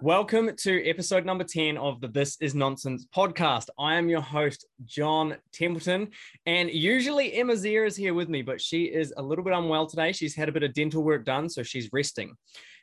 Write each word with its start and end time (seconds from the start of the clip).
Welcome 0.00 0.50
to 0.56 0.84
episode 0.84 1.24
number 1.24 1.44
10 1.44 1.78
of 1.78 2.00
the 2.00 2.08
This 2.08 2.36
Is 2.40 2.54
Nonsense 2.54 3.06
podcast. 3.14 3.68
I 3.78 3.94
am 3.94 4.08
your 4.08 4.20
host, 4.20 4.66
John 4.84 5.36
Templeton, 5.52 6.08
and 6.46 6.68
usually 6.68 7.32
Emma 7.32 7.52
Zier 7.52 7.86
is 7.86 7.96
here 7.96 8.12
with 8.12 8.28
me, 8.28 8.42
but 8.42 8.60
she 8.60 8.84
is 8.84 9.14
a 9.16 9.22
little 9.22 9.44
bit 9.44 9.54
unwell 9.54 9.86
today. 9.86 10.10
She's 10.12 10.34
had 10.34 10.48
a 10.48 10.52
bit 10.52 10.64
of 10.64 10.74
dental 10.74 11.04
work 11.04 11.24
done, 11.24 11.48
so 11.48 11.62
she's 11.62 11.88
resting. 11.92 12.34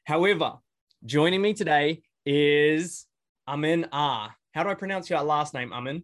However, 0.05 0.54
joining 1.05 1.42
me 1.42 1.54
today 1.54 2.02
is 2.26 3.05
Amin 3.46 3.88
Ah. 3.91 4.34
How 4.54 4.64
do 4.64 4.70
I 4.70 4.75
pronounce 4.75 5.09
your 5.09 5.21
last 5.21 5.54
name, 5.54 5.73
Amin? 5.73 6.04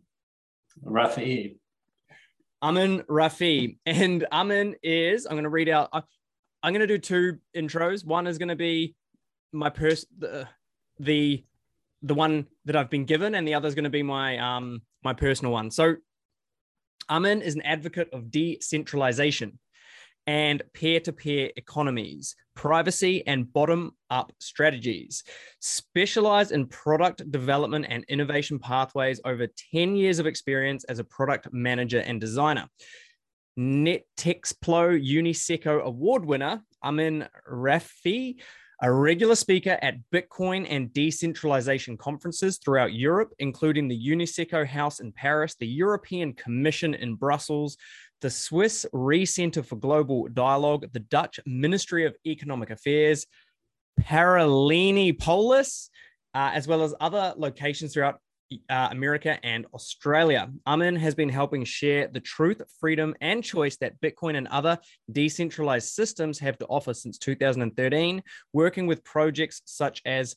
Rafi. 0.83 1.57
Amin 2.61 3.03
Rafi. 3.03 3.77
And 3.85 4.27
Amin 4.31 4.75
is, 4.83 5.25
I'm 5.25 5.33
going 5.33 5.43
to 5.45 5.49
read 5.49 5.69
out, 5.69 5.89
I'm 5.93 6.73
going 6.73 6.81
to 6.81 6.87
do 6.87 6.97
two 6.97 7.37
intros. 7.55 8.05
One 8.05 8.27
is 8.27 8.37
going 8.37 8.49
to 8.49 8.55
be 8.55 8.93
my 9.53 9.69
person, 9.69 10.09
the 10.99 11.43
the 12.03 12.13
one 12.13 12.47
that 12.65 12.75
I've 12.75 12.89
been 12.89 13.05
given, 13.05 13.35
and 13.35 13.47
the 13.47 13.55
other 13.55 13.67
is 13.67 13.75
going 13.75 13.83
to 13.83 13.89
be 13.89 14.03
my 14.03 14.37
um 14.37 14.81
my 15.03 15.13
personal 15.13 15.51
one. 15.53 15.71
So 15.71 15.95
Amin 17.09 17.41
is 17.41 17.55
an 17.55 17.61
advocate 17.61 18.09
of 18.13 18.31
decentralization 18.31 19.59
and 20.27 20.61
peer-to-peer 20.73 21.51
economies, 21.55 22.35
privacy 22.53 23.25
and 23.25 23.51
bottom-up 23.53 24.33
strategies, 24.39 25.23
specialized 25.61 26.51
in 26.51 26.67
product 26.67 27.31
development 27.31 27.85
and 27.87 28.03
innovation 28.09 28.59
pathways 28.59 29.21
over 29.23 29.47
10 29.71 29.95
years 29.95 30.19
of 30.19 30.27
experience 30.27 30.83
as 30.85 30.99
a 30.99 31.05
product 31.05 31.47
manager 31.53 31.99
and 31.99 32.19
designer. 32.19 32.67
NetExplo 33.57 35.01
UNESCO 35.01 35.81
award 35.81 36.25
winner, 36.25 36.61
Amin 36.83 37.27
Rafi 37.49 38.35
a 38.81 38.91
regular 38.91 39.35
speaker 39.35 39.77
at 39.81 39.97
Bitcoin 40.13 40.67
and 40.69 40.93
decentralization 40.93 41.97
conferences 41.97 42.57
throughout 42.57 42.93
Europe, 42.93 43.33
including 43.39 43.87
the 43.87 44.09
UNESCO 44.09 44.67
House 44.67 44.99
in 44.99 45.11
Paris, 45.11 45.55
the 45.55 45.67
European 45.67 46.33
Commission 46.33 46.93
in 46.93 47.15
Brussels, 47.15 47.77
the 48.21 48.29
Swiss 48.29 48.85
Re 48.93 49.25
Center 49.25 49.63
for 49.63 49.77
Global 49.77 50.27
Dialogue, 50.27 50.85
the 50.93 50.99
Dutch 50.99 51.39
Ministry 51.45 52.05
of 52.05 52.15
Economic 52.25 52.69
Affairs, 52.69 53.25
Paralelní 53.99 55.17
Polis, 55.17 55.89
uh, 56.35 56.51
as 56.53 56.67
well 56.67 56.83
as 56.83 56.93
other 56.99 57.33
locations 57.35 57.93
throughout 57.93 58.19
uh, 58.69 58.87
America 58.91 59.37
and 59.43 59.65
Australia. 59.73 60.49
Amin 60.65 60.95
has 60.95 61.15
been 61.15 61.29
helping 61.29 61.63
share 61.63 62.07
the 62.07 62.19
truth, 62.19 62.61
freedom, 62.79 63.15
and 63.21 63.43
choice 63.43 63.77
that 63.77 63.99
Bitcoin 64.01 64.37
and 64.37 64.47
other 64.47 64.77
decentralized 65.11 65.89
systems 65.89 66.39
have 66.39 66.57
to 66.59 66.65
offer 66.67 66.93
since 66.93 67.17
2013, 67.17 68.23
working 68.53 68.87
with 68.87 69.03
projects 69.03 69.61
such 69.65 70.01
as 70.05 70.35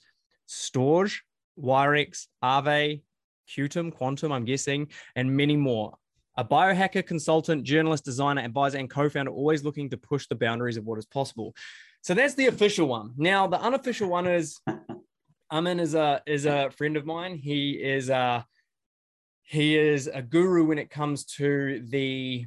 Storj, 0.48 1.18
Wirex, 1.58 2.26
Aave, 2.42 3.02
Qtum, 3.48 3.92
Quantum, 3.92 4.32
I'm 4.32 4.44
guessing, 4.44 4.88
and 5.16 5.36
many 5.36 5.56
more. 5.56 5.96
A 6.36 6.44
biohacker, 6.44 7.04
consultant, 7.04 7.64
journalist, 7.64 8.04
designer, 8.04 8.42
advisor, 8.42 8.78
and 8.78 8.88
co 8.88 9.08
founder, 9.08 9.30
always 9.30 9.64
looking 9.64 9.90
to 9.90 9.96
push 9.96 10.26
the 10.26 10.36
boundaries 10.36 10.76
of 10.76 10.84
what 10.84 10.98
is 10.98 11.06
possible. 11.06 11.54
So 12.02 12.14
that's 12.14 12.34
the 12.34 12.46
official 12.46 12.88
one. 12.88 13.12
Now, 13.16 13.46
the 13.46 13.60
unofficial 13.60 14.08
one 14.08 14.26
is 14.26 14.58
Amin 15.52 15.80
is 15.80 15.94
a 15.94 16.22
is 16.26 16.46
a 16.46 16.70
friend 16.70 16.96
of 16.96 17.04
mine. 17.04 17.36
He 17.36 17.72
is 17.72 18.08
a 18.08 18.46
he 19.42 19.76
is 19.76 20.06
a 20.06 20.22
guru 20.22 20.64
when 20.64 20.78
it 20.78 20.90
comes 20.90 21.24
to 21.36 21.84
the 21.88 22.46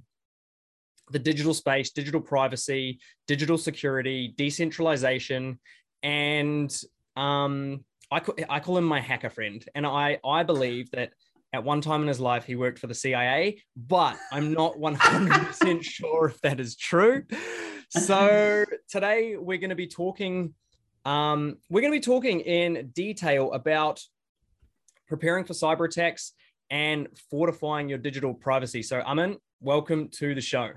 the 1.12 1.20
digital 1.20 1.54
space, 1.54 1.92
digital 1.92 2.22
privacy, 2.22 3.00
digital 3.28 3.58
security, 3.58 4.34
decentralization, 4.38 5.60
and 6.02 6.74
um, 7.18 7.84
I, 8.10 8.22
I 8.50 8.60
call 8.60 8.78
him 8.78 8.86
my 8.86 9.02
hacker 9.02 9.30
friend. 9.30 9.64
And 9.76 9.86
I, 9.86 10.20
I 10.26 10.44
believe 10.44 10.92
that 10.92 11.12
at 11.52 11.64
one 11.64 11.82
time 11.82 12.02
in 12.02 12.08
his 12.08 12.20
life, 12.20 12.46
he 12.46 12.56
worked 12.56 12.80
for 12.80 12.88
the 12.88 12.96
CIA, 12.96 13.62
but 13.76 14.18
I'm 14.32 14.54
not 14.54 14.76
100% 14.76 15.84
sure 15.84 16.28
if 16.28 16.42
that 16.42 16.60
is 16.60 16.76
true. 16.76 17.24
So 17.90 18.66
today 18.90 19.36
we're 19.38 19.60
going 19.60 19.70
to 19.70 19.76
be 19.76 19.88
talking 19.88 20.54
um, 21.06 21.58
we're 21.70 21.82
going 21.82 21.92
to 21.94 21.98
be 21.98 22.04
talking 22.04 22.40
in 22.42 22.92
detail 22.94 23.52
about 23.54 24.02
preparing 25.08 25.44
for 25.44 25.54
cyber 25.54 25.86
attacks 25.86 26.34
and 26.70 27.08
fortifying 27.30 27.90
your 27.90 27.98
digital 27.98 28.34
privacy. 28.34 28.82
So, 28.82 29.02
Amin, 29.02 29.38
welcome 29.62 30.10
to 30.14 30.34
the 30.34 30.42
show. 30.42 30.72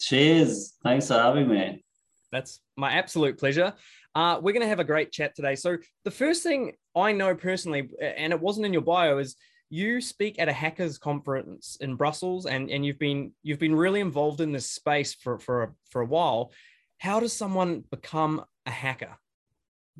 Cheers. 0.00 0.74
Thanks 0.82 1.08
for 1.08 1.14
having 1.14 1.48
me. 1.48 1.84
That's 2.32 2.60
my 2.76 2.92
absolute 2.92 3.38
pleasure. 3.38 3.72
Uh, 4.14 4.38
we're 4.40 4.52
going 4.52 4.62
to 4.62 4.68
have 4.68 4.80
a 4.80 4.84
great 4.84 5.12
chat 5.12 5.34
today. 5.36 5.54
So, 5.54 5.76
the 6.04 6.10
first 6.10 6.42
thing 6.42 6.72
I 6.94 7.12
know 7.12 7.34
personally, 7.34 7.90
and 8.00 8.32
it 8.32 8.40
wasn't 8.40 8.66
in 8.66 8.72
your 8.72 8.82
bio, 8.82 9.18
is 9.18 9.36
you 9.68 10.00
speak 10.00 10.38
at 10.38 10.48
a 10.48 10.52
hackers 10.52 10.98
conference 10.98 11.76
in 11.80 11.96
Brussels, 11.96 12.46
and, 12.46 12.70
and 12.70 12.84
you've 12.84 12.98
been 12.98 13.32
you've 13.42 13.58
been 13.58 13.74
really 13.74 14.00
involved 14.00 14.40
in 14.40 14.52
this 14.52 14.70
space 14.70 15.14
for 15.14 15.38
for 15.38 15.62
a, 15.64 15.68
for 15.90 16.00
a 16.00 16.06
while. 16.06 16.52
How 16.98 17.20
does 17.20 17.32
someone 17.32 17.84
become 17.90 18.44
a 18.64 18.70
hacker? 18.70 19.16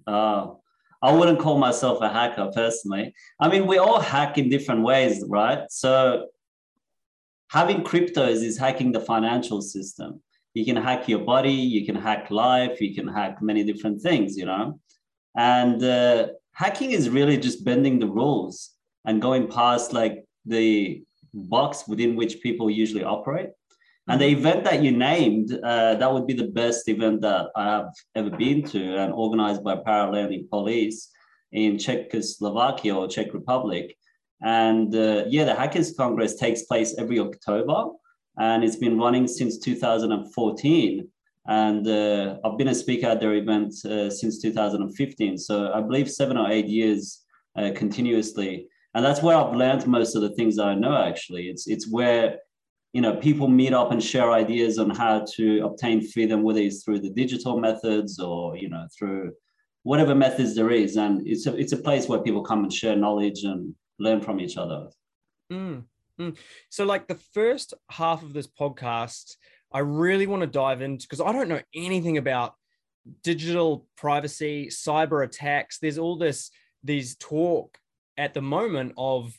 Uh, 0.06 0.48
I 1.02 1.12
wouldn't 1.12 1.38
call 1.38 1.58
myself 1.58 2.00
a 2.00 2.08
hacker 2.08 2.50
personally. 2.54 3.14
I 3.38 3.48
mean, 3.48 3.66
we 3.66 3.78
all 3.78 4.00
hack 4.00 4.38
in 4.38 4.48
different 4.48 4.82
ways, 4.82 5.22
right? 5.28 5.60
So 5.70 6.28
having 7.50 7.82
cryptos 7.82 8.42
is 8.42 8.58
hacking 8.58 8.92
the 8.92 9.00
financial 9.00 9.60
system. 9.60 10.22
You 10.54 10.64
can 10.64 10.76
hack 10.76 11.06
your 11.08 11.20
body, 11.20 11.52
you 11.52 11.84
can 11.84 11.96
hack 11.96 12.30
life, 12.30 12.80
you 12.80 12.94
can 12.94 13.06
hack 13.06 13.42
many 13.42 13.62
different 13.62 14.00
things, 14.00 14.36
you 14.36 14.46
know? 14.46 14.80
And 15.36 15.82
uh, 15.84 16.28
hacking 16.52 16.92
is 16.92 17.10
really 17.10 17.36
just 17.36 17.64
bending 17.64 17.98
the 17.98 18.06
rules 18.06 18.70
and 19.04 19.20
going 19.20 19.48
past 19.48 19.92
like 19.92 20.24
the 20.46 21.04
box 21.34 21.86
within 21.86 22.16
which 22.16 22.40
people 22.40 22.70
usually 22.70 23.04
operate. 23.04 23.50
And 24.08 24.20
the 24.20 24.28
event 24.28 24.62
that 24.64 24.82
you 24.82 24.92
named, 24.92 25.52
uh, 25.52 25.96
that 25.96 26.12
would 26.12 26.26
be 26.26 26.34
the 26.34 26.46
best 26.46 26.88
event 26.88 27.22
that 27.22 27.46
I 27.56 27.64
have 27.64 27.92
ever 28.14 28.30
been 28.30 28.62
to 28.64 28.96
and 28.98 29.12
organized 29.12 29.64
by 29.64 29.76
Paralelní 29.76 30.48
Polis 30.48 31.10
in 31.50 31.76
Czechoslovakia 31.76 32.94
or 32.94 33.08
Czech 33.08 33.34
Republic. 33.34 33.96
And 34.42 34.94
uh, 34.94 35.24
yeah, 35.28 35.44
the 35.44 35.54
Hackers 35.54 35.92
Congress 35.96 36.36
takes 36.36 36.62
place 36.62 36.94
every 36.98 37.18
October 37.18 37.86
and 38.38 38.62
it's 38.62 38.76
been 38.76 38.98
running 38.98 39.26
since 39.26 39.58
2014. 39.58 41.08
And 41.48 41.88
uh, 41.88 42.36
I've 42.44 42.58
been 42.58 42.68
a 42.68 42.74
speaker 42.74 43.08
at 43.08 43.20
their 43.20 43.34
event 43.34 43.72
uh, 43.84 44.10
since 44.10 44.40
2015. 44.40 45.38
So 45.38 45.72
I 45.72 45.80
believe 45.80 46.10
seven 46.10 46.36
or 46.36 46.50
eight 46.50 46.66
years 46.66 47.24
uh, 47.56 47.70
continuously. 47.74 48.68
And 48.94 49.04
that's 49.04 49.22
where 49.22 49.36
I've 49.36 49.54
learned 49.54 49.86
most 49.86 50.14
of 50.14 50.22
the 50.22 50.30
things 50.30 50.56
that 50.56 50.66
I 50.66 50.74
know 50.74 50.96
actually. 50.96 51.48
It's, 51.48 51.66
it's 51.66 51.90
where 51.90 52.38
you 52.96 53.02
know, 53.02 53.14
people 53.14 53.46
meet 53.46 53.74
up 53.74 53.92
and 53.92 54.02
share 54.02 54.32
ideas 54.32 54.78
on 54.78 54.88
how 54.88 55.22
to 55.34 55.60
obtain 55.66 56.00
freedom, 56.00 56.42
whether 56.42 56.60
it's 56.60 56.82
through 56.82 57.00
the 57.00 57.10
digital 57.10 57.60
methods 57.60 58.18
or, 58.18 58.56
you 58.56 58.70
know, 58.70 58.88
through 58.96 59.32
whatever 59.82 60.14
methods 60.14 60.54
there 60.54 60.70
is. 60.70 60.96
And 60.96 61.28
it's 61.28 61.46
a, 61.46 61.54
it's 61.54 61.74
a 61.74 61.76
place 61.76 62.08
where 62.08 62.20
people 62.20 62.42
come 62.42 62.62
and 62.64 62.72
share 62.72 62.96
knowledge 62.96 63.42
and 63.42 63.74
learn 63.98 64.22
from 64.22 64.40
each 64.40 64.56
other. 64.56 64.88
Mm, 65.52 65.84
mm. 66.18 66.38
So, 66.70 66.86
like 66.86 67.06
the 67.06 67.20
first 67.34 67.74
half 67.90 68.22
of 68.22 68.32
this 68.32 68.46
podcast, 68.46 69.36
I 69.70 69.80
really 69.80 70.26
want 70.26 70.40
to 70.40 70.46
dive 70.46 70.80
into 70.80 71.06
because 71.06 71.20
I 71.20 71.32
don't 71.32 71.50
know 71.50 71.60
anything 71.74 72.16
about 72.16 72.54
digital 73.22 73.86
privacy, 73.98 74.68
cyber 74.68 75.22
attacks. 75.22 75.80
There's 75.80 75.98
all 75.98 76.16
this, 76.16 76.50
these 76.82 77.14
talk 77.16 77.76
at 78.16 78.32
the 78.32 78.40
moment 78.40 78.94
of 78.96 79.38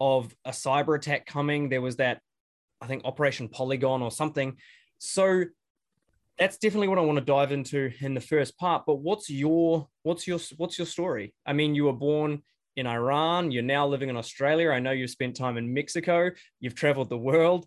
of 0.00 0.34
a 0.44 0.50
cyber 0.50 0.96
attack 0.96 1.26
coming. 1.26 1.68
There 1.68 1.80
was 1.80 1.96
that 1.96 2.22
I 2.80 2.86
think 2.86 3.04
Operation 3.04 3.48
Polygon 3.48 4.02
or 4.02 4.10
something. 4.10 4.56
So 4.98 5.44
that's 6.38 6.58
definitely 6.58 6.88
what 6.88 6.98
I 6.98 7.02
want 7.02 7.18
to 7.18 7.24
dive 7.24 7.52
into 7.52 7.90
in 8.00 8.14
the 8.14 8.20
first 8.20 8.56
part. 8.58 8.84
But 8.86 8.96
what's 8.96 9.28
your 9.28 9.88
what's 10.02 10.26
your 10.26 10.38
what's 10.56 10.78
your 10.78 10.86
story? 10.86 11.34
I 11.44 11.52
mean, 11.52 11.74
you 11.74 11.84
were 11.84 11.92
born 11.92 12.42
in 12.76 12.86
Iran. 12.86 13.50
You're 13.50 13.64
now 13.64 13.86
living 13.86 14.08
in 14.08 14.16
Australia. 14.16 14.70
I 14.70 14.78
know 14.78 14.92
you've 14.92 15.10
spent 15.10 15.36
time 15.36 15.56
in 15.56 15.74
Mexico. 15.74 16.30
You've 16.60 16.76
traveled 16.76 17.08
the 17.08 17.18
world. 17.18 17.66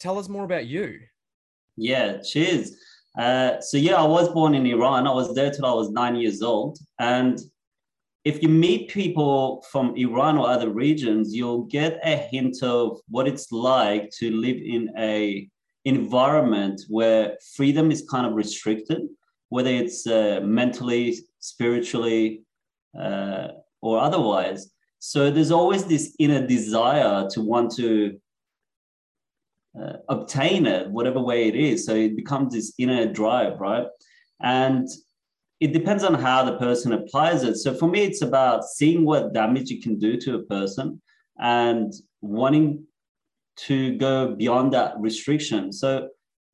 Tell 0.00 0.18
us 0.18 0.28
more 0.28 0.44
about 0.44 0.66
you. 0.66 1.00
Yeah, 1.76 2.18
cheers. 2.22 2.76
Uh, 3.18 3.60
so 3.60 3.76
yeah, 3.76 3.96
I 3.96 4.06
was 4.06 4.28
born 4.30 4.54
in 4.54 4.66
Iran. 4.66 5.06
I 5.06 5.12
was 5.12 5.34
there 5.34 5.50
till 5.50 5.66
I 5.66 5.72
was 5.72 5.90
nine 5.90 6.16
years 6.16 6.42
old, 6.42 6.78
and 6.98 7.38
if 8.26 8.42
you 8.42 8.48
meet 8.48 8.90
people 8.90 9.64
from 9.70 9.94
Iran 9.94 10.36
or 10.36 10.48
other 10.48 10.70
regions, 10.70 11.32
you'll 11.32 11.62
get 11.66 12.00
a 12.02 12.16
hint 12.16 12.60
of 12.60 12.98
what 13.08 13.28
it's 13.28 13.52
like 13.52 14.10
to 14.18 14.32
live 14.32 14.56
in 14.56 14.90
a 14.98 15.48
environment 15.84 16.82
where 16.88 17.36
freedom 17.54 17.92
is 17.92 18.04
kind 18.10 18.26
of 18.26 18.32
restricted, 18.32 19.02
whether 19.50 19.70
it's 19.70 20.08
uh, 20.08 20.40
mentally, 20.42 21.16
spiritually, 21.38 22.42
uh, 23.00 23.46
or 23.80 24.00
otherwise. 24.00 24.72
So 24.98 25.30
there's 25.30 25.52
always 25.52 25.84
this 25.84 26.16
inner 26.18 26.44
desire 26.44 27.28
to 27.30 27.40
want 27.40 27.76
to 27.76 28.18
uh, 29.80 29.98
obtain 30.08 30.66
it, 30.66 30.90
whatever 30.90 31.20
way 31.20 31.46
it 31.46 31.54
is. 31.54 31.86
So 31.86 31.94
it 31.94 32.16
becomes 32.16 32.54
this 32.54 32.74
inner 32.76 33.06
drive, 33.06 33.60
right? 33.60 33.86
And 34.42 34.88
it 35.60 35.72
depends 35.72 36.04
on 36.04 36.14
how 36.14 36.44
the 36.44 36.58
person 36.58 36.92
applies 36.92 37.42
it. 37.42 37.56
So 37.56 37.74
for 37.74 37.88
me, 37.88 38.04
it's 38.04 38.22
about 38.22 38.64
seeing 38.64 39.04
what 39.04 39.32
damage 39.32 39.70
you 39.70 39.80
can 39.80 39.98
do 39.98 40.16
to 40.18 40.36
a 40.36 40.42
person 40.42 41.00
and 41.38 41.92
wanting 42.20 42.84
to 43.56 43.96
go 43.96 44.34
beyond 44.34 44.74
that 44.74 44.94
restriction. 44.98 45.72
So 45.72 46.08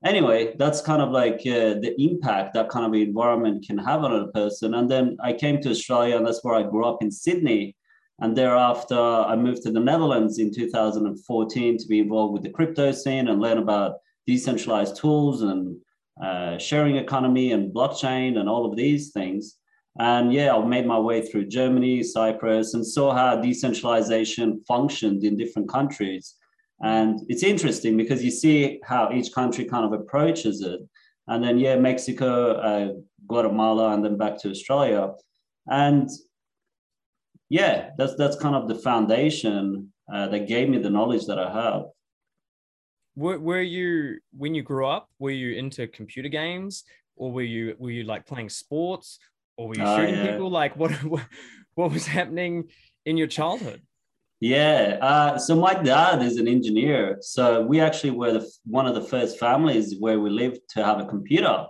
anyway, 0.05 0.55
that's 0.57 0.81
kind 0.81 1.03
of 1.03 1.11
like 1.11 1.41
uh, 1.41 1.83
the 1.83 1.95
impact 1.99 2.55
that 2.55 2.69
kind 2.69 2.87
of 2.87 3.01
environment 3.01 3.67
can 3.67 3.79
have 3.79 4.05
on 4.05 4.13
a 4.13 4.29
person. 4.29 4.75
And 4.75 4.89
then 4.89 5.17
I 5.21 5.33
came 5.33 5.61
to 5.61 5.71
Australia, 5.71 6.17
and 6.17 6.25
that's 6.25 6.45
where 6.45 6.55
I 6.55 6.63
grew 6.63 6.85
up 6.85 7.03
in 7.03 7.11
Sydney. 7.11 7.77
And 8.21 8.37
thereafter, 8.37 8.99
I 8.99 9.35
moved 9.35 9.63
to 9.63 9.73
the 9.73 9.81
Netherlands 9.81 10.39
in 10.39 10.55
2014 10.55 11.79
to 11.79 11.87
be 11.89 11.99
involved 11.99 12.35
with 12.35 12.45
the 12.45 12.51
crypto 12.51 12.93
scene 12.93 13.27
and 13.27 13.41
learn 13.41 13.59
about 13.59 13.97
decentralized 14.29 14.97
tools 14.97 15.43
and 15.43 15.77
uh, 16.21 16.59
sharing 16.59 16.97
economy 16.97 17.53
and 17.53 17.73
blockchain 17.73 18.39
and 18.39 18.49
all 18.49 18.67
of 18.67 18.77
these 18.77 19.13
things. 19.13 19.57
And 19.99 20.33
yeah, 20.33 20.55
I 20.55 20.65
made 20.65 20.87
my 20.87 20.99
way 20.99 21.21
through 21.21 21.47
Germany, 21.47 22.03
Cyprus, 22.03 22.75
and 22.75 22.87
saw 22.87 23.15
how 23.15 23.37
decentralization 23.37 24.63
functioned 24.67 25.23
in 25.25 25.37
different 25.37 25.69
countries. 25.69 26.35
And 26.83 27.21
it's 27.29 27.43
interesting 27.43 27.97
because 27.97 28.25
you 28.25 28.31
see 28.31 28.81
how 28.85 29.13
each 29.13 29.33
country 29.33 29.65
kind 29.67 29.85
of 29.85 29.93
approaches 29.93 30.63
it. 30.63 30.81
And 31.29 31.45
then, 31.45 31.59
yeah, 31.59 31.77
Mexico, 31.77 32.55
uh, 32.55 32.93
Guatemala, 33.27 33.93
and 33.95 34.05
then 34.05 34.17
back 34.17 34.39
to 34.39 34.51
Australia. 34.51 35.13
And 35.71 36.09
yeah, 37.49 37.91
that's 37.99 38.17
that's 38.17 38.37
kind 38.37 38.57
of 38.57 38.67
the 38.67 38.75
foundation 38.75 39.93
uh, 40.13 40.27
that 40.29 40.49
gave 40.49 40.69
me 40.69 40.79
the 40.79 40.91
knowledge 40.91 41.27
that 41.27 41.39
I 41.39 41.53
have. 41.53 41.85
Were, 43.17 43.39
were 43.39 43.61
you 43.61 44.19
when 44.37 44.55
you 44.55 44.63
grew 44.63 44.87
up? 44.87 45.09
Were 45.19 45.31
you 45.31 45.57
into 45.57 45.87
computer 45.87 46.29
games, 46.29 46.85
or 47.17 47.31
were 47.33 47.43
you 47.43 47.77
were 47.79 47.91
you 47.91 48.05
like 48.05 48.27
playing 48.27 48.49
sports, 48.49 49.19
or 49.57 49.69
were 49.69 49.77
you 49.77 49.85
oh, 49.85 49.97
shooting 49.97 50.15
yeah. 50.15 50.33
people? 50.33 50.51
Like 50.51 50.77
what 50.77 50.93
what 51.75 51.93
was 51.93 52.07
happening 52.07 52.69
in 53.05 53.17
your 53.17 53.27
childhood? 53.27 53.83
Yeah, 54.41 54.99
uh, 55.01 55.39
so 55.39 55.55
my 55.55 55.75
dad 55.75 56.21
is 56.21 56.37
an 56.37 56.49
engineer. 56.49 57.19
So 57.21 57.63
we 57.63 57.81
actually 57.81 58.11
were 58.11 58.33
the, 58.33 58.53
one 58.65 58.89
of 58.89 58.97
the 58.97 59.03
first 59.03 59.39
families 59.39 59.95
where 60.01 60.19
we 60.19 60.31
lived 60.31 60.59
to 60.71 60.85
have 60.85 60.99
a 60.99 61.07
computer, 61.07 61.67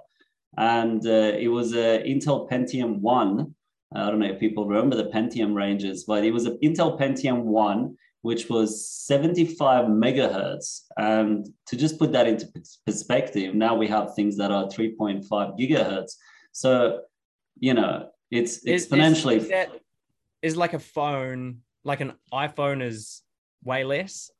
and 0.56 1.04
uh, 1.06 1.32
it 1.38 1.48
was 1.48 1.74
a 1.74 2.02
Intel 2.02 2.48
Pentium 2.48 3.00
One 3.00 3.54
I 3.94 4.08
don't 4.08 4.20
know 4.20 4.26
if 4.26 4.40
people 4.40 4.66
remember 4.66 4.96
the 4.96 5.10
Pentium 5.10 5.54
ranges, 5.54 6.04
but 6.04 6.24
it 6.24 6.32
was 6.32 6.46
an 6.46 6.58
Intel 6.62 6.98
Pentium 6.98 7.42
1, 7.42 7.96
which 8.22 8.48
was 8.48 8.88
75 8.88 9.86
megahertz. 9.86 10.82
And 10.96 11.46
to 11.66 11.76
just 11.76 11.98
put 11.98 12.12
that 12.12 12.26
into 12.26 12.48
perspective, 12.86 13.54
now 13.54 13.74
we 13.74 13.88
have 13.88 14.14
things 14.14 14.36
that 14.38 14.50
are 14.50 14.66
3.5 14.66 15.28
gigahertz. 15.58 16.12
So, 16.52 17.00
you 17.58 17.74
know, 17.74 18.08
it's 18.30 18.64
exponentially. 18.64 19.36
Is, 19.36 19.44
is, 19.44 19.50
that, 19.50 19.70
is 20.40 20.56
like 20.56 20.72
a 20.72 20.78
phone, 20.78 21.58
like 21.84 22.00
an 22.00 22.14
iPhone 22.32 22.82
is 22.82 23.22
way 23.64 23.84
less? 23.84 24.30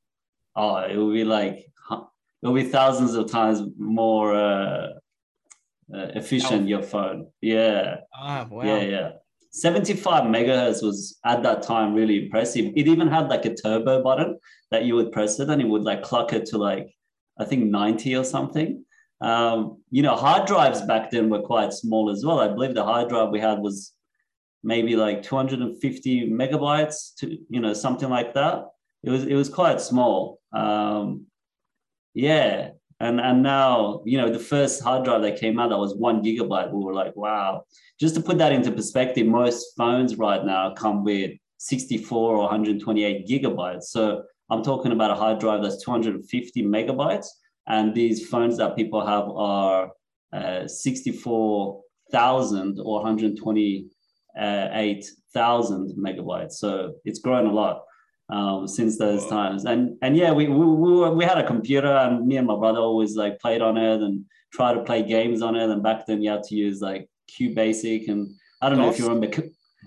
Oh, 0.55 0.77
it 0.77 0.97
will 0.97 1.13
be 1.13 1.25
like, 1.25 1.67
it 1.91 2.07
will 2.47 2.55
be 2.55 2.65
thousands 2.65 3.15
of 3.15 3.31
times 3.31 3.63
more 3.77 4.35
uh, 4.35 4.89
uh, 5.93 6.09
efficient, 6.15 6.65
oh. 6.65 6.67
your 6.67 6.83
phone. 6.83 7.27
Yeah. 7.41 7.97
Ah, 8.15 8.47
wow. 8.49 8.65
Yeah, 8.65 8.81
yeah. 8.83 9.11
75 9.53 10.25
megahertz 10.25 10.83
was 10.83 11.19
at 11.25 11.43
that 11.43 11.63
time 11.63 11.95
really 11.95 12.25
impressive. 12.25 12.73
It 12.75 12.89
even 12.89 13.09
had 13.09 13.29
like 13.29 13.45
a 13.45 13.55
turbo 13.55 14.03
button 14.03 14.39
that 14.71 14.85
you 14.85 14.95
would 14.95 15.13
press 15.13 15.39
it 15.41 15.51
and 15.51 15.61
it 15.61 15.69
would 15.69 15.83
like 15.83 16.03
clock 16.03 16.33
it 16.33 16.47
to 16.47 16.59
like, 16.59 16.95
I 17.39 17.45
think 17.45 17.65
90 17.65 18.17
or 18.17 18.25
something. 18.25 18.85
Um, 19.21 19.83
you 19.91 20.03
know, 20.03 20.17
hard 20.17 20.47
drives 20.47 20.81
back 20.83 21.11
then 21.11 21.29
were 21.29 21.43
quite 21.43 21.73
small 21.73 22.11
as 22.11 22.25
well. 22.25 22.41
I 22.41 22.49
believe 22.49 22.75
the 22.75 22.85
hard 22.85 23.11
drive 23.11 23.31
we 23.31 23.41
had 23.41 23.59
was 23.59 23.93
maybe 24.65 24.97
like 24.97 25.23
250 25.23 26.31
megabytes 26.31 27.15
to, 27.19 27.39
you 27.49 27.61
know, 27.61 27.75
something 27.75 28.09
like 28.09 28.35
that. 28.35 28.65
It 29.03 29.11
was, 29.11 29.25
it 29.25 29.35
was 29.35 29.49
quite 29.49 29.81
small. 29.81 30.41
Um, 30.53 31.27
yeah 32.15 32.71
and 33.03 33.21
and 33.21 33.43
now 33.43 34.01
you 34.05 34.17
know 34.17 34.31
the 34.31 34.39
first 34.39 34.81
hard 34.83 35.05
drive 35.05 35.21
that 35.23 35.39
came 35.39 35.59
out 35.59 35.69
that 35.71 35.77
was 35.77 35.97
one 35.97 36.23
gigabyte 36.23 36.73
we 36.73 36.85
were 36.85 36.95
like 36.95 37.17
wow. 37.17 37.65
Just 38.01 38.15
to 38.15 38.21
put 38.21 38.39
that 38.39 38.53
into 38.53 38.71
perspective 38.73 39.27
most 39.27 39.77
phones 39.77 40.17
right 40.17 40.45
now 40.45 40.73
come 40.75 41.05
with 41.05 41.33
64 41.59 42.37
or 42.37 42.39
128 42.39 43.29
gigabytes. 43.29 43.83
So 43.85 44.23
i'm 44.51 44.63
talking 44.63 44.93
about 44.93 45.11
a 45.11 45.15
hard 45.15 45.41
drive 45.41 45.63
that's 45.63 45.83
250 45.85 46.63
megabytes. 46.63 47.27
And 47.67 47.95
these 47.95 48.29
phones 48.29 48.57
that 48.59 48.77
people 48.77 49.07
have 49.07 49.29
are 49.29 49.91
uh, 50.33 50.67
64,000 50.67 52.81
or 52.81 53.03
128,000 53.03 55.95
megabytes. 55.97 56.53
So 56.53 56.95
it's 57.05 57.21
grown 57.21 57.47
a 57.47 57.53
lot 57.53 57.83
um, 58.33 58.67
since 58.67 58.99
those 58.99 59.27
times. 59.27 59.67
And 59.67 59.97
and 60.03 60.17
yeah, 60.17 60.33
we, 60.33 60.49
we 60.49 60.65
we, 60.65 61.11
we 61.11 61.25
had 61.25 61.39
a 61.39 61.47
computer, 61.47 61.95
and 61.95 62.27
me 62.27 62.39
and 62.39 62.47
my 62.47 62.57
brother 62.57 62.79
always 62.81 63.15
like 63.15 63.39
played 63.39 63.61
on 63.61 63.77
it 63.77 64.01
and 64.01 64.25
try 64.53 64.73
to 64.73 64.83
play 64.83 65.03
games 65.03 65.43
on 65.43 65.55
it. 65.55 65.69
And 65.71 65.83
back 65.83 66.07
then, 66.07 66.23
you 66.23 66.31
had 66.31 66.43
to 66.45 66.55
use 66.55 66.81
like 66.81 67.09
QBasic, 67.31 68.09
and 68.09 68.29
I 68.63 68.69
don't 68.69 68.79
know 68.79 68.91
if 68.91 68.99
you 68.99 69.07
remember. 69.09 69.31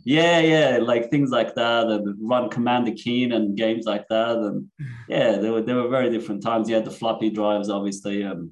Yeah, 0.08 0.40
yeah, 0.40 0.78
like 0.78 1.10
things 1.10 1.32
like 1.32 1.56
that, 1.56 1.88
and 1.88 2.16
run 2.22 2.50
Commander 2.50 2.92
Keen 2.92 3.32
and 3.32 3.58
games 3.58 3.86
like 3.86 4.08
that, 4.10 4.38
and 4.38 4.70
yeah, 5.10 5.38
there 5.38 5.52
were 5.52 5.64
there 5.64 5.78
were 5.78 5.90
very 5.90 6.12
different 6.12 6.44
times. 6.44 6.70
You 6.70 6.76
had 6.76 6.86
the 6.86 6.92
floppy 6.92 7.32
drives, 7.32 7.70
obviously, 7.70 8.22
and 8.22 8.52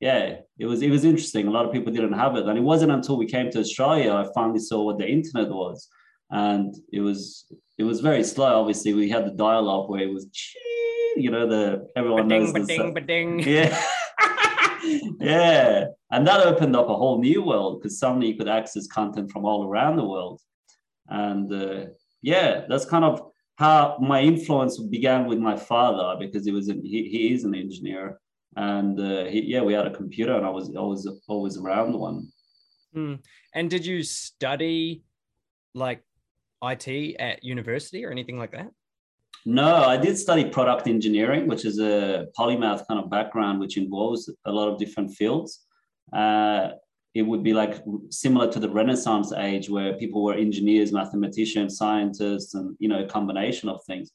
yeah, 0.00 0.36
it 0.58 0.64
was 0.64 0.80
it 0.80 0.90
was 0.90 1.04
interesting. 1.04 1.46
A 1.46 1.50
lot 1.50 1.66
of 1.66 1.72
people 1.72 1.92
didn't 1.92 2.14
have 2.14 2.36
it, 2.36 2.46
and 2.46 2.56
it 2.56 2.62
wasn't 2.62 2.92
until 2.92 3.18
we 3.18 3.26
came 3.26 3.50
to 3.50 3.60
Australia 3.60 4.14
I 4.14 4.26
finally 4.34 4.60
saw 4.60 4.82
what 4.82 4.96
the 4.96 5.06
internet 5.06 5.50
was, 5.50 5.88
and 6.30 6.74
it 6.92 7.00
was 7.00 7.46
it 7.78 7.84
was 7.84 8.00
very 8.00 8.24
slow. 8.24 8.60
Obviously, 8.60 8.94
we 8.94 9.08
had 9.08 9.26
the 9.26 9.32
dial 9.32 9.68
up 9.68 9.88
where 9.88 10.02
it 10.02 10.12
was, 10.12 10.26
you 11.16 11.30
know, 11.30 11.46
the 11.46 11.88
everyone 11.96 12.28
ba-ding, 12.28 12.42
knows 12.44 12.52
ba-ding, 12.52 12.94
ba-ding. 12.94 13.40
Yeah, 13.46 13.82
yeah, 15.20 15.84
and 16.10 16.26
that 16.26 16.46
opened 16.46 16.76
up 16.76 16.88
a 16.88 16.94
whole 16.94 17.18
new 17.18 17.42
world 17.42 17.80
because 17.80 17.98
suddenly 17.98 18.28
you 18.28 18.36
could 18.36 18.48
access 18.48 18.86
content 18.86 19.30
from 19.30 19.44
all 19.44 19.66
around 19.66 19.96
the 19.96 20.04
world, 20.04 20.40
and 21.08 21.52
uh, 21.52 21.86
yeah, 22.22 22.64
that's 22.68 22.84
kind 22.84 23.04
of 23.04 23.20
how 23.56 23.96
my 24.00 24.20
influence 24.20 24.78
began 24.78 25.26
with 25.26 25.38
my 25.38 25.56
father 25.56 26.16
because 26.20 26.44
he 26.44 26.52
was 26.52 26.68
an, 26.68 26.82
he, 26.84 27.08
he 27.08 27.34
is 27.34 27.44
an 27.44 27.54
engineer, 27.54 28.20
and 28.56 29.00
uh, 29.00 29.24
he, 29.24 29.42
yeah, 29.42 29.62
we 29.62 29.72
had 29.72 29.86
a 29.86 29.94
computer, 29.94 30.34
and 30.34 30.46
I 30.46 30.50
was 30.50 30.74
always 30.76 31.06
always 31.26 31.58
around 31.58 31.98
one. 31.98 32.28
Mm. 32.94 33.18
And 33.54 33.70
did 33.70 33.84
you 33.84 34.02
study 34.02 35.02
like 35.74 36.02
IT 36.70 37.16
at 37.18 37.44
university 37.44 38.04
or 38.04 38.10
anything 38.10 38.38
like 38.38 38.52
that? 38.52 38.70
No, 39.44 39.76
I 39.84 39.96
did 39.96 40.18
study 40.18 40.44
product 40.44 40.88
engineering, 40.88 41.46
which 41.46 41.64
is 41.64 41.78
a 41.78 42.26
polymath 42.36 42.86
kind 42.88 42.98
of 42.98 43.08
background, 43.08 43.60
which 43.60 43.76
involves 43.76 44.28
a 44.44 44.50
lot 44.50 44.68
of 44.68 44.78
different 44.78 45.12
fields. 45.14 45.66
Uh, 46.12 46.70
it 47.14 47.22
would 47.22 47.42
be 47.42 47.54
like 47.54 47.82
similar 48.10 48.50
to 48.50 48.58
the 48.58 48.68
Renaissance 48.68 49.32
age, 49.32 49.70
where 49.70 49.94
people 49.94 50.22
were 50.22 50.34
engineers, 50.34 50.92
mathematicians, 50.92 51.78
scientists, 51.78 52.54
and 52.54 52.76
you 52.78 52.88
know, 52.88 53.04
a 53.04 53.06
combination 53.06 53.68
of 53.68 53.82
things. 53.84 54.10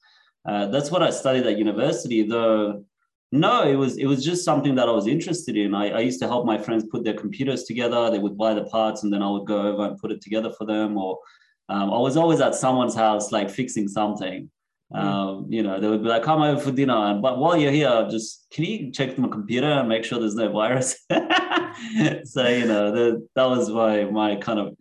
Uh, 0.46 0.68
that's 0.68 0.92
what 0.92 1.02
I 1.02 1.10
studied 1.10 1.48
at 1.48 1.58
university, 1.58 2.24
though. 2.24 2.84
No, 3.32 3.64
it 3.64 3.76
was 3.76 3.98
it 3.98 4.06
was 4.06 4.26
just 4.26 4.44
something 4.44 4.76
that 4.76 4.90
I 4.90 4.92
was 4.92 5.08
interested 5.08 5.56
in. 5.56 5.74
I, 5.74 5.92
I 5.92 6.00
used 6.02 6.20
to 6.20 6.28
help 6.28 6.46
my 6.46 6.58
friends 6.58 6.84
put 6.92 7.06
their 7.06 7.14
computers 7.14 7.64
together. 7.64 8.12
They 8.12 8.20
would 8.20 8.38
buy 8.38 8.54
the 8.54 8.66
parts, 8.66 9.04
and 9.04 9.14
then 9.14 9.24
I 9.24 9.30
would 9.30 9.48
go 9.48 9.62
over 9.62 9.86
and 9.86 9.98
put 9.98 10.12
it 10.12 10.22
together 10.22 10.52
for 10.58 10.66
them, 10.66 10.98
or 10.98 11.18
um, 11.72 11.94
I 11.94 11.98
was 12.00 12.18
always 12.18 12.42
at 12.42 12.54
someone's 12.54 12.96
house, 12.96 13.32
like 13.32 13.50
fixing 13.50 13.88
something. 13.88 14.50
Hmm. 14.92 14.98
Um, 14.98 15.46
you 15.50 15.64
know, 15.64 15.80
they 15.80 15.88
would 15.88 16.04
be 16.04 16.10
like, 16.10 16.24
"Come 16.24 16.42
over 16.42 16.60
for 16.60 16.72
dinner," 16.72 16.94
And, 16.94 17.22
but 17.22 17.40
while 17.40 17.56
you're 17.56 17.72
here, 17.72 18.08
just 18.12 18.48
can 18.52 18.66
you 18.66 18.92
check 18.92 19.18
my 19.18 19.30
computer 19.30 19.68
and 19.68 19.88
make 19.88 20.04
sure 20.04 20.20
there's 20.20 20.36
no 20.36 20.52
virus? 20.52 20.98
so 22.26 22.48
you 22.48 22.66
know, 22.66 22.92
the, 22.92 23.26
that 23.36 23.46
was 23.46 23.70
my 23.70 24.04
my 24.04 24.36
kind 24.36 24.60
of 24.60 24.76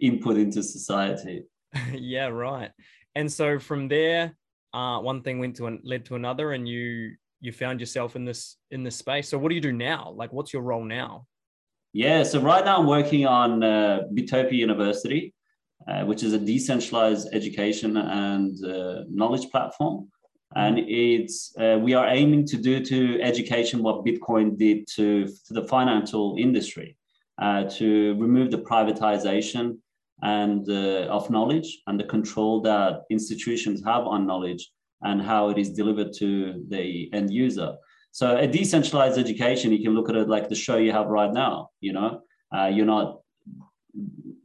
input 0.00 0.36
into 0.36 0.62
society. 0.62 1.42
yeah, 1.92 2.26
right. 2.26 2.70
And 3.16 3.30
so 3.30 3.58
from 3.58 3.88
there, 3.88 4.36
uh, 4.72 5.00
one 5.00 5.22
thing 5.22 5.40
went 5.40 5.56
to 5.56 5.66
an, 5.66 5.80
led 5.82 6.04
to 6.04 6.14
another, 6.14 6.52
and 6.52 6.68
you 6.68 7.16
you 7.40 7.50
found 7.50 7.80
yourself 7.80 8.14
in 8.14 8.24
this 8.24 8.58
in 8.70 8.84
this 8.84 8.94
space. 8.94 9.28
So 9.28 9.38
what 9.38 9.48
do 9.48 9.56
you 9.56 9.60
do 9.60 9.72
now? 9.72 10.14
Like, 10.16 10.32
what's 10.32 10.52
your 10.52 10.62
role 10.62 10.84
now? 10.84 11.26
Yeah, 11.92 12.22
so 12.22 12.40
right 12.40 12.64
now 12.64 12.78
I'm 12.78 12.86
working 12.86 13.26
on 13.26 13.62
uh, 13.62 14.02
Bitopia 14.14 14.52
University, 14.52 15.34
uh, 15.88 16.04
which 16.04 16.22
is 16.22 16.32
a 16.32 16.38
decentralized 16.38 17.28
education 17.32 17.96
and 17.96 18.64
uh, 18.64 19.04
knowledge 19.10 19.50
platform. 19.50 20.08
And 20.54 20.78
it's 20.78 21.54
uh, 21.58 21.78
we 21.80 21.94
are 21.94 22.08
aiming 22.08 22.46
to 22.48 22.56
do 22.58 22.84
to 22.84 23.20
education 23.22 23.82
what 23.82 24.04
Bitcoin 24.04 24.56
did 24.58 24.86
to, 24.96 25.26
to 25.46 25.54
the 25.54 25.64
financial 25.64 26.36
industry, 26.38 26.96
to 27.40 28.14
remove 28.18 28.50
the 28.50 28.58
privatization 28.58 29.78
and 30.22 30.68
of 30.68 31.30
knowledge 31.30 31.80
and 31.86 31.98
the 31.98 32.04
control 32.04 32.60
that 32.60 33.02
institutions 33.10 33.82
have 33.82 34.04
on 34.06 34.26
knowledge 34.26 34.70
and 35.00 35.22
how 35.22 35.48
it 35.48 35.58
is 35.58 35.70
delivered 35.70 36.12
to 36.18 36.62
the 36.68 37.08
end 37.14 37.32
user. 37.32 37.74
So 38.12 38.36
a 38.36 38.46
decentralized 38.46 39.18
education, 39.18 39.72
you 39.72 39.82
can 39.82 39.94
look 39.94 40.10
at 40.10 40.16
it 40.16 40.28
like 40.28 40.50
the 40.50 40.54
show 40.54 40.76
you 40.76 40.92
have 40.92 41.06
right 41.06 41.32
now. 41.32 41.70
You 41.80 41.94
know, 41.94 42.20
uh, 42.54 42.66
you're 42.66 42.86
not 42.86 43.21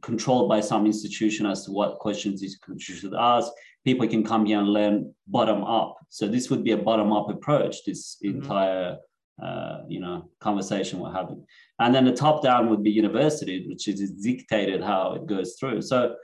controlled 0.02 0.48
by 0.48 0.60
some 0.60 0.86
institution 0.86 1.46
as 1.46 1.64
to 1.64 1.72
what 1.72 1.98
questions 1.98 2.42
you 2.42 2.78
should 2.78 3.14
ask. 3.14 3.50
People 3.84 4.06
can 4.08 4.24
come 4.24 4.46
here 4.46 4.58
and 4.58 4.68
learn 4.68 5.14
bottom 5.26 5.64
up. 5.64 5.96
So 6.08 6.26
this 6.26 6.50
would 6.50 6.64
be 6.64 6.72
a 6.72 6.76
bottom 6.76 7.12
up 7.12 7.28
approach. 7.30 7.84
This 7.84 8.16
mm-hmm. 8.24 8.42
entire 8.42 8.96
uh, 9.42 9.82
you 9.88 10.00
know 10.00 10.28
conversation 10.40 10.98
we're 10.98 11.12
having, 11.12 11.44
and 11.78 11.94
then 11.94 12.04
the 12.04 12.12
top 12.12 12.42
down 12.42 12.68
would 12.70 12.82
be 12.82 12.90
university, 12.90 13.66
which 13.68 13.86
is 13.86 14.10
dictated 14.10 14.82
how 14.82 15.14
it 15.14 15.26
goes 15.26 15.56
through. 15.58 15.82
So. 15.82 16.14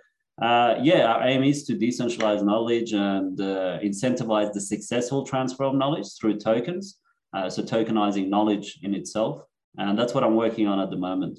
Uh, 0.42 0.74
yeah, 0.82 1.04
our 1.04 1.22
aim 1.28 1.44
is 1.44 1.62
to 1.62 1.76
decentralize 1.76 2.42
knowledge 2.42 2.92
and 2.92 3.40
uh, 3.40 3.78
incentivize 3.78 4.52
the 4.52 4.60
successful 4.60 5.24
transfer 5.24 5.62
of 5.62 5.76
knowledge 5.76 6.08
through 6.18 6.36
tokens. 6.36 6.98
Uh, 7.32 7.48
so 7.48 7.62
tokenizing 7.62 8.28
knowledge 8.28 8.80
in 8.82 8.94
itself, 8.94 9.44
and 9.78 9.96
that's 9.96 10.12
what 10.12 10.24
I'm 10.24 10.34
working 10.34 10.66
on 10.66 10.80
at 10.80 10.90
the 10.90 10.96
moment 10.96 11.38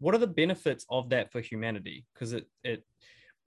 what 0.00 0.14
are 0.14 0.18
the 0.18 0.26
benefits 0.26 0.84
of 0.90 1.10
that 1.10 1.30
for 1.30 1.40
humanity? 1.40 2.04
Because 2.12 2.32
it, 2.32 2.46
it 2.64 2.84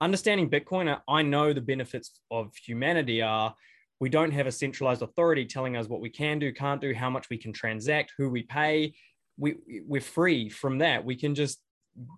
understanding 0.00 0.48
Bitcoin, 0.48 0.98
I 1.06 1.22
know 1.22 1.52
the 1.52 1.60
benefits 1.60 2.20
of 2.30 2.54
humanity 2.56 3.20
are 3.20 3.54
we 4.00 4.08
don't 4.08 4.32
have 4.32 4.46
a 4.46 4.52
centralized 4.52 5.02
authority 5.02 5.44
telling 5.44 5.76
us 5.76 5.88
what 5.88 6.00
we 6.00 6.10
can 6.10 6.38
do, 6.38 6.52
can't 6.52 6.80
do, 6.80 6.94
how 6.94 7.10
much 7.10 7.28
we 7.30 7.38
can 7.38 7.52
transact, 7.52 8.12
who 8.16 8.28
we 8.28 8.42
pay. 8.42 8.94
We 9.36 9.56
we're 9.86 10.00
free 10.00 10.48
from 10.48 10.78
that. 10.78 11.04
We 11.04 11.16
can 11.16 11.34
just 11.34 11.60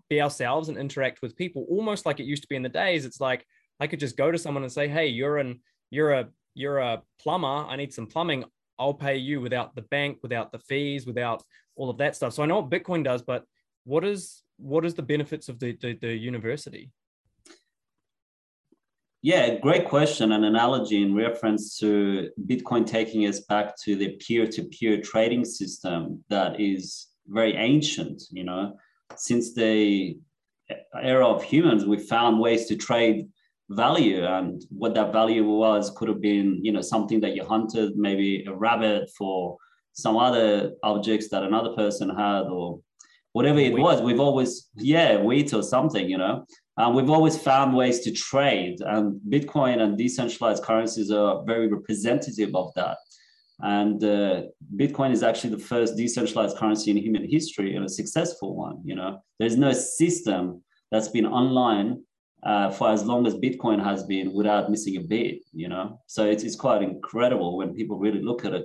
be 0.08 0.20
ourselves 0.20 0.68
and 0.68 0.78
interact 0.78 1.22
with 1.22 1.36
people, 1.36 1.66
almost 1.68 2.06
like 2.06 2.20
it 2.20 2.24
used 2.24 2.42
to 2.42 2.48
be 2.48 2.56
in 2.56 2.62
the 2.62 2.68
days. 2.68 3.04
It's 3.04 3.20
like 3.20 3.46
I 3.80 3.86
could 3.86 4.00
just 4.00 4.16
go 4.16 4.30
to 4.30 4.38
someone 4.38 4.64
and 4.64 4.72
say, 4.72 4.88
"Hey, 4.88 5.08
you're 5.08 5.38
an 5.38 5.60
you're 5.90 6.12
a 6.12 6.28
you're 6.54 6.78
a 6.78 7.02
plumber. 7.20 7.66
I 7.68 7.76
need 7.76 7.92
some 7.92 8.06
plumbing. 8.06 8.44
I'll 8.78 8.94
pay 8.94 9.16
you 9.16 9.40
without 9.40 9.74
the 9.74 9.82
bank, 9.82 10.18
without 10.22 10.52
the 10.52 10.58
fees, 10.58 11.06
without 11.06 11.42
all 11.76 11.88
of 11.88 11.98
that 11.98 12.16
stuff." 12.16 12.32
So 12.34 12.42
I 12.42 12.46
know 12.46 12.60
what 12.60 12.70
Bitcoin 12.70 13.04
does, 13.04 13.22
but 13.22 13.44
what 13.86 14.04
is 14.04 14.42
what 14.58 14.84
is 14.84 14.94
the 14.94 15.02
benefits 15.02 15.48
of 15.48 15.58
the, 15.58 15.76
the, 15.80 15.94
the 16.00 16.14
university? 16.14 16.90
Yeah, 19.22 19.58
great 19.58 19.86
question. 19.88 20.32
An 20.32 20.44
analogy 20.44 21.02
in 21.02 21.14
reference 21.14 21.78
to 21.78 22.30
Bitcoin 22.46 22.86
taking 22.86 23.26
us 23.26 23.40
back 23.40 23.74
to 23.84 23.96
the 23.96 24.10
peer-to-peer 24.20 25.00
trading 25.02 25.44
system 25.44 26.24
that 26.28 26.60
is 26.60 27.08
very 27.26 27.54
ancient. 27.54 28.22
You 28.30 28.44
know, 28.44 28.76
since 29.16 29.54
the 29.54 30.18
era 31.02 31.26
of 31.26 31.42
humans, 31.42 31.84
we 31.84 31.98
found 31.98 32.40
ways 32.40 32.66
to 32.66 32.76
trade 32.76 33.28
value, 33.70 34.24
and 34.24 34.64
what 34.70 34.94
that 34.94 35.12
value 35.12 35.44
was 35.44 35.92
could 35.96 36.08
have 36.08 36.20
been, 36.20 36.60
you 36.62 36.72
know, 36.72 36.80
something 36.80 37.20
that 37.20 37.34
you 37.34 37.44
hunted, 37.44 37.96
maybe 37.96 38.44
a 38.46 38.54
rabbit 38.54 39.10
for 39.18 39.56
some 39.92 40.16
other 40.16 40.72
objects 40.82 41.28
that 41.30 41.42
another 41.42 41.72
person 41.74 42.08
had, 42.08 42.42
or 42.42 42.80
whatever 43.36 43.58
it 43.58 43.76
was, 43.86 44.00
we've 44.00 44.24
always, 44.28 44.52
yeah, 44.94 45.10
wheat 45.28 45.52
or 45.52 45.62
something, 45.62 46.08
you 46.08 46.16
know. 46.16 46.34
And 46.78 46.96
we've 46.96 47.10
always 47.16 47.36
found 47.50 47.76
ways 47.76 48.00
to 48.04 48.10
trade, 48.10 48.76
and 48.80 49.20
Bitcoin 49.34 49.76
and 49.82 49.98
decentralized 49.98 50.62
currencies 50.62 51.10
are 51.10 51.44
very 51.44 51.66
representative 51.68 52.52
of 52.54 52.68
that. 52.76 52.96
And 53.60 53.98
uh, 54.02 54.42
Bitcoin 54.80 55.10
is 55.12 55.22
actually 55.22 55.52
the 55.56 55.66
first 55.72 55.96
decentralized 55.96 56.56
currency 56.56 56.90
in 56.90 56.96
human 56.96 57.28
history 57.36 57.76
and 57.76 57.84
a 57.84 57.96
successful 58.00 58.50
one. 58.66 58.76
You 58.90 58.94
know, 58.94 59.10
there's 59.38 59.58
no 59.66 59.72
system 59.72 60.62
that's 60.90 61.08
been 61.08 61.26
online 61.26 61.88
uh, 62.50 62.70
for 62.70 62.86
as 62.96 63.04
long 63.10 63.26
as 63.26 63.34
Bitcoin 63.46 63.80
has 63.90 64.00
been 64.12 64.32
without 64.38 64.70
missing 64.70 64.96
a 64.96 65.04
beat. 65.12 65.42
You 65.52 65.68
know, 65.72 66.00
so 66.06 66.20
it's, 66.32 66.44
it's 66.46 66.60
quite 66.66 66.82
incredible 66.82 67.50
when 67.58 67.74
people 67.74 67.98
really 67.98 68.22
look 68.22 68.46
at 68.46 68.54
it. 68.54 68.64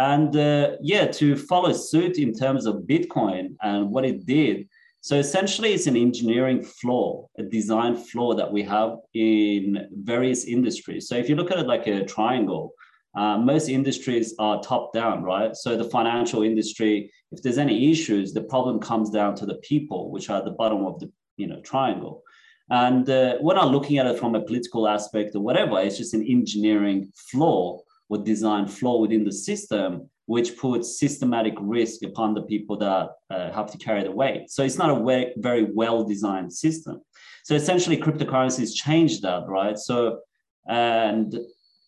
And 0.00 0.34
uh, 0.34 0.76
yeah, 0.80 1.08
to 1.08 1.36
follow 1.36 1.72
suit 1.74 2.16
in 2.16 2.32
terms 2.32 2.64
of 2.64 2.86
Bitcoin 2.88 3.54
and 3.60 3.90
what 3.90 4.06
it 4.06 4.24
did. 4.24 4.66
So 5.02 5.16
essentially, 5.16 5.74
it's 5.74 5.86
an 5.86 5.96
engineering 5.96 6.62
flaw, 6.62 7.28
a 7.38 7.42
design 7.42 7.96
flaw 7.96 8.32
that 8.34 8.50
we 8.50 8.62
have 8.62 8.96
in 9.12 9.88
various 9.92 10.46
industries. 10.46 11.06
So 11.06 11.16
if 11.16 11.28
you 11.28 11.36
look 11.36 11.50
at 11.50 11.58
it 11.58 11.66
like 11.66 11.86
a 11.86 12.06
triangle, 12.06 12.72
uh, 13.14 13.36
most 13.36 13.68
industries 13.68 14.34
are 14.38 14.62
top 14.62 14.94
down, 14.94 15.22
right? 15.22 15.54
So 15.54 15.76
the 15.76 15.84
financial 15.84 16.44
industry, 16.44 17.12
if 17.30 17.42
there's 17.42 17.58
any 17.58 17.92
issues, 17.92 18.32
the 18.32 18.44
problem 18.44 18.80
comes 18.80 19.10
down 19.10 19.34
to 19.34 19.44
the 19.44 19.56
people, 19.56 20.10
which 20.10 20.30
are 20.30 20.38
at 20.38 20.46
the 20.46 20.52
bottom 20.62 20.86
of 20.86 20.98
the 21.00 21.12
you 21.36 21.46
know 21.46 21.60
triangle. 21.60 22.22
And 22.70 23.10
uh, 23.10 23.36
we're 23.42 23.60
not 23.62 23.70
looking 23.70 23.98
at 23.98 24.06
it 24.06 24.18
from 24.18 24.34
a 24.34 24.40
political 24.40 24.88
aspect 24.88 25.34
or 25.34 25.40
whatever. 25.40 25.78
It's 25.78 25.98
just 25.98 26.14
an 26.14 26.26
engineering 26.26 27.12
flaw 27.30 27.82
or 28.10 28.18
design 28.18 28.66
flaw 28.66 28.98
within 28.98 29.24
the 29.24 29.32
system, 29.32 30.10
which 30.26 30.58
puts 30.58 30.98
systematic 30.98 31.54
risk 31.60 32.02
upon 32.02 32.34
the 32.34 32.42
people 32.42 32.76
that 32.76 33.08
uh, 33.30 33.50
have 33.52 33.70
to 33.72 33.78
carry 33.78 34.02
the 34.04 34.12
weight. 34.22 34.50
So 34.50 34.62
it's 34.62 34.78
not 34.82 34.90
a 34.90 34.94
way, 34.94 35.32
very 35.38 35.64
well 35.80 36.04
designed 36.04 36.52
system. 36.52 37.00
So 37.44 37.54
essentially, 37.54 37.96
cryptocurrencies 37.96 38.74
changed 38.74 39.22
that, 39.22 39.42
right? 39.48 39.78
So 39.78 40.20
and 40.68 41.34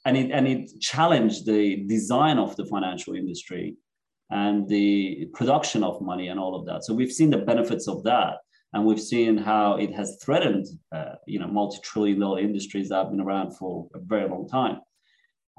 and 0.06 0.16
it 0.16 0.30
and 0.30 0.48
it 0.48 0.80
challenged 0.80 1.46
the 1.46 1.84
design 1.94 2.38
of 2.38 2.56
the 2.56 2.66
financial 2.66 3.14
industry 3.14 3.76
and 4.30 4.66
the 4.68 5.28
production 5.34 5.84
of 5.84 6.00
money 6.00 6.28
and 6.28 6.40
all 6.40 6.54
of 6.58 6.64
that. 6.66 6.84
So 6.84 6.94
we've 6.94 7.12
seen 7.12 7.30
the 7.30 7.44
benefits 7.52 7.86
of 7.86 8.02
that, 8.04 8.38
and 8.72 8.86
we've 8.86 9.00
seen 9.00 9.36
how 9.36 9.76
it 9.76 9.92
has 9.94 10.18
threatened, 10.24 10.66
uh, 10.90 11.16
you 11.26 11.38
know, 11.38 11.48
multi-trillion-dollar 11.48 12.40
industries 12.40 12.88
that 12.88 12.96
have 12.96 13.10
been 13.10 13.20
around 13.20 13.52
for 13.58 13.88
a 13.94 13.98
very 13.98 14.28
long 14.28 14.48
time. 14.48 14.80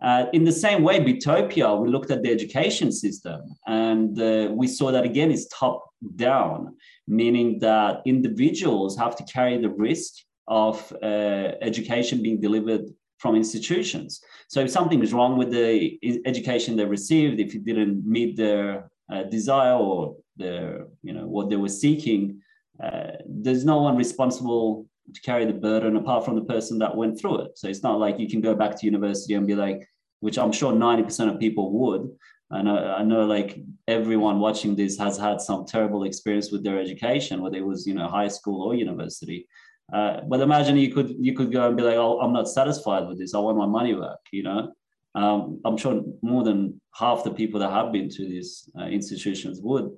Uh, 0.03 0.25
in 0.33 0.43
the 0.43 0.51
same 0.51 0.83
way, 0.83 0.99
Bitopia, 0.99 1.79
we 1.81 1.87
looked 1.87 2.11
at 2.11 2.21
the 2.23 2.29
education 2.29 2.91
system 2.91 3.41
and 3.67 4.19
uh, 4.19 4.49
we 4.51 4.67
saw 4.67 4.91
that 4.91 5.05
again 5.05 5.31
is 5.31 5.47
top 5.47 5.81
down, 6.17 6.75
meaning 7.07 7.57
that 7.59 8.01
individuals 8.05 8.97
have 8.97 9.15
to 9.15 9.23
carry 9.23 9.57
the 9.57 9.69
risk 9.69 10.13
of 10.49 10.93
uh, 11.01 11.53
education 11.61 12.21
being 12.21 12.41
delivered 12.41 12.81
from 13.17 13.35
institutions. 13.35 14.19
So 14.49 14.59
if 14.59 14.69
something 14.69 15.01
is 15.01 15.13
wrong 15.13 15.37
with 15.37 15.51
the 15.51 15.97
education 16.25 16.75
they 16.75 16.83
received, 16.83 17.39
if 17.39 17.55
it 17.55 17.63
didn't 17.63 18.05
meet 18.05 18.35
their 18.35 18.91
uh, 19.09 19.23
desire 19.23 19.75
or 19.75 20.17
their, 20.35 20.87
you 21.01 21.13
know, 21.13 21.27
what 21.27 21.49
they 21.49 21.55
were 21.55 21.69
seeking, 21.69 22.41
uh, 22.83 23.11
there's 23.25 23.63
no 23.63 23.81
one 23.81 23.95
responsible 23.95 24.85
to 25.13 25.21
carry 25.21 25.45
the 25.45 25.53
burden 25.53 25.95
apart 25.95 26.25
from 26.25 26.35
the 26.35 26.43
person 26.43 26.77
that 26.79 26.93
went 26.93 27.17
through 27.17 27.39
it. 27.39 27.57
So 27.57 27.69
it's 27.69 27.83
not 27.83 27.99
like 27.99 28.19
you 28.19 28.27
can 28.27 28.41
go 28.41 28.53
back 28.53 28.75
to 28.77 28.85
university 28.85 29.35
and 29.35 29.47
be 29.47 29.55
like, 29.55 29.87
which 30.23 30.37
I'm 30.37 30.53
sure 30.53 30.71
90% 30.71 31.33
of 31.33 31.37
people 31.37 31.73
would. 31.79 32.09
And 32.49 32.69
I, 32.69 32.99
I 32.99 33.03
know 33.03 33.25
like 33.25 33.59
everyone 33.89 34.39
watching 34.39 34.73
this 34.73 34.97
has 34.97 35.17
had 35.17 35.41
some 35.41 35.65
terrible 35.65 36.03
experience 36.05 36.49
with 36.49 36.63
their 36.63 36.79
education, 36.79 37.41
whether 37.41 37.57
it 37.57 37.65
was, 37.65 37.85
you 37.85 37.93
know, 37.93 38.07
high 38.07 38.29
school 38.29 38.61
or 38.63 38.73
university. 38.73 39.47
Uh, 39.91 40.21
but 40.29 40.39
imagine 40.39 40.77
you 40.77 40.93
could 40.93 41.13
you 41.19 41.33
could 41.33 41.51
go 41.51 41.67
and 41.67 41.75
be 41.75 41.83
like, 41.83 41.97
oh, 41.97 42.21
I'm 42.21 42.31
not 42.31 42.47
satisfied 42.47 43.05
with 43.05 43.19
this. 43.19 43.33
I 43.35 43.39
want 43.39 43.57
my 43.57 43.65
money 43.65 43.93
back. 43.93 44.19
You 44.31 44.43
know, 44.43 44.71
um, 45.13 45.59
I'm 45.65 45.75
sure 45.75 46.01
more 46.21 46.43
than 46.43 46.79
half 46.95 47.25
the 47.25 47.31
people 47.31 47.59
that 47.59 47.71
have 47.71 47.91
been 47.91 48.07
to 48.09 48.23
these 48.25 48.69
uh, 48.79 48.85
institutions 48.85 49.59
would. 49.61 49.91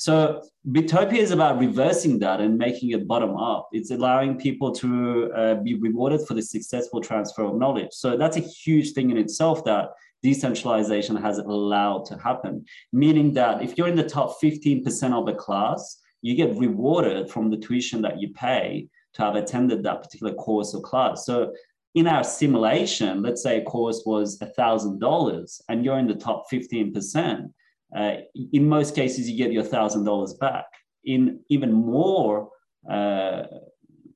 So 0.00 0.40
Bitopia 0.66 1.18
is 1.18 1.30
about 1.30 1.58
reversing 1.58 2.20
that 2.20 2.40
and 2.40 2.56
making 2.56 2.92
it 2.92 3.06
bottom 3.06 3.36
up. 3.36 3.68
It's 3.70 3.90
allowing 3.90 4.38
people 4.38 4.72
to 4.76 5.30
uh, 5.36 5.54
be 5.56 5.74
rewarded 5.74 6.22
for 6.26 6.32
the 6.32 6.40
successful 6.40 7.02
transfer 7.02 7.44
of 7.44 7.56
knowledge. 7.56 7.90
So 7.92 8.16
that's 8.16 8.38
a 8.38 8.40
huge 8.40 8.92
thing 8.92 9.10
in 9.10 9.18
itself 9.18 9.62
that 9.66 9.90
decentralization 10.22 11.16
has 11.16 11.36
allowed 11.36 12.06
to 12.06 12.16
happen. 12.16 12.64
Meaning 12.94 13.34
that 13.34 13.62
if 13.62 13.76
you're 13.76 13.88
in 13.88 13.94
the 13.94 14.08
top 14.08 14.40
15% 14.42 15.12
of 15.12 15.28
a 15.28 15.34
class, 15.34 15.98
you 16.22 16.34
get 16.34 16.56
rewarded 16.56 17.28
from 17.28 17.50
the 17.50 17.58
tuition 17.58 18.00
that 18.00 18.22
you 18.22 18.30
pay 18.30 18.88
to 19.12 19.22
have 19.22 19.34
attended 19.34 19.82
that 19.82 20.02
particular 20.02 20.32
course 20.32 20.72
or 20.74 20.80
class. 20.80 21.26
So 21.26 21.52
in 21.94 22.06
our 22.06 22.24
simulation, 22.24 23.20
let's 23.20 23.42
say 23.42 23.58
a 23.58 23.64
course 23.64 24.04
was 24.06 24.38
$1,000 24.38 25.60
and 25.68 25.84
you're 25.84 25.98
in 25.98 26.08
the 26.08 26.14
top 26.14 26.44
15%, 26.50 27.52
uh, 27.96 28.16
in 28.52 28.68
most 28.68 28.94
cases, 28.94 29.28
you 29.28 29.36
get 29.36 29.52
your 29.52 29.64
thousand 29.64 30.04
dollars 30.04 30.34
back. 30.34 30.66
In 31.04 31.40
even 31.48 31.72
more 31.72 32.50
uh, 32.90 33.44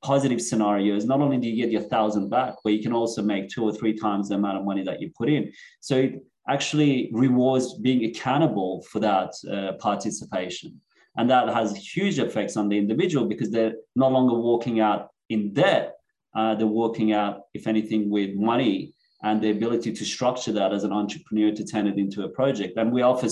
positive 0.03 0.41
scenarios, 0.41 1.07
not 1.07 1.21
only 1.21 1.39
do 1.39 1.49
you 1.49 1.57
get 1.57 1.73
your 1.73 1.83
thousand 1.83 2.29
back, 2.29 2.55
but 2.63 2.73
you 2.75 2.83
can 2.83 2.93
also 2.93 3.23
make 3.23 3.49
two 3.49 3.65
or 3.65 3.73
three 3.73 3.95
times 3.95 4.29
the 4.29 4.35
amount 4.35 4.59
of 4.59 4.65
money 4.65 4.83
that 4.85 5.01
you 5.01 5.11
put 5.17 5.29
in. 5.29 5.53
So 5.81 5.97
it 5.97 6.23
actually 6.49 7.11
rewards 7.13 7.75
being 7.79 8.05
accountable 8.05 8.83
for 8.91 9.01
that 9.01 9.33
uh, 9.51 9.73
participation. 9.79 10.81
And 11.17 11.31
that 11.31 11.49
has 11.49 11.77
huge 11.77 12.19
effects 12.19 12.57
on 12.57 12.69
the 12.69 12.77
individual 12.77 13.27
because 13.27 13.51
they're 13.51 13.75
no 13.97 14.09
longer 14.09 14.35
walking 14.35 14.81
out 14.81 15.09
in 15.31 15.53
debt. 15.53 15.95
Uh, 16.37 16.55
they're 16.57 16.67
walking 16.67 17.13
out, 17.13 17.43
if 17.55 17.67
anything, 17.67 18.11
with 18.11 18.35
money 18.35 18.93
and 19.23 19.41
the 19.41 19.51
ability 19.51 19.93
to 19.93 20.05
structure 20.05 20.53
that 20.53 20.73
as 20.73 20.85
an 20.85 20.93
entrepreneur 20.93 21.51
to 21.53 21.65
turn 21.65 21.87
it 21.87 21.99
into 21.99 22.25
a 22.25 22.29
project. 22.29 22.77
And 22.77 22.93
we 22.93 23.03
offer 23.03 23.29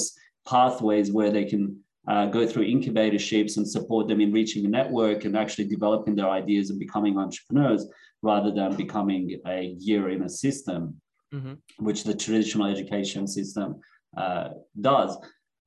pathways 0.46 1.11
where 1.11 1.30
they 1.30 1.44
can 1.44 1.78
uh, 2.08 2.26
go 2.26 2.46
through 2.46 2.66
incubatorships 2.66 3.56
and 3.56 3.68
support 3.68 4.08
them 4.08 4.20
in 4.20 4.32
reaching 4.32 4.64
a 4.64 4.68
network 4.68 5.25
and 5.25 5.37
actually 5.37 5.66
developing 5.66 6.14
their 6.14 6.28
ideas 6.28 6.70
and 6.70 6.78
becoming 6.78 7.16
entrepreneurs 7.16 7.87
rather 8.22 8.50
than 8.52 8.76
becoming 8.76 9.38
a 9.46 9.75
year 9.78 10.11
in 10.11 10.22
a 10.22 10.28
system, 10.28 11.00
mm-hmm. 11.32 11.54
which 11.78 12.04
the 12.04 12.14
traditional 12.14 12.66
education 12.66 13.26
system 13.26 13.80
uh, 14.16 14.50
does. 14.80 15.16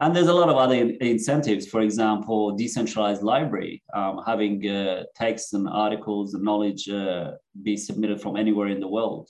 and 0.01 0.13
there's 0.13 0.27
a 0.27 0.33
lot 0.33 0.49
of 0.49 0.57
other 0.57 0.75
incentives. 0.99 1.67
For 1.67 1.81
example, 1.81 2.55
decentralized 2.55 3.23
library, 3.23 3.81
um, 3.93 4.21
having 4.25 4.67
uh, 4.69 5.03
texts 5.15 5.53
and 5.53 5.67
articles 5.69 6.33
and 6.33 6.43
knowledge 6.43 6.89
uh, 6.89 7.31
be 7.63 7.77
submitted 7.77 8.21
from 8.21 8.35
anywhere 8.35 8.67
in 8.67 8.81
the 8.81 8.89
world. 8.89 9.29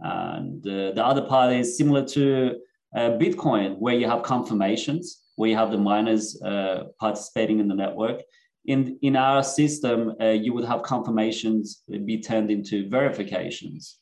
And 0.00 0.66
uh, 0.66 0.92
the 0.92 1.04
other 1.04 1.22
part 1.22 1.52
is 1.54 1.78
similar 1.78 2.04
to 2.08 2.56
Bitcoin, 2.94 3.78
where 3.78 3.94
you 3.94 4.06
have 4.06 4.22
confirmations, 4.22 5.22
where 5.36 5.48
you 5.50 5.56
have 5.56 5.70
the 5.70 5.78
miners 5.78 6.40
uh, 6.42 6.84
participating 7.00 7.58
in 7.58 7.68
the 7.68 7.74
network. 7.74 8.20
In, 8.66 8.98
in 9.02 9.16
our 9.16 9.42
system, 9.42 10.14
uh, 10.20 10.26
you 10.26 10.52
would 10.52 10.64
have 10.64 10.82
confirmations 10.82 11.82
be 12.04 12.20
turned 12.20 12.50
into 12.50 12.88
verifications, 12.88 13.98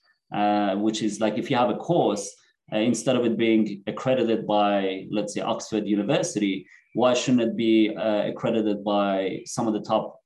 which 0.76 1.02
is 1.02 1.20
like 1.20 1.38
if 1.38 1.50
you 1.50 1.56
have 1.56 1.70
a 1.70 1.76
course, 1.76 2.35
uh, 2.73 2.78
instead 2.78 3.16
of 3.16 3.25
it 3.25 3.37
being 3.37 3.82
accredited 3.87 4.47
by, 4.47 5.06
let's 5.11 5.35
say, 5.35 5.40
Oxford 5.40 5.87
University, 5.87 6.66
why 6.94 7.14
shouldn't 7.14 7.42
it 7.42 7.56
be 7.56 7.94
uh, 7.97 8.28
accredited 8.28 8.85
by 8.85 9.40
some 9.44 9.66
of 9.66 9.75
the 9.75 9.80
top 9.80 10.20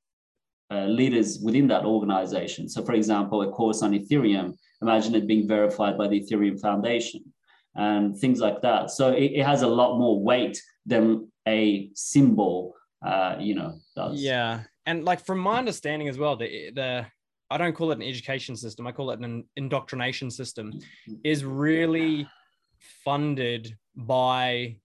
uh, 0.70 0.86
leaders 0.86 1.38
within 1.40 1.66
that 1.68 1.84
organization? 1.84 2.68
So, 2.68 2.84
for 2.84 2.92
example, 2.92 3.42
a 3.42 3.50
course 3.50 3.82
on 3.82 3.92
Ethereum, 3.92 4.56
imagine 4.82 5.14
it 5.14 5.26
being 5.26 5.48
verified 5.48 5.96
by 5.96 6.08
the 6.08 6.20
Ethereum 6.20 6.60
Foundation 6.60 7.22
and 7.74 8.16
things 8.16 8.40
like 8.40 8.62
that. 8.62 8.90
So, 8.90 9.12
it, 9.12 9.32
it 9.32 9.44
has 9.44 9.62
a 9.62 9.68
lot 9.68 9.98
more 9.98 10.22
weight 10.22 10.60
than 10.86 11.30
a 11.46 11.90
symbol, 11.94 12.74
uh, 13.04 13.36
you 13.38 13.54
know, 13.54 13.74
does. 13.96 14.20
Yeah. 14.20 14.60
And 14.86 15.04
like 15.04 15.24
from 15.24 15.38
my 15.38 15.58
understanding 15.58 16.08
as 16.08 16.18
well, 16.18 16.36
the, 16.36 16.70
the 16.74 17.06
I 17.50 17.58
don't 17.58 17.74
call 17.74 17.92
it 17.92 17.98
an 17.98 18.02
education 18.02 18.56
system, 18.56 18.86
I 18.86 18.92
call 18.92 19.10
it 19.10 19.20
an 19.20 19.44
indoctrination 19.56 20.30
system, 20.30 20.72
mm-hmm. 20.72 21.14
is 21.24 21.44
really 21.44 22.26
funded 23.04 23.76
by 23.96 24.76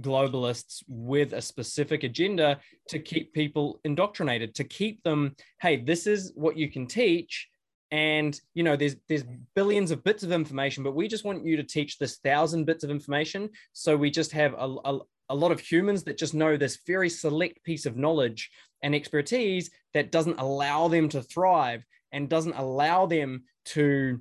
globalists 0.00 0.82
with 0.88 1.32
a 1.32 1.42
specific 1.42 2.04
agenda 2.04 2.58
to 2.88 2.98
keep 2.98 3.32
people 3.32 3.80
indoctrinated, 3.84 4.54
to 4.54 4.64
keep 4.64 5.02
them, 5.02 5.34
hey, 5.60 5.76
this 5.76 6.06
is 6.06 6.32
what 6.34 6.56
you 6.56 6.70
can 6.70 6.86
teach. 6.86 7.48
And 7.90 8.40
you 8.54 8.62
know, 8.62 8.76
there's 8.76 8.96
there's 9.08 9.24
billions 9.54 9.90
of 9.90 10.04
bits 10.04 10.22
of 10.22 10.30
information, 10.30 10.84
but 10.84 10.94
we 10.94 11.08
just 11.08 11.24
want 11.24 11.44
you 11.44 11.56
to 11.56 11.64
teach 11.64 11.98
this 11.98 12.18
thousand 12.18 12.64
bits 12.64 12.84
of 12.84 12.90
information. 12.90 13.50
So 13.72 13.96
we 13.96 14.10
just 14.10 14.30
have 14.32 14.54
a, 14.54 14.76
a, 14.84 14.98
a 15.30 15.34
lot 15.34 15.50
of 15.50 15.60
humans 15.60 16.04
that 16.04 16.18
just 16.18 16.34
know 16.34 16.56
this 16.56 16.78
very 16.86 17.08
select 17.10 17.62
piece 17.64 17.86
of 17.86 17.96
knowledge 17.96 18.50
and 18.82 18.94
expertise 18.94 19.70
that 19.92 20.12
doesn't 20.12 20.38
allow 20.38 20.86
them 20.86 21.08
to 21.08 21.22
thrive 21.22 21.84
and 22.12 22.28
doesn't 22.28 22.56
allow 22.56 23.06
them 23.06 23.42
to 23.66 24.20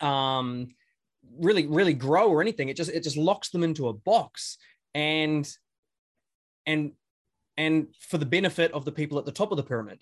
um, 0.00 0.68
really 1.38 1.66
really 1.66 1.94
grow 1.94 2.28
or 2.30 2.40
anything. 2.40 2.70
It 2.70 2.76
just 2.78 2.90
it 2.90 3.02
just 3.02 3.18
locks 3.18 3.50
them 3.50 3.62
into 3.62 3.88
a 3.88 3.92
box. 3.92 4.56
And 4.94 5.46
and 6.64 6.92
and 7.58 7.88
for 8.00 8.16
the 8.16 8.24
benefit 8.24 8.72
of 8.72 8.86
the 8.86 8.92
people 8.92 9.18
at 9.18 9.26
the 9.26 9.32
top 9.32 9.50
of 9.50 9.58
the 9.58 9.62
pyramid. 9.62 10.00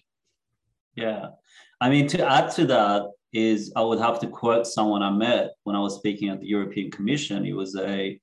Yeah 0.94 1.30
i 1.84 1.88
mean 1.92 2.06
to 2.14 2.18
add 2.36 2.50
to 2.50 2.64
that 2.66 3.00
is 3.32 3.72
i 3.76 3.82
would 3.88 4.00
have 4.06 4.18
to 4.22 4.28
quote 4.40 4.66
someone 4.66 5.02
i 5.02 5.10
met 5.10 5.46
when 5.64 5.76
i 5.76 5.80
was 5.86 5.96
speaking 6.00 6.28
at 6.30 6.40
the 6.40 6.46
european 6.46 6.90
commission 6.90 7.44
he 7.44 7.52
was 7.52 7.76
a 7.76 8.18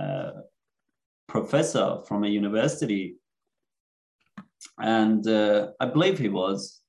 uh, 0.00 0.32
professor 1.34 1.86
from 2.06 2.24
a 2.24 2.28
university 2.40 3.04
and 4.78 5.26
uh, 5.26 5.68
i 5.80 5.86
believe 5.86 6.18
he 6.18 6.28
was 6.28 6.84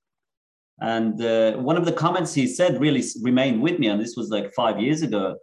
and 0.81 1.21
uh, 1.21 1.53
one 1.53 1.77
of 1.77 1.85
the 1.85 1.91
comments 1.91 2.33
he 2.33 2.47
said 2.47 2.81
really 2.81 3.03
remained 3.21 3.62
with 3.62 3.79
me, 3.79 3.88
and 3.88 4.01
this 4.01 4.15
was 4.17 4.29
like 4.29 4.53
five 4.53 4.79
years 4.79 5.01
ago 5.01 5.38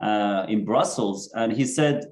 uh, 0.00 0.46
in 0.48 0.64
Brussels. 0.64 1.30
And 1.34 1.52
he 1.52 1.64
said, 1.64 2.04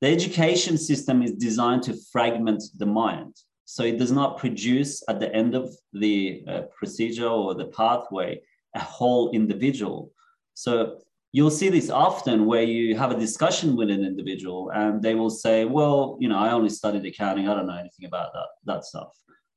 the 0.00 0.08
education 0.08 0.76
system 0.76 1.22
is 1.22 1.32
designed 1.32 1.82
to 1.84 1.96
fragment 2.10 2.62
the 2.78 2.86
mind. 2.86 3.36
So 3.74 3.82
it 3.84 3.98
does 3.98 4.12
not 4.20 4.38
produce 4.38 4.92
at 5.08 5.20
the 5.20 5.32
end 5.34 5.54
of 5.54 5.64
the 5.92 6.44
uh, 6.48 6.62
procedure 6.78 7.28
or 7.28 7.54
the 7.54 7.66
pathway 7.66 8.40
a 8.74 8.80
whole 8.80 9.30
individual. 9.32 10.12
So 10.54 10.98
you'll 11.32 11.58
see 11.60 11.70
this 11.70 11.90
often 11.90 12.46
where 12.46 12.62
you 12.62 12.96
have 12.96 13.12
a 13.12 13.18
discussion 13.26 13.76
with 13.76 13.90
an 13.90 14.04
individual 14.04 14.70
and 14.70 15.02
they 15.02 15.14
will 15.14 15.34
say, 15.44 15.64
well, 15.64 16.18
you 16.20 16.28
know, 16.28 16.38
I 16.38 16.50
only 16.50 16.70
studied 16.70 17.04
accounting. 17.06 17.48
I 17.48 17.54
don't 17.54 17.66
know 17.66 17.82
anything 17.84 18.06
about 18.06 18.32
that, 18.34 18.48
that 18.66 18.84
stuff 18.84 19.12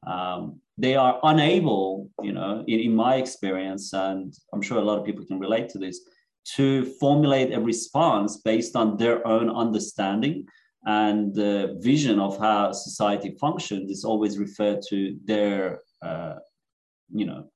um, 0.07 0.59
they 0.77 0.95
are 0.95 1.19
unable, 1.23 2.09
you 2.21 2.33
know, 2.33 2.63
in, 2.67 2.79
in 2.79 2.95
my 2.95 3.15
experience, 3.15 3.93
and 3.93 4.33
I'm 4.53 4.61
sure 4.61 4.77
a 4.77 4.83
lot 4.83 4.99
of 4.99 5.05
people 5.05 5.25
can 5.25 5.39
relate 5.39 5.69
to 5.69 5.77
this, 5.77 6.01
to 6.55 6.85
formulate 6.99 7.53
a 7.53 7.59
response 7.59 8.37
based 8.37 8.75
on 8.75 8.97
their 8.97 9.25
own 9.25 9.49
understanding 9.49 10.45
and 10.85 11.33
the 11.33 11.77
vision 11.79 12.19
of 12.19 12.37
how 12.37 12.71
society 12.71 13.35
functions 13.39 13.89
is 13.89 14.03
always 14.03 14.37
referred 14.37 14.81
to 14.89 15.17
their, 15.23 15.81
uh, 16.01 16.35
you 17.13 17.25
know, 17.25 17.49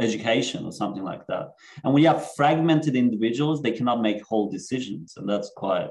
education 0.00 0.64
or 0.64 0.72
something 0.72 1.04
like 1.04 1.26
that. 1.26 1.50
And 1.84 1.92
when 1.92 2.02
you 2.02 2.08
have 2.08 2.34
fragmented 2.34 2.96
individuals, 2.96 3.62
they 3.62 3.72
cannot 3.72 4.00
make 4.00 4.24
whole 4.24 4.50
decisions, 4.50 5.14
and 5.16 5.28
that's 5.28 5.50
quite 5.54 5.90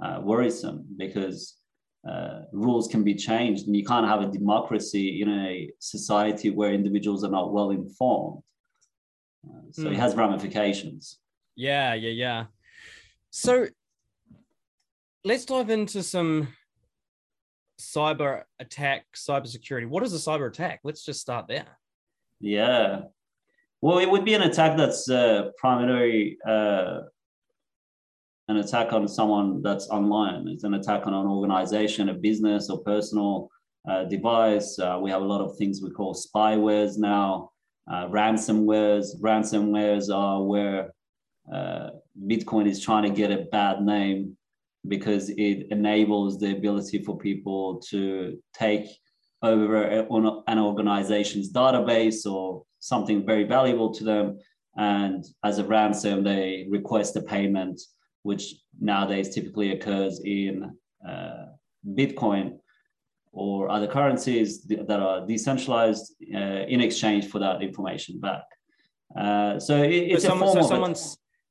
uh, 0.00 0.20
worrisome 0.22 0.84
because 0.96 1.58
uh, 2.08 2.42
rules 2.52 2.88
can 2.88 3.02
be 3.02 3.14
changed 3.14 3.66
and 3.66 3.76
you 3.76 3.84
can't 3.84 4.06
have 4.06 4.22
a 4.22 4.26
democracy 4.26 5.20
in 5.20 5.28
a 5.28 5.70
society 5.80 6.50
where 6.50 6.72
individuals 6.72 7.24
are 7.24 7.30
not 7.30 7.52
well 7.52 7.70
informed 7.70 8.40
uh, 9.44 9.62
so 9.72 9.82
mm. 9.82 9.86
it 9.86 9.94
hmm. 9.94 10.00
has 10.00 10.14
ramifications 10.14 11.18
yeah 11.56 11.94
yeah 11.94 12.10
yeah 12.10 12.44
so 13.30 13.66
let's 15.24 15.44
dive 15.44 15.70
into 15.70 16.02
some 16.02 16.48
cyber 17.80 18.42
attack 18.58 19.04
cyber 19.14 19.46
security 19.46 19.86
what 19.86 20.02
is 20.02 20.12
a 20.12 20.30
cyber 20.30 20.48
attack 20.48 20.80
let's 20.82 21.04
just 21.04 21.20
start 21.20 21.46
there 21.46 21.78
yeah 22.40 23.02
well 23.80 23.98
it 23.98 24.10
would 24.10 24.24
be 24.24 24.34
an 24.34 24.42
attack 24.42 24.76
that's 24.76 25.08
uh, 25.08 25.50
primarily 25.58 26.36
uh, 26.46 27.00
an 28.48 28.56
attack 28.56 28.92
on 28.92 29.06
someone 29.06 29.62
that's 29.62 29.88
online. 29.88 30.48
It's 30.48 30.64
an 30.64 30.74
attack 30.74 31.06
on 31.06 31.12
an 31.12 31.26
organization, 31.26 32.08
a 32.08 32.14
business, 32.14 32.70
or 32.70 32.82
personal 32.82 33.50
uh, 33.88 34.04
device. 34.04 34.78
Uh, 34.78 34.98
we 35.00 35.10
have 35.10 35.22
a 35.22 35.26
lot 35.26 35.42
of 35.42 35.56
things 35.56 35.82
we 35.82 35.90
call 35.90 36.14
spywares 36.14 36.96
now, 36.96 37.50
uh, 37.90 38.06
ransomwares. 38.08 39.20
Ransomwares 39.20 40.14
are 40.14 40.42
where 40.42 40.90
uh, 41.52 41.90
Bitcoin 42.26 42.66
is 42.66 42.82
trying 42.82 43.02
to 43.02 43.10
get 43.10 43.30
a 43.30 43.44
bad 43.52 43.82
name 43.82 44.36
because 44.86 45.30
it 45.30 45.66
enables 45.70 46.38
the 46.38 46.52
ability 46.52 47.02
for 47.02 47.18
people 47.18 47.80
to 47.90 48.38
take 48.54 48.86
over 49.42 49.84
an 49.84 50.58
organization's 50.58 51.52
database 51.52 52.26
or 52.30 52.64
something 52.80 53.24
very 53.26 53.44
valuable 53.44 53.92
to 53.94 54.04
them. 54.04 54.38
And 54.76 55.24
as 55.44 55.58
a 55.58 55.64
ransom, 55.64 56.22
they 56.22 56.66
request 56.70 57.16
a 57.16 57.22
payment 57.22 57.80
which 58.22 58.54
nowadays 58.80 59.34
typically 59.34 59.72
occurs 59.72 60.20
in 60.24 60.70
uh, 61.08 61.46
Bitcoin 61.86 62.58
or 63.32 63.70
other 63.70 63.86
currencies 63.86 64.64
that 64.64 65.00
are 65.00 65.26
decentralized 65.26 66.14
uh, 66.34 66.64
in 66.68 66.80
exchange 66.80 67.28
for 67.28 67.38
that 67.38 67.62
information 67.62 68.18
back. 68.20 68.42
Uh, 69.16 69.58
so 69.58 69.82
it, 69.82 69.90
it's 69.90 70.24
so 70.24 70.34
a 70.34 70.38
form 70.38 70.62
so 70.62 70.68
someone, 70.68 70.94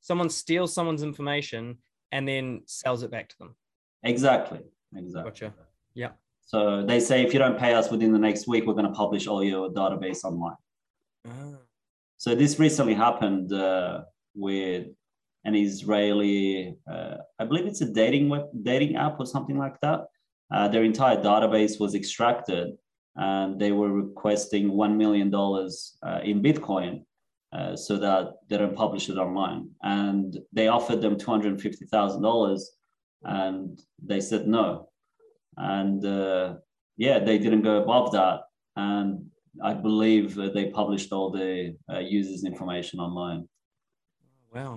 someone 0.01 0.29
steals 0.29 0.73
someone's 0.73 1.03
information 1.03 1.77
and 2.11 2.27
then 2.27 2.61
sells 2.65 3.03
it 3.03 3.11
back 3.11 3.29
to 3.29 3.37
them. 3.39 3.55
Exactly. 4.03 4.59
Exactly. 4.95 5.31
Gotcha. 5.31 5.53
Yeah. 5.93 6.11
So 6.41 6.85
they 6.85 6.99
say 6.99 7.23
if 7.23 7.33
you 7.33 7.39
don't 7.39 7.59
pay 7.59 7.73
us 7.73 7.91
within 7.91 8.13
the 8.13 8.19
next 8.19 8.47
week, 8.47 8.65
we're 8.65 8.73
going 8.73 8.85
to 8.85 8.91
publish 8.91 9.27
all 9.27 9.43
your 9.43 9.69
database 9.69 10.23
online. 10.23 10.55
Oh. 11.27 11.57
So 12.17 12.35
this 12.35 12.57
recently 12.57 12.93
happened 12.93 13.51
uh, 13.51 14.03
with 14.33 14.87
an 15.43 15.55
Israeli, 15.55 16.77
uh, 16.89 17.17
I 17.39 17.45
believe 17.45 17.65
it's 17.65 17.81
a 17.81 17.91
dating 17.91 18.29
web, 18.29 18.45
dating 18.63 18.95
app 18.95 19.19
or 19.19 19.25
something 19.25 19.57
like 19.57 19.79
that. 19.81 20.05
Uh, 20.49 20.67
their 20.67 20.83
entire 20.83 21.17
database 21.17 21.79
was 21.79 21.95
extracted, 21.95 22.77
and 23.15 23.59
they 23.59 23.71
were 23.71 23.91
requesting 23.91 24.71
one 24.71 24.97
million 24.97 25.29
dollars 25.29 25.97
uh, 26.03 26.19
in 26.23 26.41
Bitcoin 26.41 27.03
uh, 27.57 27.75
so 27.75 27.93
that 28.05 28.23
they 28.47 28.57
don't 28.57 28.81
publish 28.83 29.05
it 29.09 29.17
online. 29.17 29.63
And 29.81 30.29
they 30.57 30.67
offered 30.67 31.01
them 31.01 31.17
two 31.17 31.31
hundred 31.31 31.61
fifty 31.67 31.85
thousand 31.93 32.21
dollars, 32.29 32.61
and 33.23 33.79
they 34.09 34.21
said 34.21 34.43
no. 34.47 34.89
And 35.55 36.05
uh, 36.05 36.55
yeah, 37.05 37.17
they 37.27 37.37
didn't 37.39 37.63
go 37.69 37.75
above 37.83 38.07
that, 38.11 38.37
and 38.75 39.09
I 39.69 39.73
believe 39.73 40.25
they 40.55 40.65
published 40.81 41.11
all 41.15 41.29
the 41.31 41.75
uh, 41.91 41.99
users' 42.19 42.43
information 42.51 42.99
online. 42.99 43.41
Wow. 44.53 44.73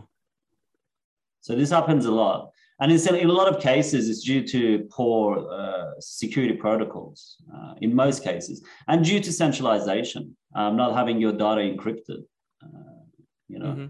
So 1.42 1.54
this 1.54 1.70
happens 1.70 2.06
a 2.06 2.14
lot. 2.24 2.50
And 2.80 2.90
in, 2.92 3.14
in 3.14 3.28
a 3.28 3.38
lot 3.40 3.48
of 3.52 3.62
cases, 3.62 4.08
it's 4.08 4.24
due 4.24 4.42
to 4.54 4.88
poor 4.90 5.22
uh, 5.58 5.90
security 6.00 6.56
protocols 6.64 7.36
uh, 7.54 7.74
in 7.82 7.94
most 7.94 8.24
cases, 8.24 8.56
and 8.88 9.04
due 9.04 9.20
to 9.20 9.30
centralization, 9.32 10.22
um, 10.54 10.76
not 10.76 10.94
having 11.00 11.20
your 11.20 11.32
data 11.32 11.60
encrypted. 11.60 12.22
Uh, 12.62 13.00
you 13.48 13.58
know. 13.58 13.66
Mm-hmm. 13.66 13.86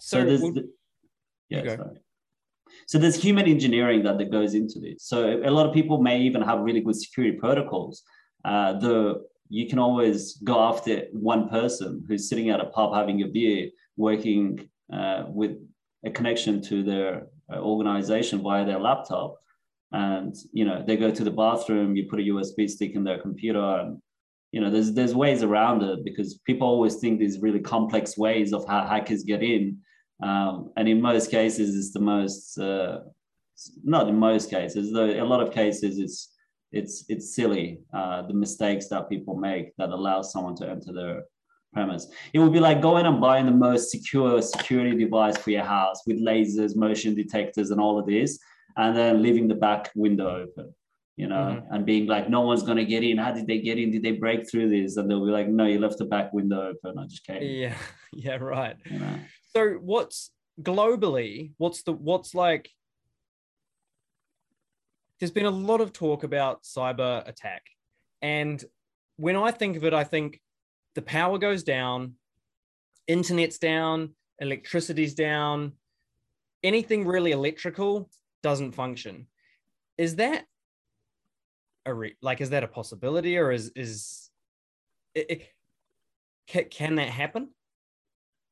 So, 0.00 0.20
so, 0.20 0.24
there's, 0.24 0.40
the, 0.40 0.70
yeah, 1.48 1.76
sorry. 1.76 1.98
So 2.86 2.98
there's 2.98 3.16
human 3.16 3.46
engineering 3.46 4.02
that, 4.04 4.18
that 4.18 4.30
goes 4.30 4.54
into 4.54 4.78
this. 4.80 5.04
So 5.04 5.40
a 5.44 5.50
lot 5.50 5.66
of 5.66 5.72
people 5.72 6.00
may 6.02 6.20
even 6.20 6.42
have 6.42 6.60
really 6.60 6.80
good 6.80 6.96
security 6.96 7.36
protocols. 7.38 8.02
Uh, 8.44 8.74
the 8.74 9.24
you 9.48 9.68
can 9.68 9.78
always 9.78 10.36
go 10.38 10.58
after 10.60 11.04
one 11.12 11.48
person 11.48 12.04
who's 12.08 12.28
sitting 12.28 12.50
at 12.50 12.60
a 12.60 12.66
pub 12.66 12.94
having 12.94 13.22
a 13.22 13.26
beer, 13.26 13.70
working 13.96 14.68
uh, 14.92 15.24
with 15.28 15.56
a 16.04 16.10
connection 16.10 16.62
to 16.62 16.82
their 16.82 17.26
uh, 17.52 17.58
organization 17.58 18.42
via 18.42 18.64
their 18.64 18.80
laptop, 18.80 19.36
and 19.92 20.34
you 20.52 20.64
know 20.64 20.82
they 20.86 20.96
go 20.96 21.10
to 21.10 21.24
the 21.24 21.30
bathroom. 21.30 21.94
You 21.94 22.08
put 22.08 22.20
a 22.20 22.22
USB 22.22 22.68
stick 22.68 22.94
in 22.94 23.04
their 23.04 23.18
computer, 23.18 23.64
and 23.80 24.00
you 24.54 24.60
know 24.60 24.70
there's 24.70 24.92
there's 24.92 25.14
ways 25.14 25.42
around 25.42 25.82
it 25.82 26.04
because 26.04 26.38
people 26.48 26.66
always 26.68 26.96
think 26.96 27.18
these 27.18 27.40
really 27.46 27.60
complex 27.60 28.16
ways 28.16 28.52
of 28.52 28.66
how 28.66 28.86
hackers 28.86 29.22
get 29.24 29.42
in 29.42 29.78
um, 30.22 30.70
and 30.76 30.88
in 30.88 31.00
most 31.00 31.30
cases, 31.30 31.76
it's 31.76 31.92
the 31.92 32.00
most, 32.00 32.58
uh, 32.58 33.00
not 33.82 34.08
in 34.08 34.16
most 34.16 34.50
cases, 34.50 34.92
though 34.92 35.06
a 35.06 35.24
lot 35.24 35.40
of 35.40 35.52
cases, 35.52 35.98
it's 35.98 36.30
it's 36.72 37.04
it's 37.08 37.36
silly 37.36 37.80
uh, 37.92 38.22
the 38.22 38.34
mistakes 38.34 38.88
that 38.88 39.08
people 39.08 39.36
make 39.36 39.76
that 39.76 39.90
allow 39.90 40.22
someone 40.22 40.56
to 40.56 40.68
enter 40.68 40.92
their 40.92 41.22
premise. 41.72 42.08
It 42.32 42.38
would 42.38 42.52
be 42.52 42.60
like 42.60 42.80
going 42.80 43.06
and 43.06 43.20
buying 43.20 43.46
the 43.46 43.52
most 43.52 43.90
secure 43.90 44.40
security 44.42 44.96
device 44.96 45.36
for 45.36 45.50
your 45.50 45.64
house 45.64 46.02
with 46.06 46.24
lasers, 46.24 46.76
motion 46.76 47.14
detectors, 47.14 47.70
and 47.70 47.80
all 47.80 47.98
of 47.98 48.06
this, 48.06 48.38
and 48.76 48.96
then 48.96 49.22
leaving 49.22 49.48
the 49.48 49.54
back 49.54 49.90
window 49.94 50.42
open. 50.42 50.74
You 51.16 51.28
know, 51.28 51.62
mm-hmm. 51.62 51.74
and 51.74 51.86
being 51.86 52.06
like, 52.06 52.28
no 52.28 52.40
one's 52.40 52.64
gonna 52.64 52.84
get 52.84 53.04
in. 53.04 53.18
How 53.18 53.32
did 53.32 53.46
they 53.46 53.60
get 53.60 53.78
in? 53.78 53.92
Did 53.92 54.02
they 54.02 54.12
break 54.12 54.50
through 54.50 54.70
this? 54.70 54.96
And 54.96 55.08
they'll 55.08 55.24
be 55.24 55.30
like, 55.30 55.48
no, 55.48 55.64
you 55.64 55.78
left 55.78 55.98
the 55.98 56.06
back 56.06 56.32
window 56.32 56.70
open. 56.70 56.98
I 56.98 57.06
just 57.06 57.24
came. 57.24 57.42
Yeah, 57.42 57.76
yeah, 58.12 58.36
right. 58.36 58.76
You 58.90 58.98
know? 58.98 59.18
So 59.54 59.74
what's 59.74 60.30
globally, 60.60 61.52
what's 61.58 61.82
the 61.84 61.92
what's 61.92 62.34
like 62.34 62.68
there's 65.20 65.30
been 65.30 65.46
a 65.46 65.50
lot 65.50 65.80
of 65.80 65.92
talk 65.92 66.24
about 66.24 66.64
cyber 66.64 67.26
attack. 67.28 67.62
And 68.20 68.62
when 69.16 69.36
I 69.36 69.52
think 69.52 69.76
of 69.76 69.84
it, 69.84 69.94
I 69.94 70.04
think 70.04 70.40
the 70.94 71.02
power 71.02 71.38
goes 71.38 71.62
down, 71.62 72.14
internet's 73.06 73.58
down, 73.58 74.14
electricity's 74.38 75.14
down, 75.14 75.72
anything 76.62 77.06
really 77.06 77.32
electrical 77.32 78.10
doesn't 78.42 78.72
function. 78.72 79.26
Is 79.96 80.16
that 80.16 80.44
a 81.86 81.94
re- 81.94 82.16
like 82.22 82.40
is 82.40 82.50
that 82.50 82.64
a 82.64 82.68
possibility 82.68 83.36
or 83.36 83.52
is 83.52 83.70
is 83.76 84.30
it, 85.14 85.26
it, 85.30 85.42
can, 86.46 86.64
can 86.64 86.94
that 86.96 87.08
happen? 87.08 87.48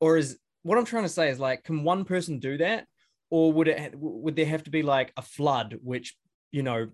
Or 0.01 0.16
is 0.16 0.38
what 0.62 0.79
I'm 0.79 0.85
trying 0.85 1.05
to 1.05 1.09
say 1.09 1.29
is 1.29 1.40
like, 1.40 1.64
can 1.64 1.85
one 1.85 2.05
person 2.05 2.38
do 2.38 2.59
that, 2.59 2.87
or 3.31 3.53
would 3.53 3.68
it 3.68 3.95
would 3.95 4.37
there 4.37 4.47
have 4.47 4.64
to 4.64 4.71
be 4.71 4.83
like 4.83 5.12
a 5.16 5.23
flood, 5.23 5.79
which 5.83 6.16
you 6.51 6.62
know 6.62 6.88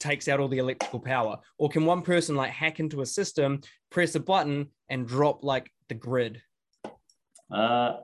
takes 0.00 0.28
out 0.28 0.40
all 0.40 0.48
the 0.48 0.58
electrical 0.58 1.00
power, 1.00 1.38
or 1.58 1.68
can 1.68 1.84
one 1.84 2.02
person 2.02 2.36
like 2.36 2.50
hack 2.50 2.80
into 2.80 3.00
a 3.00 3.06
system, 3.06 3.60
press 3.90 4.14
a 4.14 4.20
button, 4.20 4.68
and 4.88 5.06
drop 5.06 5.42
like 5.42 5.70
the 5.88 5.94
grid? 5.94 6.40
Uh, 7.50 7.94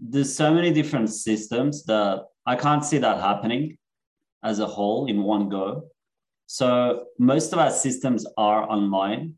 there's 0.00 0.34
so 0.34 0.52
many 0.52 0.72
different 0.72 1.10
systems 1.10 1.84
that 1.84 2.24
I 2.46 2.56
can't 2.56 2.84
see 2.84 2.98
that 2.98 3.20
happening 3.20 3.78
as 4.42 4.58
a 4.58 4.66
whole 4.66 5.06
in 5.06 5.22
one 5.22 5.48
go. 5.48 5.84
So 6.46 7.04
most 7.18 7.52
of 7.52 7.58
our 7.58 7.70
systems 7.70 8.26
are 8.36 8.68
online 8.68 9.34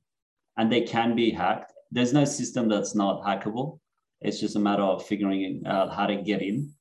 and 0.57 0.71
they 0.71 0.83
can 0.83 1.15
be 1.15 1.31
hacked 1.31 1.73
there's 1.93 2.15
no 2.15 2.25
system 2.25 2.69
that's 2.69 2.95
not 2.95 3.23
hackable. 3.23 3.79
It's 4.23 4.41
just 4.41 4.57
a 4.57 4.59
matter 4.59 4.83
of 4.83 5.07
figuring 5.07 5.62
out 5.67 5.95
how 5.95 6.07
to 6.07 6.17
get 6.17 6.41
in. 6.41 6.73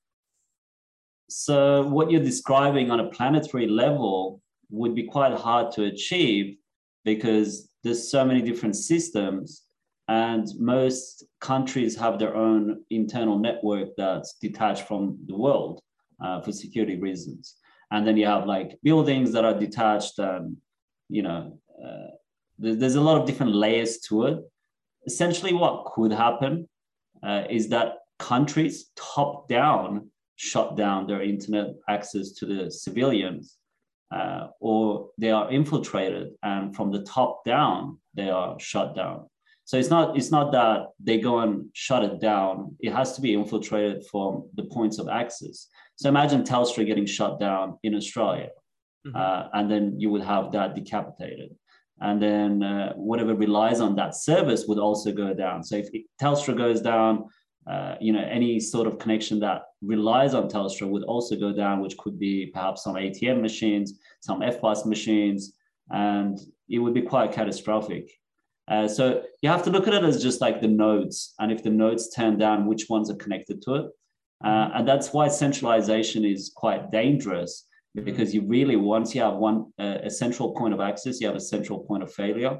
So 1.30 1.86
what 1.88 2.10
you're 2.10 2.24
describing 2.24 2.92
on 2.92 3.02
a 3.02 3.10
planetary 3.10 3.68
level 3.68 4.42
would 4.70 4.96
be 4.96 5.04
quite 5.04 5.34
hard 5.34 5.72
to 5.74 5.84
achieve 5.86 6.56
because 7.04 7.70
there's 7.84 8.10
so 8.10 8.24
many 8.24 8.42
different 8.42 8.76
systems 8.76 9.64
and 10.08 10.48
most 10.58 11.26
countries 11.42 11.96
have 11.96 12.18
their 12.18 12.36
own 12.36 12.84
internal 12.90 13.38
network 13.38 13.90
that's 13.98 14.36
detached 14.42 14.88
from 14.88 15.18
the 15.28 15.36
world 15.36 15.82
uh, 16.24 16.42
for 16.42 16.52
security 16.52 17.00
reasons 17.00 17.58
and 17.92 18.08
then 18.08 18.18
you 18.18 18.26
have 18.26 18.46
like 18.46 18.80
buildings 18.84 19.32
that 19.34 19.46
are 19.46 19.58
detached 19.58 20.18
and 20.20 20.58
you 21.10 21.22
know 21.22 21.60
uh, 21.84 22.08
there's 22.58 22.96
a 22.96 23.02
lot 23.02 23.20
of 23.20 23.28
different 23.28 23.54
layers 23.54 24.00
to 24.00 24.26
it. 24.26 24.40
Essentially 25.06 25.54
what 25.54 25.86
could 25.94 26.12
happen 26.12 26.70
uh, 27.24 27.44
is 27.50 27.70
that 27.70 27.96
countries 28.20 28.92
top 28.96 29.48
down 29.48 30.10
shut 30.36 30.76
down 30.76 31.06
their 31.06 31.22
internet 31.22 31.68
access 31.88 32.32
to 32.32 32.46
the 32.46 32.72
civilians 32.72 33.58
uh, 34.12 34.48
or 34.60 35.10
they 35.18 35.32
are 35.32 35.52
infiltrated 35.52 36.30
and 36.44 36.76
from 36.76 36.92
the 36.92 37.04
top 37.04 37.44
down 37.46 38.00
they 38.14 38.30
are 38.30 38.60
shut 38.60 38.96
down 38.96 39.28
so 39.66 39.78
it's 39.78 39.90
not 39.90 40.18
it's 40.18 40.32
not 40.32 40.52
that 40.52 40.88
they 41.00 41.18
go 41.20 41.40
and 41.40 41.66
shut 41.74 42.04
it 42.04 42.20
down 42.20 42.76
it 42.80 42.92
has 42.92 43.14
to 43.16 43.22
be 43.22 43.34
infiltrated 43.34 44.06
from 44.12 44.50
the 44.56 44.64
points 44.66 45.00
of 45.00 45.08
access 45.08 45.68
so 45.96 46.10
imagine 46.10 46.44
telstra 46.44 46.86
getting 46.86 47.06
shut 47.06 47.40
down 47.40 47.78
in 47.84 47.96
australia 47.96 48.50
mm-hmm. 49.06 49.16
uh, 49.16 49.48
and 49.54 49.72
then 49.72 50.00
you 50.00 50.10
would 50.10 50.24
have 50.24 50.52
that 50.52 50.76
decapitated 50.76 51.52
and 52.02 52.22
then 52.22 52.64
uh, 52.64 52.94
whatever 52.94 53.36
relies 53.36 53.80
on 53.80 53.96
that 53.96 54.16
service 54.16 54.66
would 54.68 54.80
also 54.80 55.12
go 55.12 55.34
down. 55.34 55.64
So 55.64 55.78
if 55.78 55.90
Telstra 56.20 56.58
goes 56.58 56.82
down, 56.82 57.26
uh, 57.70 57.96
you 58.02 58.12
know, 58.12 58.24
any 58.24 58.60
sort 58.60 58.88
of 58.88 58.98
connection 58.98 59.40
that 59.42 59.62
relies 59.84 60.34
on 60.34 60.50
Telstra 60.50 60.90
would 60.90 61.04
also 61.04 61.36
go 61.36 61.54
down, 61.54 61.80
which 61.80 61.96
could 61.98 62.18
be 62.18 62.48
perhaps 62.48 62.84
some 62.84 62.96
ATM 62.96 63.40
machines, 63.40 64.00
some 64.20 64.42
EFTPOS 64.42 64.88
machines, 64.88 65.54
and 65.92 66.40
it 66.68 66.80
would 66.80 66.96
be 66.96 67.04
quite 67.04 67.32
catastrophic. 67.32 68.10
Uh, 68.72 68.88
so 68.88 69.22
you 69.42 69.50
have 69.50 69.64
to 69.64 69.70
look 69.70 69.88
at 69.88 69.94
it 69.94 70.04
as 70.04 70.24
just 70.24 70.40
like 70.40 70.62
the 70.62 70.68
nodes, 70.68 71.34
and 71.40 71.52
if 71.52 71.62
the 71.62 71.70
nodes 71.70 72.10
turn 72.10 72.38
down, 72.38 72.66
which 72.66 72.88
ones 72.90 73.12
are 73.12 73.16
connected 73.16 73.62
to 73.62 73.76
it, 73.76 73.86
uh, 74.44 74.70
and 74.74 74.88
that's 74.88 75.12
why 75.12 75.28
centralization 75.28 76.24
is 76.24 76.52
quite 76.56 76.90
dangerous 76.90 77.68
because 77.96 78.34
you 78.34 78.42
really 78.44 78.76
once 78.76 79.14
you 79.14 79.22
have 79.22 79.36
one 79.36 79.66
uh, 79.80 79.98
a 80.04 80.10
central 80.10 80.54
point 80.54 80.74
of 80.74 80.80
access 80.80 81.20
you 81.20 81.28
have 81.28 81.36
a 81.36 81.42
central 81.42 81.80
point 81.80 82.02
of 82.02 82.12
failure 82.14 82.58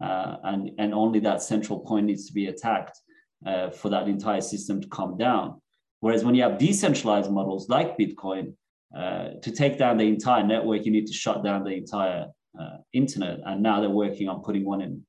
uh, 0.00 0.36
and 0.44 0.70
and 0.78 0.92
only 0.92 1.20
that 1.20 1.40
central 1.40 1.78
point 1.80 2.06
needs 2.06 2.26
to 2.26 2.32
be 2.32 2.46
attacked 2.46 2.98
uh, 3.46 3.70
for 3.70 3.88
that 3.88 4.08
entire 4.08 4.40
system 4.40 4.80
to 4.80 4.88
come 4.88 5.16
down. 5.16 5.60
Whereas 6.00 6.24
when 6.24 6.34
you 6.34 6.42
have 6.42 6.58
decentralized 6.58 7.30
models 7.30 7.68
like 7.68 7.96
bitcoin 7.96 8.54
uh, 8.96 9.30
to 9.40 9.50
take 9.52 9.78
down 9.78 9.96
the 9.96 10.08
entire 10.08 10.44
network 10.44 10.84
you 10.84 10.92
need 10.92 11.06
to 11.06 11.12
shut 11.12 11.44
down 11.44 11.64
the 11.64 11.76
entire 11.76 12.26
uh, 12.60 12.76
internet. 12.92 13.38
And 13.46 13.62
now 13.62 13.80
they're 13.80 13.90
working 13.90 14.28
on 14.28 14.42
putting 14.42 14.64
one 14.64 14.80
in 14.80 15.02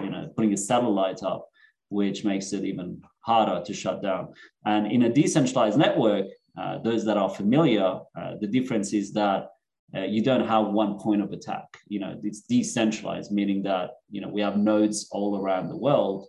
you 0.00 0.10
know 0.10 0.28
putting 0.36 0.52
a 0.52 0.56
satellite 0.56 1.22
up 1.22 1.48
which 1.88 2.24
makes 2.24 2.52
it 2.52 2.64
even 2.64 3.00
harder 3.20 3.62
to 3.64 3.72
shut 3.72 4.02
down 4.02 4.28
and 4.66 4.90
in 4.90 5.02
a 5.02 5.12
decentralized 5.12 5.78
network 5.78 6.26
uh, 6.56 6.78
those 6.78 7.04
that 7.04 7.16
are 7.16 7.28
familiar, 7.28 7.98
uh, 8.16 8.34
the 8.40 8.46
difference 8.46 8.92
is 8.92 9.12
that 9.12 9.48
uh, 9.94 10.02
you 10.02 10.22
don't 10.22 10.46
have 10.46 10.68
one 10.68 10.98
point 10.98 11.22
of 11.22 11.32
attack. 11.32 11.64
You 11.88 12.00
know, 12.00 12.18
it's 12.22 12.42
decentralized, 12.42 13.32
meaning 13.32 13.62
that 13.64 13.90
you 14.10 14.20
know 14.20 14.28
we 14.28 14.40
have 14.40 14.56
nodes 14.56 15.08
all 15.10 15.40
around 15.40 15.68
the 15.68 15.76
world. 15.76 16.26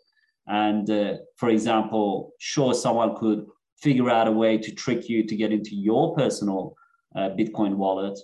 And 0.47 0.89
uh, 0.89 1.15
for 1.37 1.49
example, 1.49 2.33
sure, 2.39 2.73
someone 2.73 3.15
could 3.15 3.45
figure 3.81 4.09
out 4.09 4.27
a 4.27 4.31
way 4.31 4.57
to 4.57 4.71
trick 4.71 5.09
you 5.09 5.25
to 5.25 5.35
get 5.35 5.51
into 5.51 5.75
your 5.75 6.15
personal 6.15 6.75
uh, 7.15 7.29
Bitcoin 7.29 7.75
wallet, 7.75 8.19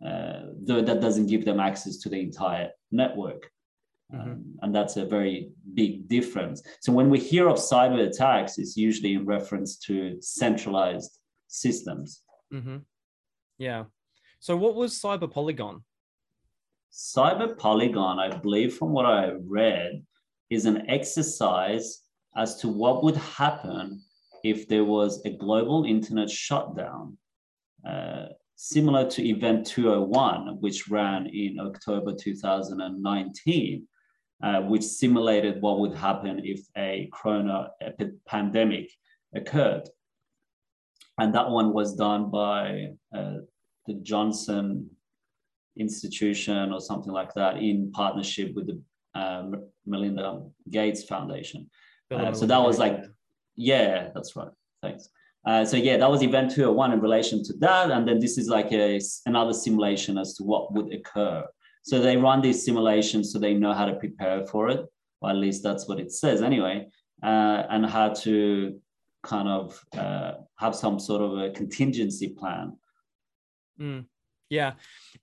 though 0.00 0.82
that 0.82 1.00
doesn't 1.00 1.26
give 1.26 1.44
them 1.44 1.60
access 1.60 1.98
to 1.98 2.08
the 2.08 2.20
entire 2.20 2.70
network. 2.90 3.50
Mm-hmm. 4.12 4.30
Um, 4.30 4.44
and 4.62 4.74
that's 4.74 4.96
a 4.96 5.06
very 5.06 5.50
big 5.74 6.08
difference. 6.08 6.62
So 6.80 6.92
when 6.92 7.08
we 7.08 7.18
hear 7.18 7.48
of 7.48 7.56
cyber 7.56 8.06
attacks, 8.06 8.58
it's 8.58 8.76
usually 8.76 9.14
in 9.14 9.24
reference 9.24 9.78
to 9.86 10.20
centralized 10.20 11.18
systems. 11.48 12.22
Mm-hmm. 12.52 12.78
Yeah. 13.58 13.84
So, 14.40 14.56
what 14.56 14.74
was 14.74 15.00
Cyber 15.00 15.30
Polygon? 15.30 15.84
Cyber 16.92 17.56
Polygon, 17.56 18.18
I 18.18 18.36
believe, 18.36 18.74
from 18.74 18.92
what 18.92 19.06
I 19.06 19.32
read, 19.46 20.04
is 20.50 20.66
an 20.66 20.90
exercise 20.90 22.00
as 22.36 22.56
to 22.56 22.68
what 22.68 23.02
would 23.04 23.16
happen 23.16 24.02
if 24.42 24.68
there 24.68 24.84
was 24.84 25.24
a 25.24 25.30
global 25.30 25.84
internet 25.84 26.28
shutdown, 26.28 27.16
uh, 27.88 28.26
similar 28.56 29.08
to 29.10 29.26
Event 29.26 29.66
201, 29.66 30.60
which 30.60 30.88
ran 30.88 31.26
in 31.28 31.60
October 31.60 32.12
2019, 32.12 33.86
uh, 34.42 34.60
which 34.60 34.82
simulated 34.82 35.62
what 35.62 35.78
would 35.78 35.94
happen 35.94 36.40
if 36.44 36.60
a 36.76 37.08
corona 37.12 37.68
pandemic 38.26 38.90
occurred 39.34 39.88
and 41.18 41.34
that 41.34 41.50
one 41.50 41.72
was 41.72 41.94
done 41.94 42.30
by 42.30 42.88
uh, 43.14 43.36
the 43.86 43.94
Johnson 44.02 44.90
Institution 45.76 46.72
or 46.72 46.80
something 46.80 47.12
like 47.12 47.32
that 47.34 47.58
in 47.58 47.92
partnership 47.92 48.54
with 48.54 48.66
the 48.66 48.82
um, 49.14 49.68
Melinda 49.86 50.42
Gates 50.70 51.04
Foundation. 51.04 51.70
Uh, 52.10 52.32
so 52.32 52.46
that 52.46 52.58
was 52.58 52.78
like, 52.78 53.04
yeah, 53.56 54.08
that's 54.14 54.36
right. 54.36 54.50
Thanks. 54.82 55.08
Uh, 55.44 55.64
so 55.64 55.76
yeah, 55.76 55.96
that 55.96 56.10
was 56.10 56.22
event 56.22 56.50
201 56.50 56.92
in 56.92 57.00
relation 57.00 57.42
to 57.44 57.52
that. 57.54 57.90
And 57.90 58.06
then 58.06 58.18
this 58.18 58.38
is 58.38 58.48
like 58.48 58.70
a, 58.72 59.00
another 59.26 59.52
simulation 59.52 60.18
as 60.18 60.34
to 60.34 60.44
what 60.44 60.72
would 60.72 60.92
occur. 60.92 61.44
So 61.82 62.00
they 62.00 62.16
run 62.16 62.40
these 62.40 62.64
simulations 62.64 63.32
so 63.32 63.38
they 63.38 63.54
know 63.54 63.72
how 63.72 63.86
to 63.86 63.94
prepare 63.94 64.46
for 64.46 64.68
it, 64.68 64.86
or 65.20 65.30
at 65.30 65.36
least 65.36 65.62
that's 65.62 65.88
what 65.88 65.98
it 65.98 66.12
says 66.12 66.40
anyway, 66.40 66.86
uh, 67.22 67.64
and 67.68 67.84
how 67.84 68.10
to 68.10 68.80
kind 69.22 69.48
of 69.48 69.84
uh, 69.96 70.34
have 70.56 70.74
some 70.74 70.98
sort 70.98 71.22
of 71.22 71.38
a 71.38 71.50
contingency 71.50 72.28
plan. 72.28 72.76
Mm, 73.80 74.04
yeah. 74.48 74.72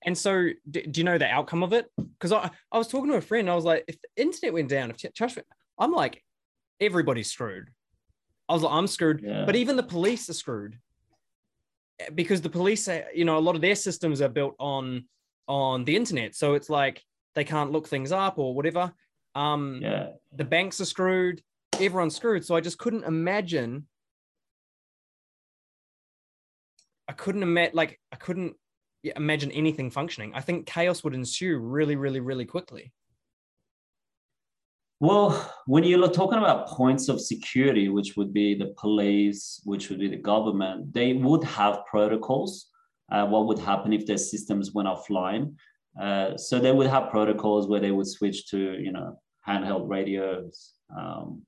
And 0.05 0.17
so 0.17 0.49
do, 0.69 0.81
do, 0.81 0.99
you 0.99 1.05
know 1.05 1.17
the 1.17 1.27
outcome 1.27 1.63
of 1.63 1.73
it? 1.73 1.87
Because 1.97 2.31
I, 2.31 2.49
I 2.71 2.77
was 2.77 2.87
talking 2.87 3.11
to 3.11 3.17
a 3.17 3.21
friend, 3.21 3.49
I 3.49 3.55
was 3.55 3.65
like, 3.65 3.85
if 3.87 3.97
the 4.01 4.21
internet 4.21 4.53
went 4.53 4.69
down, 4.69 4.91
if 4.91 5.13
Josh, 5.13 5.37
I'm 5.77 5.91
like, 5.91 6.23
everybody's 6.81 7.31
screwed. 7.31 7.69
I 8.49 8.53
was 8.53 8.63
like, 8.63 8.73
I'm 8.73 8.87
screwed. 8.87 9.21
Yeah. 9.23 9.45
But 9.45 9.55
even 9.55 9.75
the 9.75 9.83
police 9.83 10.29
are 10.29 10.33
screwed 10.33 10.77
because 12.15 12.41
the 12.41 12.49
police, 12.49 12.89
you 13.13 13.25
know, 13.25 13.37
a 13.37 13.39
lot 13.39 13.55
of 13.55 13.61
their 13.61 13.75
systems 13.75 14.21
are 14.21 14.29
built 14.29 14.55
on 14.59 15.05
on 15.49 15.83
the 15.83 15.95
internet. 15.95 16.35
So 16.35 16.53
it's 16.53 16.69
like 16.69 17.03
they 17.35 17.43
can't 17.43 17.71
look 17.71 17.87
things 17.87 18.13
up 18.13 18.37
or 18.37 18.55
whatever. 18.55 18.93
Um, 19.35 19.79
yeah. 19.81 20.11
The 20.31 20.45
banks 20.45 20.79
are 20.79 20.85
screwed. 20.85 21.41
Everyone's 21.73 22.15
screwed. 22.15 22.45
So 22.45 22.55
I 22.55 22.61
just 22.61 22.77
couldn't 22.77 23.03
imagine. 23.03 23.87
I 27.07 27.13
couldn't 27.13 27.43
imagine, 27.43 27.75
like, 27.75 27.99
I 28.11 28.15
couldn't 28.15 28.55
imagine 29.03 29.51
anything 29.51 29.89
functioning. 29.89 30.31
I 30.35 30.41
think 30.41 30.67
chaos 30.67 31.03
would 31.03 31.15
ensue 31.15 31.57
really, 31.57 31.95
really, 31.95 32.19
really 32.19 32.45
quickly. 32.45 32.93
Well, 34.99 35.53
when 35.65 35.85
you're 35.85 36.11
talking 36.11 36.37
about 36.37 36.67
points 36.67 37.07
of 37.07 37.21
security, 37.21 37.87
which 37.89 38.15
would 38.17 38.33
be 38.33 38.53
the 38.53 38.75
police, 38.77 39.61
which 39.63 39.89
would 39.89 39.99
be 39.99 40.09
the 40.09 40.17
government, 40.17 40.93
they 40.93 41.13
would 41.13 41.43
have 41.45 41.85
protocols 41.85 42.68
uh, 43.11 43.25
what 43.25 43.47
would 43.47 43.59
happen 43.59 43.93
if 43.93 44.05
their 44.05 44.17
systems 44.17 44.73
went 44.73 44.87
offline. 44.87 45.53
Uh, 45.99 46.37
so 46.37 46.59
they 46.59 46.71
would 46.71 46.87
have 46.87 47.09
protocols 47.09 47.67
where 47.67 47.79
they 47.79 47.91
would 47.91 48.07
switch 48.07 48.47
to, 48.49 48.79
you 48.79 48.91
know, 48.91 49.19
handheld 49.47 49.89
radios, 49.89 50.73
um, 50.95 51.41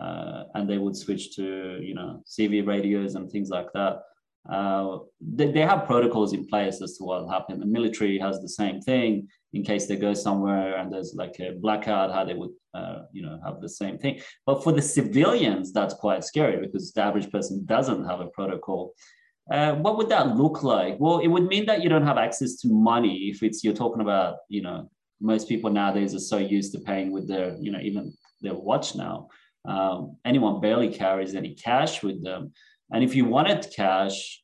uh, 0.00 0.44
and 0.54 0.68
they 0.68 0.78
would 0.78 0.96
switch 0.96 1.34
to, 1.36 1.80
you 1.82 1.94
know, 1.94 2.22
CB 2.26 2.66
radios 2.66 3.14
and 3.14 3.30
things 3.30 3.48
like 3.48 3.72
that. 3.72 4.02
Uh, 4.48 4.98
they, 5.20 5.50
they 5.50 5.60
have 5.60 5.86
protocols 5.86 6.32
in 6.32 6.46
place 6.46 6.80
as 6.80 6.96
to 6.96 7.04
what 7.04 7.22
will 7.22 7.30
happen. 7.30 7.60
The 7.60 7.66
military 7.66 8.18
has 8.18 8.40
the 8.40 8.48
same 8.48 8.80
thing 8.80 9.28
in 9.52 9.62
case 9.62 9.86
they 9.86 9.96
go 9.96 10.14
somewhere 10.14 10.76
and 10.78 10.92
there's 10.92 11.14
like 11.14 11.38
a 11.40 11.52
blackout, 11.52 12.12
how 12.12 12.24
they 12.24 12.34
would, 12.34 12.52
uh, 12.74 13.00
you 13.12 13.22
know, 13.22 13.38
have 13.44 13.60
the 13.60 13.68
same 13.68 13.98
thing. 13.98 14.20
But 14.46 14.62
for 14.62 14.72
the 14.72 14.82
civilians, 14.82 15.72
that's 15.72 15.94
quite 15.94 16.24
scary 16.24 16.60
because 16.60 16.92
the 16.92 17.02
average 17.02 17.30
person 17.30 17.64
doesn't 17.66 18.04
have 18.04 18.20
a 18.20 18.28
protocol. 18.28 18.94
Uh, 19.50 19.74
what 19.76 19.96
would 19.96 20.08
that 20.10 20.36
look 20.36 20.62
like? 20.62 20.96
Well, 20.98 21.20
it 21.20 21.28
would 21.28 21.46
mean 21.46 21.66
that 21.66 21.82
you 21.82 21.88
don't 21.88 22.06
have 22.06 22.18
access 22.18 22.56
to 22.56 22.68
money 22.68 23.30
if 23.32 23.42
it's 23.42 23.64
you're 23.64 23.74
talking 23.74 24.02
about, 24.02 24.36
you 24.48 24.62
know, 24.62 24.90
most 25.20 25.48
people 25.48 25.70
nowadays 25.70 26.14
are 26.14 26.20
so 26.20 26.36
used 26.36 26.72
to 26.72 26.80
paying 26.80 27.12
with 27.12 27.26
their, 27.26 27.56
you 27.58 27.72
know, 27.72 27.80
even 27.80 28.12
their 28.42 28.54
watch 28.54 28.94
now. 28.94 29.28
Um, 29.64 30.16
anyone 30.24 30.60
barely 30.60 30.92
carries 30.92 31.34
any 31.34 31.54
cash 31.54 32.02
with 32.02 32.22
them. 32.22 32.52
And 32.90 33.02
if 33.02 33.14
you 33.14 33.24
wanted 33.24 33.66
cash, 33.74 34.42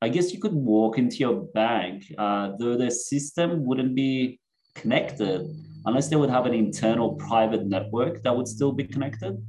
I 0.00 0.08
guess 0.08 0.32
you 0.32 0.40
could 0.40 0.52
walk 0.52 0.98
into 0.98 1.16
your 1.18 1.42
bank, 1.54 2.04
uh, 2.18 2.52
though 2.58 2.76
the 2.76 2.90
system 2.90 3.64
wouldn't 3.64 3.94
be 3.94 4.40
connected 4.74 5.46
unless 5.84 6.08
they 6.08 6.16
would 6.16 6.30
have 6.30 6.46
an 6.46 6.54
internal 6.54 7.14
private 7.14 7.66
network 7.66 8.22
that 8.24 8.36
would 8.36 8.48
still 8.48 8.72
be 8.72 8.84
connected. 8.84 9.40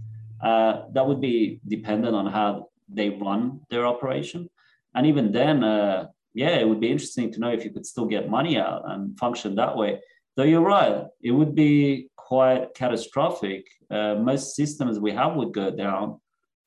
Uh, 0.44 0.84
that 0.94 1.06
would 1.08 1.22
be 1.22 1.60
dependent 1.68 2.16
on 2.16 2.28
how 2.28 2.68
they 2.88 3.10
run 3.10 3.62
their 3.70 3.86
operation. 3.86 4.50
And 4.96 5.08
even 5.08 5.32
then, 5.32 5.64
uh, 5.64 6.08
yeah, 6.34 6.58
it 6.58 6.68
would 6.68 6.80
be 6.80 6.92
interesting 6.92 7.32
to 7.34 7.40
know 7.40 7.52
if 7.52 7.64
you 7.64 7.72
could 7.72 7.86
still 7.86 8.06
get 8.06 8.30
money 8.30 8.58
out 8.58 8.84
and 8.86 9.18
function 9.18 9.56
that 9.56 9.76
way. 9.76 10.00
Though 10.36 10.44
you're 10.44 10.62
right, 10.62 11.06
it 11.22 11.32
would 11.32 11.54
be 11.54 12.10
quite 12.16 12.74
catastrophic. 12.74 13.68
Uh, 13.90 14.16
most 14.16 14.56
systems 14.56 15.00
we 15.00 15.12
have 15.12 15.36
would 15.36 15.54
go 15.54 15.70
down. 15.70 16.20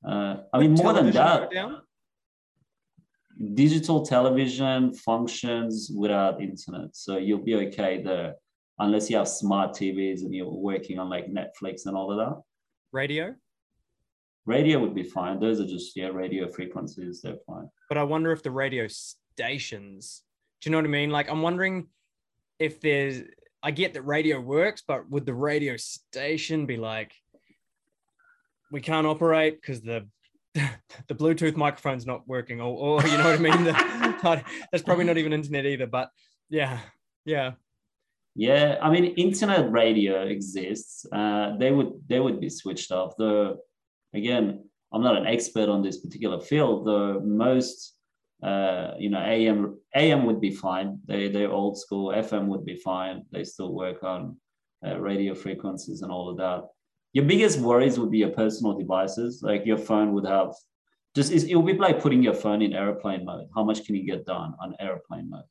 Uh, 0.07 0.37
I 0.53 0.61
mean, 0.61 0.75
more 0.75 0.93
than 0.93 1.11
that, 1.13 1.51
digital 3.55 4.07
television 4.07 4.95
functions 4.95 5.91
without 5.95 6.41
internet. 6.41 6.95
So 6.95 7.17
you'll 7.17 7.45
be 7.45 7.57
okay 7.67 8.03
there, 8.03 8.35
unless 8.79 9.11
you 9.11 9.17
have 9.17 9.29
smart 9.29 9.73
TVs 9.73 10.21
and 10.21 10.35
you're 10.35 10.49
working 10.49 10.99
on 10.99 11.11
like 11.11 11.27
Netflix 11.27 11.87
and 11.87 11.97
all 11.97 12.13
of 12.13 12.19
that. 12.19 12.41
Radio? 12.93 13.35
Radio 14.47 14.79
would 14.79 14.95
be 14.95 15.03
fine. 15.03 15.39
Those 15.41 15.61
are 15.61 15.67
just 15.67 15.97
yeah, 15.97 16.09
radio 16.09 16.49
frequencies. 16.49 17.21
They're 17.23 17.37
fine. 17.47 17.69
But 17.89 17.99
I 17.99 18.05
wonder 18.05 18.33
if 18.33 18.43
the 18.43 18.51
radio 18.51 18.87
stations. 18.89 20.23
Do 20.61 20.69
you 20.69 20.73
know 20.73 20.79
what 20.79 20.87
I 20.87 20.89
mean? 20.89 21.11
Like 21.11 21.31
I'm 21.31 21.43
wondering 21.43 21.89
if 22.59 22.81
there's. 22.81 23.23
I 23.63 23.73
get 23.73 23.95
that 23.95 24.03
radio 24.03 24.41
works, 24.41 24.83
but 24.87 25.11
would 25.11 25.27
the 25.27 25.35
radio 25.35 25.77
station 25.77 26.67
be 26.67 26.77
like, 26.77 27.13
we 28.71 28.81
can't 28.81 29.07
operate 29.07 29.61
because 29.61 29.81
the 29.83 30.07
the 30.55 31.15
Bluetooth 31.15 31.57
microphone's 31.57 32.07
not 32.07 32.27
working, 32.29 32.61
or, 32.61 33.01
or 33.01 33.07
you 33.07 33.19
know 33.19 33.25
what 33.25 33.39
I 33.39 33.43
mean? 33.43 33.65
the, 33.65 34.43
that's 34.71 34.85
probably 34.85 35.05
not 35.05 35.19
even 35.19 35.33
internet 35.33 35.67
either. 35.67 35.87
But 35.87 36.11
yeah, 36.49 36.79
yeah. 37.25 37.53
Yeah, 38.39 38.77
I 38.83 38.91
mean, 38.91 39.07
internet 39.15 39.71
radio 39.73 40.27
exists. 40.27 41.07
Uh, 41.11 41.57
they 41.59 41.73
would 41.73 41.93
they 42.07 42.21
would 42.21 42.39
be 42.39 42.51
switched 42.51 42.93
off. 42.93 43.17
The 43.17 43.57
again, 44.17 44.65
I'm 44.93 45.03
not 45.03 45.17
an 45.17 45.27
expert 45.27 45.69
on 45.69 45.83
this 45.83 45.99
particular 45.99 46.41
field, 46.41 46.87
though 46.87 47.21
most 47.21 47.97
uh, 48.43 48.93
you 48.99 49.09
know, 49.09 49.21
AM 49.21 49.79
AM 49.95 50.27
would 50.27 50.41
be 50.41 50.51
fine. 50.51 50.99
They 51.07 51.29
they're 51.29 51.51
old 51.51 51.79
school. 51.79 52.13
FM 52.13 52.47
would 52.49 52.65
be 52.65 52.77
fine. 52.77 53.25
They 53.33 53.45
still 53.45 53.73
work 53.73 54.03
on 54.03 54.37
uh, 54.87 54.99
radio 54.99 55.35
frequencies 55.35 56.03
and 56.03 56.13
all 56.13 56.29
of 56.29 56.37
that. 56.37 56.65
Your 57.13 57.25
biggest 57.25 57.59
worries 57.59 57.99
would 57.99 58.11
be 58.11 58.19
your 58.19 58.31
personal 58.31 58.79
devices. 58.79 59.43
Like 59.43 59.65
your 59.65 59.79
phone 59.79 60.13
would 60.13 60.27
have 60.27 60.53
just 61.15 61.33
it 61.33 61.57
would 61.57 61.67
be 61.67 61.79
like 61.79 62.03
putting 62.03 62.23
your 62.23 62.35
phone 62.35 62.61
in 62.61 62.75
airplane 62.75 63.25
mode. 63.25 63.49
How 63.55 63.65
much 63.65 63.85
can 63.87 63.95
you 63.95 64.05
get 64.05 64.27
done 64.27 64.55
on 64.61 64.77
airplane 64.81 65.31
mode? 65.31 65.45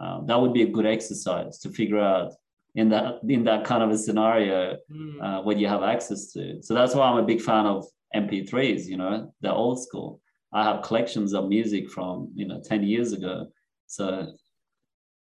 Um, 0.00 0.26
that 0.26 0.40
would 0.40 0.52
be 0.52 0.62
a 0.62 0.68
good 0.68 0.86
exercise 0.86 1.58
to 1.60 1.70
figure 1.70 2.00
out 2.00 2.32
in 2.78 2.88
that 2.90 3.18
in 3.28 3.42
that 3.42 3.64
kind 3.64 3.82
of 3.82 3.90
a 3.90 3.98
scenario 3.98 4.76
mm. 4.90 5.20
uh, 5.20 5.42
what 5.42 5.58
you 5.58 5.66
have 5.66 5.82
access 5.82 6.32
to. 6.32 6.62
So 6.62 6.74
that's 6.74 6.94
why 6.94 7.08
I'm 7.08 7.18
a 7.18 7.30
big 7.32 7.40
fan 7.40 7.66
of 7.66 7.84
MP3s. 8.14 8.86
You 8.86 8.98
know, 8.98 9.34
they're 9.40 9.60
old 9.64 9.82
school. 9.82 10.20
I 10.52 10.62
have 10.62 10.82
collections 10.82 11.34
of 11.34 11.48
music 11.48 11.90
from 11.90 12.30
you 12.34 12.46
know 12.46 12.60
10 12.64 12.84
years 12.84 13.12
ago. 13.12 13.48
So 13.88 14.32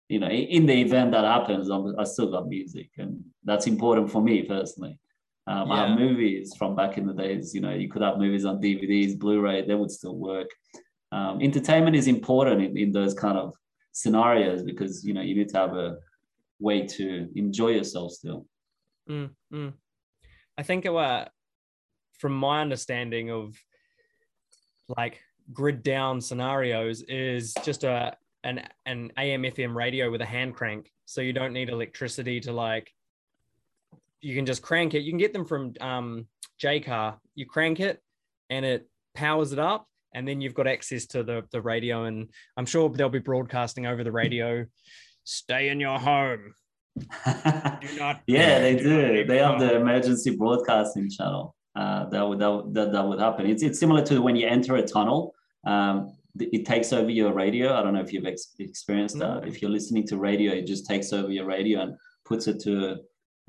you 0.10 0.20
know, 0.20 0.28
in 0.28 0.66
the 0.66 0.82
event 0.82 1.12
that 1.12 1.24
happens, 1.24 1.70
I'm, 1.70 1.98
i 1.98 2.04
still 2.04 2.32
got 2.32 2.48
music, 2.48 2.90
and 2.98 3.24
that's 3.44 3.68
important 3.68 4.12
for 4.12 4.22
me 4.22 4.42
personally. 4.44 5.00
Um, 5.48 5.68
yeah. 5.68 5.74
I 5.74 5.88
have 5.88 6.00
movies 6.00 6.56
from 6.58 6.76
back 6.76 6.98
in 6.98 7.06
the 7.08 7.14
days. 7.14 7.56
You 7.56 7.62
know, 7.62 7.74
you 7.74 7.90
could 7.90 8.02
have 8.02 8.18
movies 8.18 8.44
on 8.44 8.62
DVDs, 8.62 9.18
Blu-ray, 9.18 9.66
they 9.66 9.76
would 9.76 9.92
still 9.92 10.16
work. 10.16 10.50
Um, 11.12 11.42
entertainment 11.42 11.96
is 11.96 12.08
important 12.08 12.62
in, 12.62 12.78
in 12.78 12.92
those 12.92 13.14
kind 13.14 13.38
of 13.38 13.54
scenarios 13.92 14.62
because 14.64 15.04
you 15.06 15.14
know 15.14 15.22
you 15.22 15.36
need 15.36 15.50
to 15.50 15.58
have 15.58 15.74
a 15.76 15.98
way 16.60 16.86
to 16.86 17.30
enjoy 17.36 17.70
yourself 17.70 18.12
still. 18.14 18.46
Mm, 19.10 19.30
mm. 19.54 19.74
I 20.58 20.64
think 20.64 20.86
it, 20.86 20.94
uh, 20.94 21.26
from 22.20 22.34
my 22.34 22.62
understanding 22.62 23.32
of 23.32 23.56
like 24.98 25.22
grid 25.54 25.84
down 25.84 26.22
scenarios 26.22 27.02
is 27.04 27.54
just 27.64 27.84
a 27.84 28.16
an 28.44 28.62
an 28.86 29.12
AM 29.18 29.44
FM 29.44 29.74
radio 29.74 30.12
with 30.12 30.22
a 30.22 30.26
hand 30.26 30.56
crank, 30.56 30.92
so 31.06 31.22
you 31.22 31.34
don't 31.34 31.54
need 31.54 31.70
electricity 31.70 32.40
to 32.42 32.54
like. 32.54 32.94
You 34.22 34.36
can 34.36 34.46
just 34.46 34.62
crank 34.62 34.94
it. 34.94 35.00
You 35.00 35.12
can 35.12 35.18
get 35.18 35.34
them 35.34 35.46
from 35.46 35.74
um, 35.80 36.28
Jaycar. 36.62 37.18
You 37.36 37.46
crank 37.46 37.80
it, 37.80 38.02
and 38.50 38.66
it 38.66 38.90
powers 39.14 39.54
it 39.54 39.60
up, 39.60 39.88
and 40.14 40.28
then 40.28 40.42
you've 40.42 40.54
got 40.54 40.68
access 40.68 41.06
to 41.08 41.24
the 41.24 41.46
the 41.52 41.62
radio. 41.62 42.06
And 42.06 42.30
I'm 42.58 42.66
sure 42.66 42.90
they'll 42.90 43.10
be 43.10 43.20
broadcasting 43.20 43.86
over 43.86 44.04
the 44.04 44.12
radio 44.12 44.66
stay 45.24 45.70
in 45.70 45.80
your 45.80 46.00
home. 46.00 46.54
do 46.98 47.98
not. 47.98 48.22
yeah, 48.28 48.60
they 48.60 48.76
do. 48.76 49.24
They 49.26 49.38
have 49.38 49.60
the 49.60 49.76
emergency 49.76 50.36
broadcasting 50.36 51.10
channel. 51.10 51.56
Uh, 51.76 52.10
that 52.10 52.28
would 52.28 52.40
that, 52.40 52.74
that 52.74 52.92
that 52.92 53.08
would 53.08 53.20
happen. 53.20 53.46
It's 53.46 53.64
it's 53.64 53.80
similar 53.80 54.04
to 54.06 54.22
when 54.22 54.36
you 54.36 54.48
enter 54.48 54.76
a 54.76 54.86
tunnel. 54.86 55.34
Um, 55.66 56.14
it 56.40 56.66
takes 56.66 56.94
over 56.94 57.10
your 57.10 57.34
radio. 57.34 57.74
I 57.74 57.84
don't 57.84 57.94
know 57.94 58.02
if 58.02 58.14
you've 58.14 58.26
ex- 58.26 58.56
experienced 58.60 59.18
that. 59.20 59.48
If 59.48 59.62
you're 59.62 59.72
listening 59.72 60.06
to 60.08 60.18
radio, 60.18 60.54
it 60.54 60.68
just 60.68 60.86
takes 60.86 61.12
over 61.14 61.32
your 61.32 61.46
radio 61.46 61.82
and 61.82 61.96
puts 62.26 62.48
it 62.48 62.60
to 62.62 62.98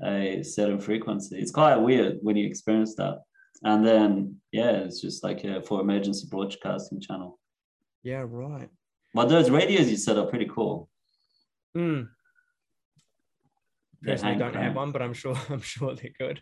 a, 0.03 0.39
a 0.39 0.43
certain 0.43 0.79
frequency. 0.79 1.37
It's 1.37 1.51
quite 1.51 1.75
weird 1.75 2.17
when 2.21 2.35
you 2.35 2.47
experience 2.47 2.95
that. 2.95 3.21
And 3.63 3.85
then 3.85 4.35
yeah, 4.51 4.71
it's 4.71 5.01
just 5.01 5.23
like 5.23 5.43
a, 5.43 5.61
for 5.61 5.81
emergency 5.81 6.27
broadcasting 6.29 6.99
channel. 6.99 7.39
Yeah, 8.03 8.25
right. 8.27 8.69
But 9.13 9.29
those 9.29 9.49
radios 9.49 9.89
you 9.89 9.97
said 9.97 10.17
are 10.17 10.25
pretty 10.25 10.49
cool. 10.53 10.89
Mm. 11.75 12.09
Personally, 14.03 14.37
don't 14.37 14.55
have 14.55 14.75
one, 14.75 14.91
but 14.91 15.01
I'm 15.01 15.13
sure 15.13 15.35
I'm 15.49 15.61
sure 15.61 15.95
they 15.95 16.09
could. 16.09 16.41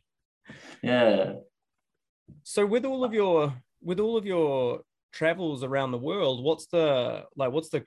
Yeah. 0.82 1.34
So 2.44 2.66
with 2.66 2.86
all 2.86 3.04
of 3.04 3.14
your 3.14 3.54
with 3.82 4.00
all 4.00 4.18
of 4.18 4.26
your 4.26 4.82
travels 5.12 5.64
around 5.64 5.92
the 5.92 5.98
world, 5.98 6.44
what's 6.44 6.68
the 6.68 7.26
like 7.36 7.52
what's 7.52 7.70
the 7.70 7.86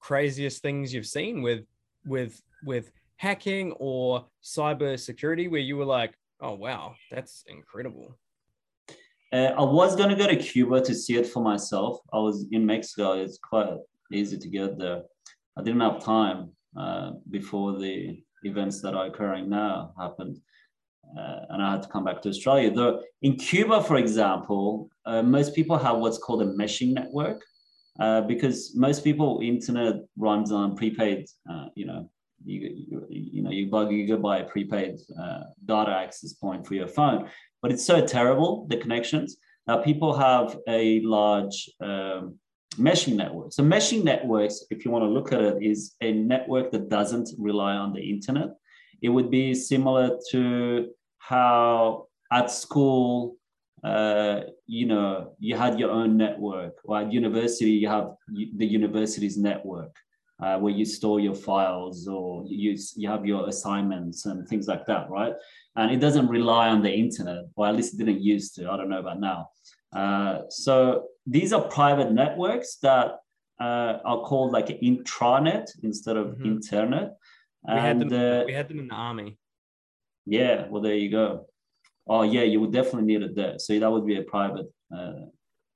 craziest 0.00 0.62
things 0.62 0.92
you've 0.92 1.06
seen 1.06 1.42
with 1.42 1.64
with 2.04 2.40
with 2.64 2.90
hacking 3.16 3.72
or 3.78 4.26
cyber 4.42 4.98
security 4.98 5.48
where 5.48 5.60
you 5.60 5.76
were 5.76 5.84
like, 5.84 6.14
oh 6.40 6.54
wow, 6.54 6.94
that's 7.10 7.44
incredible? 7.48 8.18
Uh, 9.32 9.52
I 9.58 9.62
was 9.62 9.96
going 9.96 10.10
to 10.10 10.14
go 10.14 10.28
to 10.28 10.36
Cuba 10.36 10.80
to 10.82 10.94
see 10.94 11.16
it 11.16 11.26
for 11.26 11.42
myself. 11.42 11.98
I 12.12 12.18
was 12.18 12.46
in 12.52 12.64
Mexico. 12.64 13.12
It's 13.12 13.38
quite 13.38 13.68
easy 14.12 14.38
to 14.38 14.48
get 14.48 14.78
there. 14.78 15.02
I 15.58 15.62
didn't 15.62 15.80
have 15.80 16.04
time 16.04 16.52
uh, 16.76 17.12
before 17.30 17.78
the 17.78 18.22
events 18.42 18.80
that 18.82 18.94
are 18.94 19.06
occurring 19.06 19.48
now 19.48 19.92
happened. 19.98 20.38
Uh, 21.16 21.40
and 21.50 21.62
I 21.62 21.72
had 21.72 21.82
to 21.82 21.88
come 21.88 22.04
back 22.04 22.20
to 22.22 22.28
Australia. 22.28 22.70
Though 22.70 23.02
in 23.22 23.36
Cuba, 23.36 23.82
for 23.82 23.96
example, 23.96 24.88
uh, 25.04 25.22
most 25.22 25.54
people 25.54 25.78
have 25.78 25.98
what's 25.98 26.18
called 26.18 26.42
a 26.42 26.46
meshing 26.46 26.92
network 26.92 27.42
uh, 28.00 28.22
because 28.22 28.74
most 28.74 29.04
people 29.04 29.40
internet 29.42 29.96
runs 30.16 30.52
on 30.52 30.76
prepaid. 30.76 31.26
Uh, 31.48 31.66
you 31.74 31.86
know, 31.86 32.10
you, 32.44 32.86
you, 32.88 33.06
you 33.08 33.42
know 33.42 33.50
you 33.50 33.70
buy 33.70 33.88
you 33.88 34.06
go 34.06 34.16
buy 34.16 34.38
a 34.38 34.44
prepaid 34.44 34.98
data 35.64 35.90
access 35.90 36.32
point 36.34 36.66
for 36.66 36.74
your 36.74 36.88
phone, 36.88 37.30
but 37.62 37.72
it's 37.72 37.86
so 37.86 38.04
terrible 38.04 38.66
the 38.68 38.76
connections. 38.76 39.36
Now 39.66 39.78
people 39.78 40.16
have 40.16 40.58
a 40.68 41.00
large 41.00 41.70
um, 41.80 42.38
meshing 42.78 43.16
networks. 43.16 43.56
So 43.56 43.62
meshing 43.62 44.04
networks, 44.04 44.64
if 44.70 44.84
you 44.84 44.90
want 44.90 45.04
to 45.04 45.08
look 45.08 45.32
at 45.32 45.40
it, 45.40 45.62
is 45.62 45.94
a 46.00 46.12
network 46.12 46.70
that 46.72 46.88
doesn't 46.88 47.30
rely 47.38 47.74
on 47.74 47.92
the 47.92 48.00
internet. 48.00 48.50
It 49.02 49.08
would 49.08 49.30
be 49.30 49.54
similar 49.54 50.18
to 50.30 50.88
how 51.18 52.06
at 52.32 52.50
school, 52.50 53.36
uh, 53.84 54.40
you 54.66 54.86
know, 54.86 55.32
you 55.38 55.56
had 55.56 55.78
your 55.78 55.90
own 55.90 56.16
network, 56.16 56.74
or 56.84 57.00
at 57.00 57.12
university, 57.12 57.70
you 57.70 57.88
have 57.88 58.14
the 58.28 58.66
university's 58.66 59.36
network. 59.36 59.94
Uh, 60.38 60.58
where 60.58 60.70
you 60.70 60.84
store 60.84 61.18
your 61.18 61.34
files 61.34 62.06
or 62.06 62.44
you, 62.46 62.76
you 62.94 63.08
have 63.08 63.24
your 63.24 63.48
assignments 63.48 64.26
and 64.26 64.46
things 64.46 64.68
like 64.68 64.84
that, 64.84 65.08
right? 65.08 65.32
And 65.76 65.90
it 65.90 65.98
doesn't 65.98 66.28
rely 66.28 66.68
on 66.68 66.82
the 66.82 66.92
internet, 66.92 67.46
or 67.54 67.66
at 67.66 67.74
least 67.74 67.94
it 67.94 68.04
didn't 68.04 68.20
used 68.20 68.54
to. 68.56 68.70
I 68.70 68.76
don't 68.76 68.90
know 68.90 68.98
about 68.98 69.18
now. 69.18 69.48
Uh, 69.94 70.42
so 70.50 71.06
these 71.26 71.52
are 71.52 71.62
private 71.62 72.12
networks 72.12 72.76
that 72.82 73.18
uh, 73.60 73.98
are 74.04 74.20
called 74.22 74.52
like 74.52 74.68
intranet 74.68 75.70
instead 75.82 76.16
of 76.16 76.28
mm-hmm. 76.28 76.46
internet. 76.46 77.16
We 77.66 77.74
had 77.74 77.98
them. 77.98 78.12
Uh, 78.12 78.44
we 78.44 78.52
had 78.52 78.68
them 78.68 78.78
in 78.78 78.88
the 78.88 78.94
army. 78.94 79.38
Yeah, 80.24 80.66
well, 80.68 80.82
there 80.82 80.94
you 80.94 81.10
go. 81.10 81.46
Oh, 82.08 82.22
yeah, 82.22 82.42
you 82.42 82.60
would 82.60 82.72
definitely 82.72 83.02
need 83.02 83.22
it 83.22 83.34
there. 83.34 83.58
So 83.58 83.78
that 83.78 83.90
would 83.90 84.06
be 84.06 84.18
a 84.18 84.22
private 84.22 84.66
uh, 84.96 85.26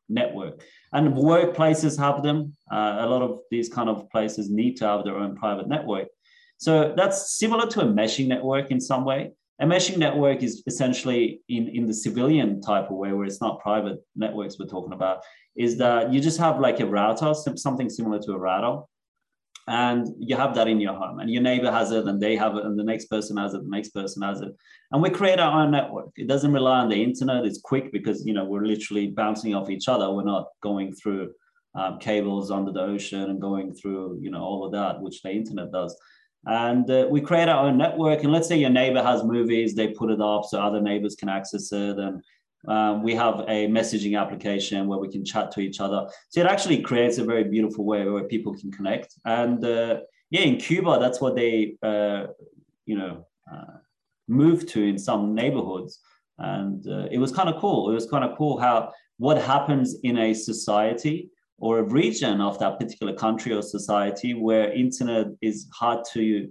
network. 0.09 0.63
And 0.93 1.15
workplaces 1.15 1.99
have 1.99 2.23
them. 2.23 2.57
Uh, 2.71 2.99
a 3.01 3.07
lot 3.07 3.23
of 3.23 3.41
these 3.51 3.69
kind 3.69 3.89
of 3.89 4.09
places 4.11 4.51
need 4.51 4.77
to 4.79 4.87
have 4.87 5.05
their 5.05 5.17
own 5.17 5.37
private 5.37 5.69
network. 5.69 6.09
So 6.59 6.95
that's 6.97 7.39
similar 7.39 7.67
to 7.69 7.81
a 7.81 7.85
meshing 7.85 8.29
network 8.29 8.71
in 8.71 8.81
some 8.81 9.05
way. 9.05 9.33
A 9.61 9.66
meshing 9.66 9.99
network 9.99 10.42
is 10.42 10.62
essentially 10.66 11.42
in, 11.49 11.68
in 11.68 11.87
the 11.87 11.92
civilian 11.92 12.62
type 12.62 12.90
of 12.90 12.96
way, 12.96 13.12
where 13.12 13.27
it's 13.27 13.42
not 13.42 13.61
private 13.61 13.99
networks 14.16 14.59
we're 14.59 14.66
talking 14.66 14.94
about, 14.94 15.20
is 15.55 15.77
that 15.79 16.12
you 16.12 16.20
just 16.20 16.38
have 16.38 16.59
like 16.61 16.81
a 16.81 16.87
router, 16.87 17.35
something 17.35 17.90
similar 17.90 18.18
to 18.20 18.33
a 18.33 18.38
router, 18.38 18.83
and 19.68 20.09
you 20.18 20.35
have 20.37 20.55
that 20.55 20.66
in 20.66 20.81
your 20.81 20.94
home 20.94 21.20
and 21.20 21.31
your 21.31 21.42
neighbor 21.42 21.70
has 21.70 21.92
it 21.92 22.05
and 22.07 22.20
they 22.20 22.35
have 22.35 22.57
it 22.57 22.64
and 22.64 22.79
the 22.79 22.83
next 22.83 23.07
person 23.07 23.37
has 23.37 23.55
it 23.55 23.62
the 23.62 23.70
next 23.70 23.90
person 23.90 24.23
has 24.23 24.40
it. 24.40 24.53
And 24.90 25.03
we 25.03 25.11
create 25.11 25.38
our 25.38 25.62
own 25.62 25.70
network. 25.70 26.11
It 26.16 26.27
doesn't 26.27 26.53
rely 26.53 26.81
on 26.81 26.88
the 26.88 27.01
internet 27.01 27.44
it's 27.44 27.61
quick 27.61 27.92
because 27.92 28.27
you 28.27 28.33
know 28.33 28.44
we're 28.44 28.64
literally 28.64 29.09
bouncing 29.09 29.55
off 29.55 29.70
each 29.70 29.87
other. 29.88 30.11
We're 30.11 30.25
not 30.25 30.49
going 30.62 30.92
through 30.92 31.33
um, 31.75 31.99
cables 31.99 32.51
under 32.51 32.73
the 32.73 32.81
ocean 32.81 33.31
and 33.31 33.40
going 33.40 33.75
through 33.75 34.18
you 34.20 34.31
know 34.31 34.42
all 34.42 34.64
of 34.64 34.73
that 34.73 35.01
which 35.01 35.23
the 35.23 35.31
internet 35.31 35.70
does 35.70 35.96
and 36.46 36.90
uh, 36.90 37.07
we 37.11 37.20
create 37.20 37.48
our 37.48 37.66
own 37.66 37.76
network 37.76 38.22
and 38.22 38.33
let's 38.33 38.48
say 38.48 38.57
your 38.57 38.70
neighbor 38.70 39.03
has 39.03 39.22
movies 39.22 39.74
they 39.74 39.88
put 39.88 40.11
it 40.11 40.20
up 40.20 40.44
so 40.44 40.59
other 40.61 40.81
neighbors 40.81 41.14
can 41.14 41.29
access 41.29 41.70
it 41.72 41.98
and 41.98 42.22
um, 42.68 43.03
we 43.03 43.14
have 43.14 43.40
a 43.40 43.68
messaging 43.68 44.20
application 44.20 44.87
where 44.87 44.98
we 44.98 45.09
can 45.09 45.24
chat 45.24 45.50
to 45.53 45.61
each 45.61 45.81
other. 45.81 46.07
So 46.29 46.40
it 46.40 46.46
actually 46.46 46.83
creates 46.83 47.18
a 47.18 47.24
very 47.24 47.44
beautiful 47.44 47.85
way 47.85 48.07
where 48.07 48.24
people 48.24 48.55
can 48.55 48.70
connect. 48.70 49.14
And 49.24 49.64
uh, 49.64 50.00
yeah, 50.31 50.42
in 50.42 50.57
Cuba, 50.59 50.98
that's 51.00 51.20
what 51.20 51.37
they, 51.37 51.76
uh, 51.83 52.26
you 52.85 52.98
know, 52.98 53.26
uh, 53.50 53.79
moved 54.29 54.68
to 54.70 54.83
in 54.83 54.98
some 54.98 55.35
neighborhoods. 55.35 56.00
And 56.38 56.87
uh, 56.87 57.09
it 57.11 57.18
was 57.18 57.33
kind 57.33 57.48
of 57.48 57.61
cool. 57.61 57.90
It 57.90 57.94
was 57.94 58.09
kind 58.09 58.24
of 58.24 58.37
cool 58.37 58.59
how 58.59 58.92
what 59.18 59.40
happens 59.40 59.96
in 60.03 60.18
a 60.18 60.35
society 60.35 61.31
or 61.61 61.79
a 61.79 61.83
region 61.83 62.40
of 62.40 62.59
that 62.59 62.79
particular 62.81 63.12
country 63.12 63.53
or 63.53 63.62
society 63.62 64.35
where 64.35 64.73
internet 64.73 65.27
is 65.42 65.68
hard 65.73 66.05
to 66.12 66.49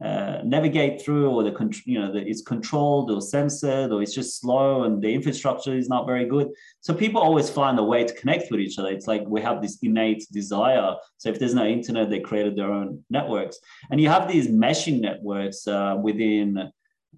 uh, 0.00 0.40
navigate 0.44 1.00
through 1.00 1.30
or 1.30 1.44
the 1.44 1.82
you 1.84 2.00
know 2.00 2.10
the, 2.10 2.20
it's 2.26 2.42
controlled 2.42 3.10
or 3.10 3.20
censored 3.20 3.92
or 3.92 4.02
it's 4.02 4.14
just 4.14 4.40
slow 4.40 4.84
and 4.84 5.02
the 5.02 5.12
infrastructure 5.12 5.76
is 5.76 5.88
not 5.88 6.06
very 6.06 6.24
good. 6.24 6.48
So 6.80 6.94
people 6.94 7.20
always 7.20 7.50
find 7.50 7.78
a 7.78 7.84
way 7.84 8.04
to 8.04 8.14
connect 8.14 8.50
with 8.50 8.60
each 8.60 8.78
other. 8.78 8.88
It's 8.88 9.06
like 9.06 9.22
we 9.26 9.40
have 9.42 9.60
this 9.62 9.78
innate 9.82 10.26
desire. 10.32 10.94
So 11.18 11.28
if 11.28 11.38
there's 11.38 11.54
no 11.54 11.66
internet 11.66 12.10
they 12.10 12.20
created 12.20 12.56
their 12.56 12.72
own 12.72 13.04
networks. 13.10 13.58
And 13.90 14.00
you 14.00 14.08
have 14.08 14.26
these 14.26 14.48
meshing 14.48 15.00
networks 15.00 15.68
uh, 15.68 15.96
within 16.00 16.70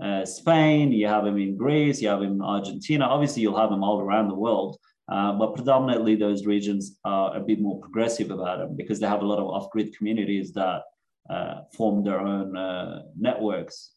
uh, 0.02 0.24
spain 0.26 0.90
you 0.90 1.06
have 1.06 1.24
them 1.24 1.38
in 1.38 1.56
greece 1.56 2.02
you 2.02 2.08
have 2.08 2.20
them 2.20 2.32
in 2.32 2.42
argentina. 2.42 3.04
Obviously 3.04 3.42
you'll 3.42 3.56
have 3.56 3.70
them 3.70 3.84
all 3.84 4.00
around 4.00 4.28
the 4.28 4.34
world 4.34 4.76
uh, 5.08 5.32
but 5.32 5.54
predominantly 5.54 6.16
those 6.16 6.46
regions 6.46 6.98
are 7.04 7.36
a 7.36 7.40
bit 7.40 7.60
more 7.60 7.78
progressive 7.80 8.30
about 8.30 8.58
them 8.58 8.76
because 8.76 8.98
they 8.98 9.06
have 9.06 9.22
a 9.22 9.26
lot 9.26 9.38
of 9.38 9.46
off-grid 9.46 9.96
communities 9.96 10.52
that 10.52 10.82
uh, 11.28 11.60
form 11.76 12.04
their 12.04 12.20
own 12.20 12.56
uh, 12.56 13.02
networks. 13.18 13.92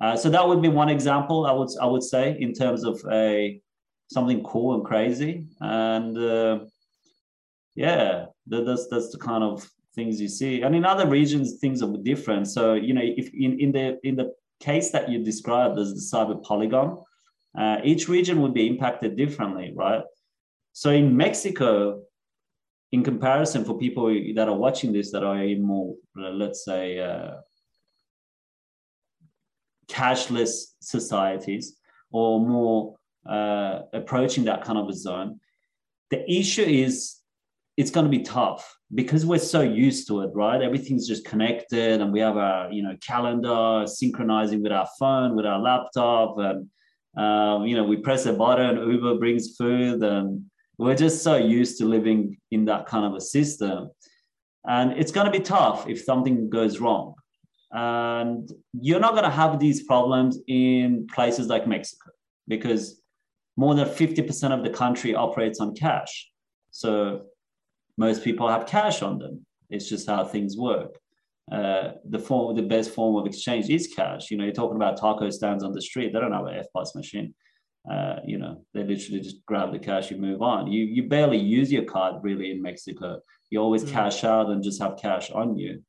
Uh, 0.00 0.16
so 0.16 0.28
that 0.28 0.46
would 0.46 0.60
be 0.60 0.68
one 0.68 0.88
example 0.88 1.46
I 1.46 1.52
would 1.52 1.68
I 1.80 1.86
would 1.86 2.02
say 2.02 2.36
in 2.40 2.52
terms 2.52 2.84
of 2.84 3.00
a 3.12 3.60
something 4.10 4.42
cool 4.42 4.74
and 4.74 4.84
crazy. 4.84 5.46
And 5.60 6.68
yeah 7.76 8.26
that's 8.46 8.86
that's 8.88 9.10
the 9.10 9.18
kind 9.18 9.44
of 9.44 9.68
things 9.94 10.20
you 10.20 10.28
see. 10.28 10.62
And 10.62 10.74
in 10.74 10.84
other 10.84 11.06
regions 11.06 11.58
things 11.60 11.82
are 11.82 11.96
different. 12.02 12.48
So 12.48 12.74
you 12.74 12.92
know 12.94 13.02
if 13.04 13.32
in, 13.32 13.60
in 13.60 13.72
the 13.72 13.98
in 14.02 14.16
the 14.16 14.32
case 14.60 14.90
that 14.90 15.08
you 15.08 15.22
described 15.22 15.78
as 15.78 15.92
the 15.94 16.16
cyber 16.16 16.42
polygon 16.42 16.98
uh, 17.58 17.78
each 17.84 18.08
region 18.08 18.40
would 18.40 18.54
be 18.54 18.66
impacted 18.66 19.16
differently 19.16 19.72
right 19.74 20.02
so 20.74 20.90
in 20.90 21.16
mexico 21.16 22.02
in 22.92 23.02
comparison 23.02 23.64
for 23.64 23.78
people 23.78 24.06
that 24.34 24.48
are 24.48 24.56
watching 24.56 24.92
this 24.92 25.10
that 25.10 25.24
are 25.24 25.42
in 25.42 25.62
more 25.62 25.94
let's 26.14 26.64
say 26.64 26.98
uh, 26.98 27.36
cashless 29.88 30.74
societies 30.80 31.76
or 32.12 32.40
more 32.40 32.96
uh, 33.26 33.80
approaching 33.94 34.44
that 34.44 34.62
kind 34.62 34.78
of 34.78 34.88
a 34.88 34.92
zone 34.92 35.40
the 36.10 36.30
issue 36.30 36.62
is 36.62 37.20
it's 37.76 37.90
going 37.90 38.04
to 38.04 38.10
be 38.10 38.22
tough 38.22 38.76
because 38.94 39.26
we're 39.26 39.38
so 39.38 39.60
used 39.60 40.06
to 40.06 40.20
it 40.20 40.30
right? 40.34 40.62
Everything's 40.62 41.08
just 41.08 41.24
connected 41.24 42.00
and 42.00 42.12
we 42.12 42.20
have 42.20 42.36
our 42.36 42.70
you 42.70 42.82
know 42.82 42.96
calendar 43.04 43.84
synchronizing 43.86 44.62
with 44.62 44.72
our 44.72 44.88
phone 44.98 45.34
with 45.34 45.46
our 45.46 45.58
laptop 45.58 46.36
and 46.38 46.68
um, 47.16 47.66
you 47.66 47.74
know 47.74 47.84
we 47.84 47.96
press 47.96 48.26
a 48.26 48.32
button 48.32 48.76
uber 48.90 49.16
brings 49.18 49.56
food 49.56 50.02
and 50.02 50.44
we're 50.78 50.96
just 50.96 51.22
so 51.22 51.36
used 51.36 51.78
to 51.78 51.84
living 51.84 52.36
in 52.50 52.64
that 52.66 52.86
kind 52.86 53.04
of 53.04 53.14
a 53.14 53.20
system. 53.20 53.90
And 54.66 54.92
it's 54.92 55.12
going 55.12 55.26
to 55.26 55.32
be 55.32 55.40
tough 55.40 55.88
if 55.88 56.02
something 56.02 56.48
goes 56.50 56.80
wrong. 56.80 57.14
And 57.70 58.50
you're 58.72 59.00
not 59.00 59.12
going 59.12 59.24
to 59.24 59.30
have 59.30 59.58
these 59.58 59.82
problems 59.82 60.38
in 60.46 61.06
places 61.12 61.48
like 61.48 61.66
Mexico 61.66 62.10
because 62.48 63.00
more 63.56 63.74
than 63.74 63.86
50% 63.86 64.56
of 64.56 64.64
the 64.64 64.70
country 64.70 65.14
operates 65.14 65.60
on 65.60 65.74
cash. 65.74 66.30
So 66.70 67.22
most 67.96 68.24
people 68.24 68.48
have 68.48 68.66
cash 68.66 69.02
on 69.02 69.18
them. 69.18 69.44
It's 69.70 69.88
just 69.88 70.08
how 70.08 70.24
things 70.24 70.56
work. 70.56 70.98
Uh, 71.50 71.92
the 72.08 72.18
form, 72.18 72.56
the 72.56 72.62
best 72.62 72.90
form 72.90 73.16
of 73.16 73.26
exchange 73.26 73.68
is 73.68 73.92
cash. 73.94 74.30
You 74.30 74.38
know, 74.38 74.44
you're 74.44 74.52
talking 74.52 74.76
about 74.76 74.96
taco 74.96 75.30
stands 75.30 75.62
on 75.62 75.72
the 75.72 75.82
street. 75.82 76.12
They 76.12 76.20
don't 76.20 76.32
have 76.32 76.46
an 76.46 76.54
EFTPOS 76.54 76.94
machine 76.94 77.34
uh, 77.90 78.16
you 78.24 78.38
know, 78.38 78.64
they 78.72 78.82
literally 78.82 79.20
just 79.20 79.44
grab 79.44 79.72
the 79.72 79.78
cash, 79.78 80.10
you 80.10 80.16
move 80.16 80.40
on. 80.40 80.72
You 80.72 80.84
you 80.84 81.02
barely 81.02 81.36
use 81.38 81.70
your 81.70 81.84
card 81.84 82.22
really 82.22 82.50
in 82.50 82.62
Mexico. 82.62 83.20
You 83.50 83.60
always 83.60 83.84
mm. 83.84 83.90
cash 83.90 84.24
out 84.24 84.48
and 84.48 84.62
just 84.62 84.80
have 84.80 84.96
cash 84.96 85.30
on 85.30 85.58
you. 85.58 85.82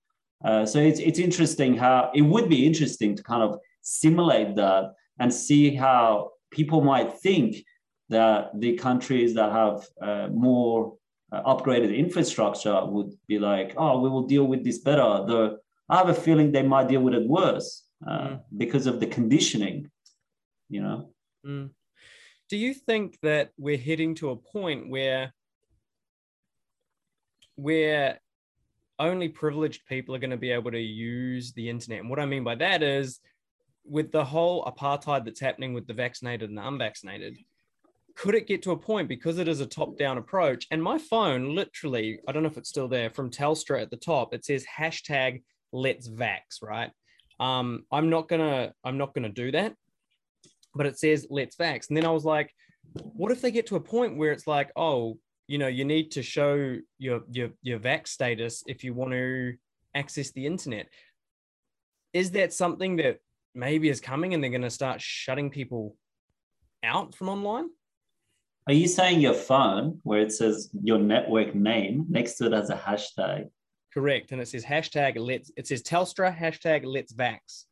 Uh, 0.43 0.65
so 0.65 0.79
it's 0.79 0.99
it's 0.99 1.19
interesting 1.19 1.77
how 1.77 2.11
it 2.13 2.21
would 2.21 2.49
be 2.49 2.67
interesting 2.67 3.15
to 3.15 3.23
kind 3.23 3.43
of 3.43 3.59
simulate 3.81 4.55
that 4.55 4.93
and 5.19 5.33
see 5.33 5.73
how 5.73 6.31
people 6.51 6.81
might 6.81 7.13
think 7.19 7.63
that 8.09 8.51
the 8.59 8.75
countries 8.75 9.33
that 9.35 9.51
have 9.51 9.87
uh, 10.01 10.27
more 10.33 10.95
uh, 11.31 11.41
upgraded 11.43 11.95
infrastructure 11.95 12.85
would 12.85 13.13
be 13.27 13.39
like, 13.39 13.73
oh, 13.77 14.01
we 14.01 14.09
will 14.09 14.27
deal 14.27 14.43
with 14.43 14.65
this 14.65 14.79
better. 14.79 15.23
Though 15.25 15.57
I 15.87 15.97
have 15.97 16.09
a 16.09 16.13
feeling 16.13 16.51
they 16.51 16.61
might 16.61 16.89
deal 16.89 17.01
with 17.01 17.13
it 17.13 17.25
worse 17.25 17.85
uh, 18.05 18.27
mm. 18.27 18.41
because 18.57 18.85
of 18.85 18.99
the 18.99 19.07
conditioning, 19.07 19.89
you 20.67 20.81
know. 20.81 21.09
Mm 21.47 21.69
do 22.49 22.57
you 22.57 22.73
think 22.73 23.17
that 23.21 23.51
we're 23.57 23.77
heading 23.77 24.15
to 24.15 24.29
a 24.29 24.35
point 24.35 24.89
where 24.89 25.33
where 27.55 28.19
only 28.99 29.29
privileged 29.29 29.85
people 29.87 30.15
are 30.15 30.19
going 30.19 30.29
to 30.29 30.37
be 30.37 30.51
able 30.51 30.71
to 30.71 30.79
use 30.79 31.53
the 31.53 31.69
internet. 31.69 31.99
And 31.99 32.09
what 32.09 32.19
I 32.19 32.25
mean 32.25 32.43
by 32.43 32.55
that 32.55 32.83
is 32.83 33.19
with 33.83 34.11
the 34.11 34.23
whole 34.23 34.63
apartheid 34.65 35.25
that's 35.25 35.39
happening 35.39 35.73
with 35.73 35.87
the 35.87 35.93
vaccinated 35.93 36.49
and 36.49 36.57
the 36.57 36.67
unvaccinated, 36.67 37.37
could 38.15 38.35
it 38.35 38.47
get 38.47 38.61
to 38.63 38.71
a 38.71 38.77
point 38.77 39.09
because 39.09 39.37
it 39.37 39.47
is 39.47 39.59
a 39.59 39.65
top 39.65 39.97
down 39.97 40.17
approach? 40.17 40.65
And 40.71 40.81
my 40.81 40.97
phone, 40.97 41.53
literally, 41.53 42.19
I 42.27 42.31
don't 42.31 42.43
know 42.43 42.49
if 42.49 42.57
it's 42.57 42.69
still 42.69 42.87
there 42.87 43.09
from 43.09 43.29
Telstra 43.29 43.81
at 43.81 43.91
the 43.91 43.97
top, 43.97 44.33
it 44.33 44.45
says 44.45 44.65
hashtag 44.65 45.43
let's 45.73 46.07
vax, 46.07 46.61
right? 46.61 46.91
Um, 47.39 47.83
I'm 47.91 48.09
not 48.09 48.29
gonna, 48.29 48.73
I'm 48.85 48.97
not 48.97 49.13
gonna 49.13 49.29
do 49.29 49.51
that, 49.51 49.75
but 50.76 50.86
it 50.86 50.99
says 50.99 51.28
let's 51.30 51.55
vax. 51.55 51.88
And 51.88 51.97
then 51.97 52.05
I 52.05 52.11
was 52.11 52.26
like, 52.26 52.53
what 52.93 53.32
if 53.32 53.41
they 53.41 53.51
get 53.51 53.67
to 53.67 53.76
a 53.76 53.82
point 53.82 54.17
where 54.17 54.32
it's 54.32 54.47
like, 54.47 54.71
oh, 54.76 55.17
you 55.47 55.57
know, 55.57 55.67
you 55.67 55.86
need 55.86 56.11
to 56.11 56.23
show 56.23 56.78
your 56.97 57.21
your 57.32 57.49
your 57.61 57.80
vax 57.80 58.07
status 58.09 58.63
if 58.67 58.84
you 58.84 58.93
want 58.93 59.11
to 59.11 59.53
access 59.93 60.32
the 60.32 60.45
internet. 60.45 60.88
Is 62.13 62.32
that 62.32 62.53
something 62.53 62.97
that 62.97 63.19
maybe 63.53 63.89
is 63.89 64.01
coming 64.01 64.34
and 64.34 64.43
they're 64.43 64.51
going 64.51 64.61
to 64.61 64.69
start 64.69 65.01
shutting 65.01 65.49
people 65.49 65.95
out 66.84 67.15
from 67.15 67.30
online? 67.30 67.69
Are 68.67 68.73
you 68.73 68.88
saying 68.88 69.21
your 69.21 69.34
phone, 69.34 69.99
where 70.03 70.21
it 70.21 70.32
says 70.32 70.69
your 70.84 70.97
network 70.97 71.53
name 71.53 72.05
next 72.09 72.36
to 72.38 72.47
it 72.47 72.53
as 72.53 72.71
a 72.71 72.76
hashtag? 72.76 73.49
Correct, 73.93 74.32
and 74.32 74.41
it 74.41 74.47
says 74.47 74.65
hashtag 74.65 75.13
let's. 75.17 75.51
It 75.55 75.67
says 75.67 75.84
Telstra 75.84 76.36
hashtag 76.36 76.84
let's 76.84 77.13
vax. 77.13 77.65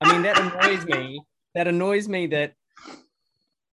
I 0.00 0.12
mean 0.12 0.22
that 0.22 0.38
annoys 0.38 0.84
me. 0.86 1.20
That 1.54 1.66
annoys 1.66 2.08
me 2.08 2.26
that 2.28 2.54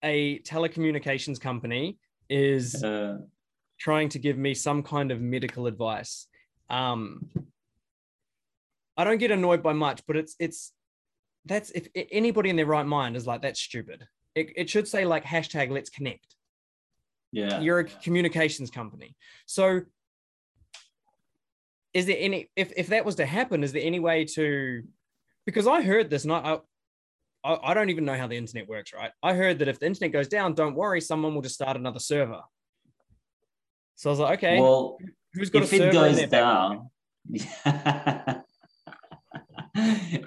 a 0.04 0.40
telecommunications 0.40 1.40
company 1.40 1.98
is 2.30 2.84
uh, 2.84 3.20
trying 3.80 4.10
to 4.10 4.20
give 4.20 4.38
me 4.38 4.54
some 4.54 4.84
kind 4.84 5.12
of 5.12 5.22
medical 5.22 5.68
advice. 5.68 6.28
Um, 6.70 7.30
I 8.98 9.04
don't 9.04 9.20
get 9.20 9.32
annoyed 9.32 9.62
by 9.62 9.74
much, 9.74 10.02
but 10.08 10.16
it's 10.16 10.36
it's 10.40 10.74
that's 11.46 11.70
if 11.72 11.88
anybody 12.12 12.50
in 12.50 12.56
their 12.56 12.66
right 12.66 12.86
mind 12.86 13.16
is 13.16 13.28
like 13.28 13.42
that's 13.42 13.60
stupid. 13.60 14.08
It, 14.36 14.54
it 14.56 14.70
should 14.70 14.88
say 14.88 15.06
like 15.06 15.24
hashtag 15.24 15.72
let's 15.72 15.90
connect. 15.90 16.36
Yeah, 17.32 17.60
you're 17.60 17.80
a 17.80 17.84
communications 17.84 18.72
company, 18.72 19.16
so 19.46 19.82
is 21.94 22.06
there 22.06 22.18
any 22.20 22.50
if 22.56 22.72
if 22.76 22.88
that 22.88 23.06
was 23.06 23.16
to 23.16 23.26
happen? 23.26 23.64
Is 23.64 23.72
there 23.72 23.84
any 23.84 24.00
way 24.00 24.26
to? 24.26 24.84
Because 25.46 25.68
I 25.68 25.82
heard 25.82 26.10
this, 26.10 26.24
and 26.24 26.34
I, 26.34 26.60
I, 27.48 27.72
I 27.72 27.74
don't 27.74 27.90
even 27.90 28.04
know 28.04 28.16
how 28.16 28.28
the 28.28 28.36
internet 28.36 28.68
works, 28.68 28.94
right? 28.94 29.12
I 29.24 29.34
heard 29.34 29.60
that 29.60 29.70
if 29.70 29.80
the 29.80 29.86
internet 29.86 30.12
goes 30.12 30.28
down, 30.28 30.54
don't 30.54 30.76
worry, 30.76 31.00
someone 31.00 31.34
will 31.34 31.42
just 31.42 31.56
start 31.56 31.78
another 31.78 32.00
server. 32.00 32.42
So 33.96 34.10
I 34.10 34.12
was 34.12 34.20
like, 34.20 34.40
okay, 34.40 34.60
well, 34.60 34.98
who's 35.34 35.50
got 35.50 35.64
if 35.64 35.72
a 35.72 35.78
server 35.78 35.90
it 35.90 35.94
goes 35.94 36.26
down, 36.28 36.90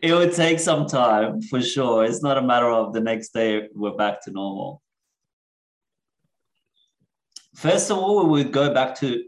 it 0.02 0.14
would 0.14 0.32
take 0.34 0.58
some 0.58 0.86
time 0.86 1.42
for 1.42 1.60
sure. 1.60 2.04
It's 2.04 2.22
not 2.22 2.38
a 2.38 2.42
matter 2.42 2.70
of 2.70 2.94
the 2.94 3.00
next 3.00 3.34
day 3.34 3.68
we're 3.74 3.92
back 3.92 4.24
to 4.24 4.30
normal. 4.30 4.82
First 7.54 7.90
of 7.90 7.98
all, 7.98 8.24
we 8.24 8.42
would 8.42 8.52
go 8.52 8.72
back 8.72 8.94
to 9.00 9.24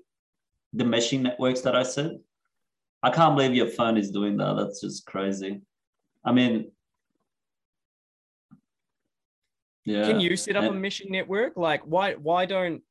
the 0.73 0.85
meshing 0.85 1.21
networks 1.21 1.61
that 1.61 1.77
I 1.77 1.83
said. 1.83 2.19
I 3.03 3.11
can't 3.11 3.37
believe 3.37 3.55
your 3.55 3.69
phone 3.69 3.99
is 3.99 4.11
doing 4.11 4.39
that. 4.39 4.57
That's 4.57 4.81
just 4.81 5.05
crazy. 5.05 5.61
I 6.25 6.33
mean, 6.33 6.71
yeah. 9.85 10.07
Can 10.07 10.21
you 10.21 10.37
set 10.37 10.57
up 10.57 10.65
and, 10.65 10.77
a 10.77 10.89
meshing 10.89 11.11
network? 11.11 11.57
Like, 11.57 11.83
why 11.83 12.15
why 12.15 12.47
don't 12.47 12.83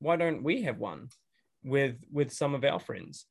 why 0.00 0.16
don't 0.16 0.42
we 0.42 0.62
have 0.62 0.78
one 0.78 1.08
with 1.64 1.96
with 2.12 2.32
some 2.32 2.54
of 2.54 2.64
our 2.64 2.78
friends? 2.78 3.26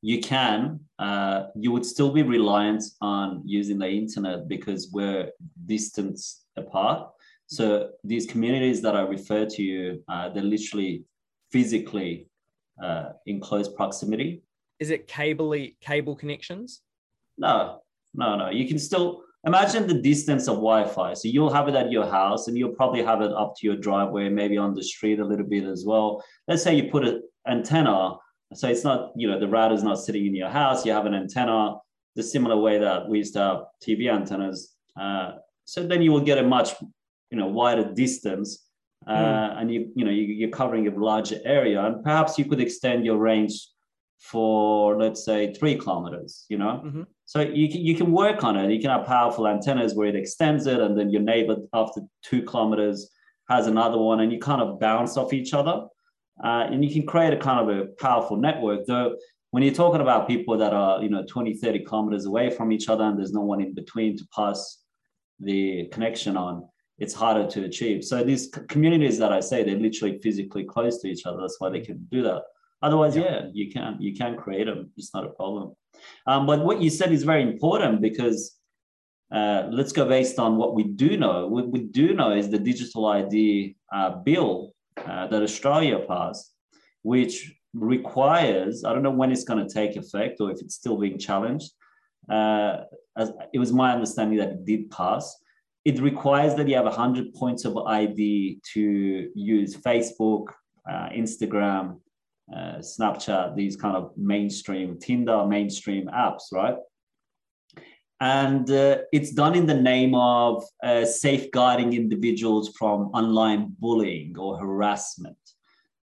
You 0.00 0.20
can. 0.20 0.80
Uh, 0.98 1.46
you 1.54 1.72
would 1.72 1.84
still 1.84 2.10
be 2.10 2.22
reliant 2.22 2.84
on 3.00 3.42
using 3.44 3.78
the 3.78 3.88
internet 3.88 4.48
because 4.48 4.90
we're 4.92 5.30
distance 5.66 6.44
apart. 6.56 7.10
So 7.46 7.90
these 8.04 8.26
communities 8.26 8.80
that 8.82 8.94
I 8.94 9.00
refer 9.00 9.46
to 9.46 9.62
you, 9.62 10.02
uh, 10.08 10.28
they're 10.28 10.42
literally 10.42 11.04
physically 11.50 12.28
uh, 12.82 13.10
in 13.26 13.40
close 13.40 13.68
proximity. 13.68 14.42
Is 14.78 14.90
it 14.90 15.08
cable 15.08 15.54
cable 15.80 16.14
connections? 16.14 16.82
No, 17.36 17.80
no, 18.14 18.36
no. 18.36 18.50
You 18.50 18.68
can 18.68 18.78
still 18.78 19.24
imagine 19.46 19.86
the 19.86 19.94
distance 19.94 20.48
of 20.48 20.56
Wi-Fi. 20.56 21.14
So 21.14 21.28
you'll 21.28 21.52
have 21.52 21.68
it 21.68 21.74
at 21.74 21.90
your 21.90 22.06
house, 22.06 22.48
and 22.48 22.56
you'll 22.56 22.74
probably 22.74 23.02
have 23.02 23.20
it 23.20 23.32
up 23.32 23.54
to 23.58 23.66
your 23.66 23.76
driveway, 23.76 24.28
maybe 24.28 24.56
on 24.56 24.74
the 24.74 24.82
street 24.82 25.20
a 25.20 25.24
little 25.24 25.46
bit 25.46 25.64
as 25.64 25.84
well. 25.86 26.22
Let's 26.46 26.62
say 26.62 26.74
you 26.74 26.90
put 26.90 27.04
an 27.04 27.22
antenna. 27.46 28.16
So 28.54 28.68
it's 28.68 28.84
not, 28.84 29.12
you 29.14 29.28
know, 29.28 29.38
the 29.38 29.48
router 29.48 29.74
is 29.74 29.82
not 29.82 29.98
sitting 29.98 30.26
in 30.26 30.34
your 30.34 30.48
house. 30.48 30.84
You 30.86 30.92
have 30.92 31.06
an 31.06 31.14
antenna, 31.14 31.76
the 32.16 32.22
similar 32.22 32.56
way 32.56 32.78
that 32.78 33.08
we 33.08 33.18
used 33.18 33.34
to 33.34 33.40
have 33.40 33.58
TV 33.82 34.10
antennas. 34.12 34.74
Uh, 34.98 35.32
so 35.64 35.86
then 35.86 36.02
you 36.02 36.12
will 36.12 36.20
get 36.20 36.38
a 36.38 36.42
much, 36.42 36.70
you 37.30 37.38
know, 37.38 37.46
wider 37.46 37.92
distance 37.92 38.68
uh, 39.06 39.12
mm. 39.12 39.60
and 39.60 39.72
you 39.72 39.92
you 39.94 40.04
know 40.04 40.10
you, 40.10 40.46
are 40.46 40.50
covering 40.50 40.86
a 40.88 40.90
larger 40.90 41.40
area 41.44 41.80
and 41.84 42.02
perhaps 42.02 42.38
you 42.38 42.44
could 42.44 42.60
extend 42.60 43.04
your 43.04 43.16
range 43.16 43.68
for 44.18 44.98
let's 44.98 45.24
say 45.24 45.52
three 45.54 45.76
kilometers 45.76 46.44
you 46.48 46.58
know 46.58 46.82
mm-hmm. 46.84 47.02
so 47.24 47.40
you 47.40 47.68
can, 47.68 47.80
you 47.80 47.94
can 47.94 48.10
work 48.10 48.42
on 48.42 48.56
it 48.56 48.70
you 48.70 48.80
can 48.80 48.90
have 48.90 49.06
powerful 49.06 49.46
antennas 49.46 49.94
where 49.94 50.08
it 50.08 50.16
extends 50.16 50.66
it 50.66 50.80
and 50.80 50.98
then 50.98 51.08
your 51.10 51.22
neighbor 51.22 51.56
after 51.72 52.00
two 52.22 52.42
kilometers 52.42 53.10
has 53.48 53.66
another 53.66 53.96
one 53.96 54.20
and 54.20 54.32
you 54.32 54.38
kind 54.38 54.60
of 54.60 54.80
bounce 54.80 55.16
off 55.16 55.32
each 55.32 55.54
other 55.54 55.86
uh, 56.44 56.66
and 56.70 56.84
you 56.84 56.92
can 56.92 57.06
create 57.06 57.32
a 57.32 57.36
kind 57.36 57.68
of 57.68 57.76
a 57.76 57.86
powerful 58.00 58.36
network 58.36 58.84
though 58.86 59.14
when 59.50 59.62
you're 59.62 59.72
talking 59.74 60.00
about 60.00 60.26
people 60.26 60.58
that 60.58 60.72
are 60.72 61.00
you 61.00 61.08
know 61.08 61.24
20 61.24 61.54
30 61.54 61.84
kilometers 61.84 62.26
away 62.26 62.50
from 62.50 62.72
each 62.72 62.88
other 62.88 63.04
and 63.04 63.18
there's 63.18 63.32
no 63.32 63.42
one 63.42 63.60
in 63.60 63.72
between 63.72 64.16
to 64.16 64.26
pass 64.34 64.82
the 65.38 65.86
connection 65.92 66.36
on 66.36 66.68
it's 66.98 67.14
harder 67.14 67.46
to 67.46 67.64
achieve. 67.64 68.04
So 68.04 68.24
these 68.24 68.50
communities 68.68 69.18
that 69.18 69.32
I 69.32 69.40
say, 69.40 69.62
they're 69.62 69.76
literally 69.76 70.18
physically 70.18 70.64
close 70.64 71.00
to 71.00 71.08
each 71.08 71.26
other. 71.26 71.40
That's 71.40 71.60
why 71.60 71.70
they 71.70 71.80
can 71.80 72.06
do 72.10 72.22
that. 72.22 72.42
Otherwise, 72.82 73.16
yeah, 73.16 73.22
yeah 73.22 73.40
you 73.52 73.70
can 73.70 73.96
you 74.00 74.14
can 74.14 74.36
create 74.36 74.66
them. 74.66 74.90
It's 74.96 75.14
not 75.14 75.24
a 75.24 75.30
problem. 75.30 75.74
Um, 76.26 76.46
but 76.46 76.64
what 76.64 76.80
you 76.80 76.90
said 76.90 77.12
is 77.12 77.24
very 77.24 77.42
important 77.42 78.00
because 78.00 78.56
uh, 79.32 79.68
let's 79.70 79.92
go 79.92 80.06
based 80.06 80.38
on 80.38 80.56
what 80.56 80.74
we 80.74 80.84
do 80.84 81.16
know. 81.16 81.46
What 81.46 81.68
we 81.68 81.80
do 81.84 82.14
know 82.14 82.32
is 82.32 82.48
the 82.48 82.58
digital 82.58 83.06
ID 83.06 83.76
uh, 83.92 84.10
bill 84.24 84.72
uh, 84.96 85.26
that 85.26 85.42
Australia 85.42 85.98
passed, 86.06 86.54
which 87.02 87.54
requires 87.74 88.84
I 88.84 88.92
don't 88.92 89.02
know 89.02 89.10
when 89.10 89.32
it's 89.32 89.44
going 89.44 89.66
to 89.66 89.72
take 89.72 89.96
effect 89.96 90.40
or 90.40 90.50
if 90.50 90.60
it's 90.60 90.74
still 90.74 90.98
being 90.98 91.18
challenged. 91.18 91.70
Uh, 92.28 92.84
as, 93.16 93.32
it 93.52 93.58
was 93.58 93.72
my 93.72 93.92
understanding 93.92 94.38
that 94.38 94.50
it 94.50 94.64
did 94.64 94.90
pass 94.90 95.36
it 95.88 96.00
requires 96.00 96.54
that 96.56 96.68
you 96.68 96.74
have 96.74 96.84
100 96.84 97.32
points 97.32 97.64
of 97.64 97.78
ID 97.78 98.60
to 98.74 99.30
use 99.34 99.74
Facebook, 99.74 100.48
uh, 100.86 101.08
Instagram, 101.08 102.00
uh, 102.54 102.78
Snapchat, 102.78 103.54
these 103.56 103.76
kind 103.76 103.96
of 103.96 104.12
mainstream, 104.16 104.98
Tinder, 104.98 105.46
mainstream 105.46 106.08
apps, 106.08 106.52
right? 106.52 106.76
And 108.20 108.68
uh, 108.70 108.98
it's 109.12 109.32
done 109.32 109.54
in 109.54 109.66
the 109.66 109.80
name 109.80 110.14
of 110.14 110.64
uh, 110.82 111.04
safeguarding 111.04 111.92
individuals 111.92 112.70
from 112.76 113.10
online 113.14 113.76
bullying 113.78 114.36
or 114.38 114.58
harassment. 114.58 115.36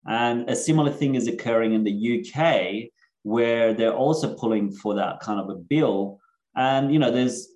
And 0.05 0.49
a 0.49 0.55
similar 0.55 0.91
thing 0.91 1.15
is 1.15 1.27
occurring 1.27 1.73
in 1.73 1.83
the 1.83 2.19
UK, 2.19 2.91
where 3.23 3.73
they're 3.73 3.95
also 3.95 4.35
pulling 4.35 4.71
for 4.71 4.93
that 4.95 5.21
kind 5.21 5.39
of 5.39 5.49
a 5.49 5.55
bill. 5.55 6.19
And 6.55 6.93
you 6.93 6.99
know, 6.99 7.09
there's 7.09 7.47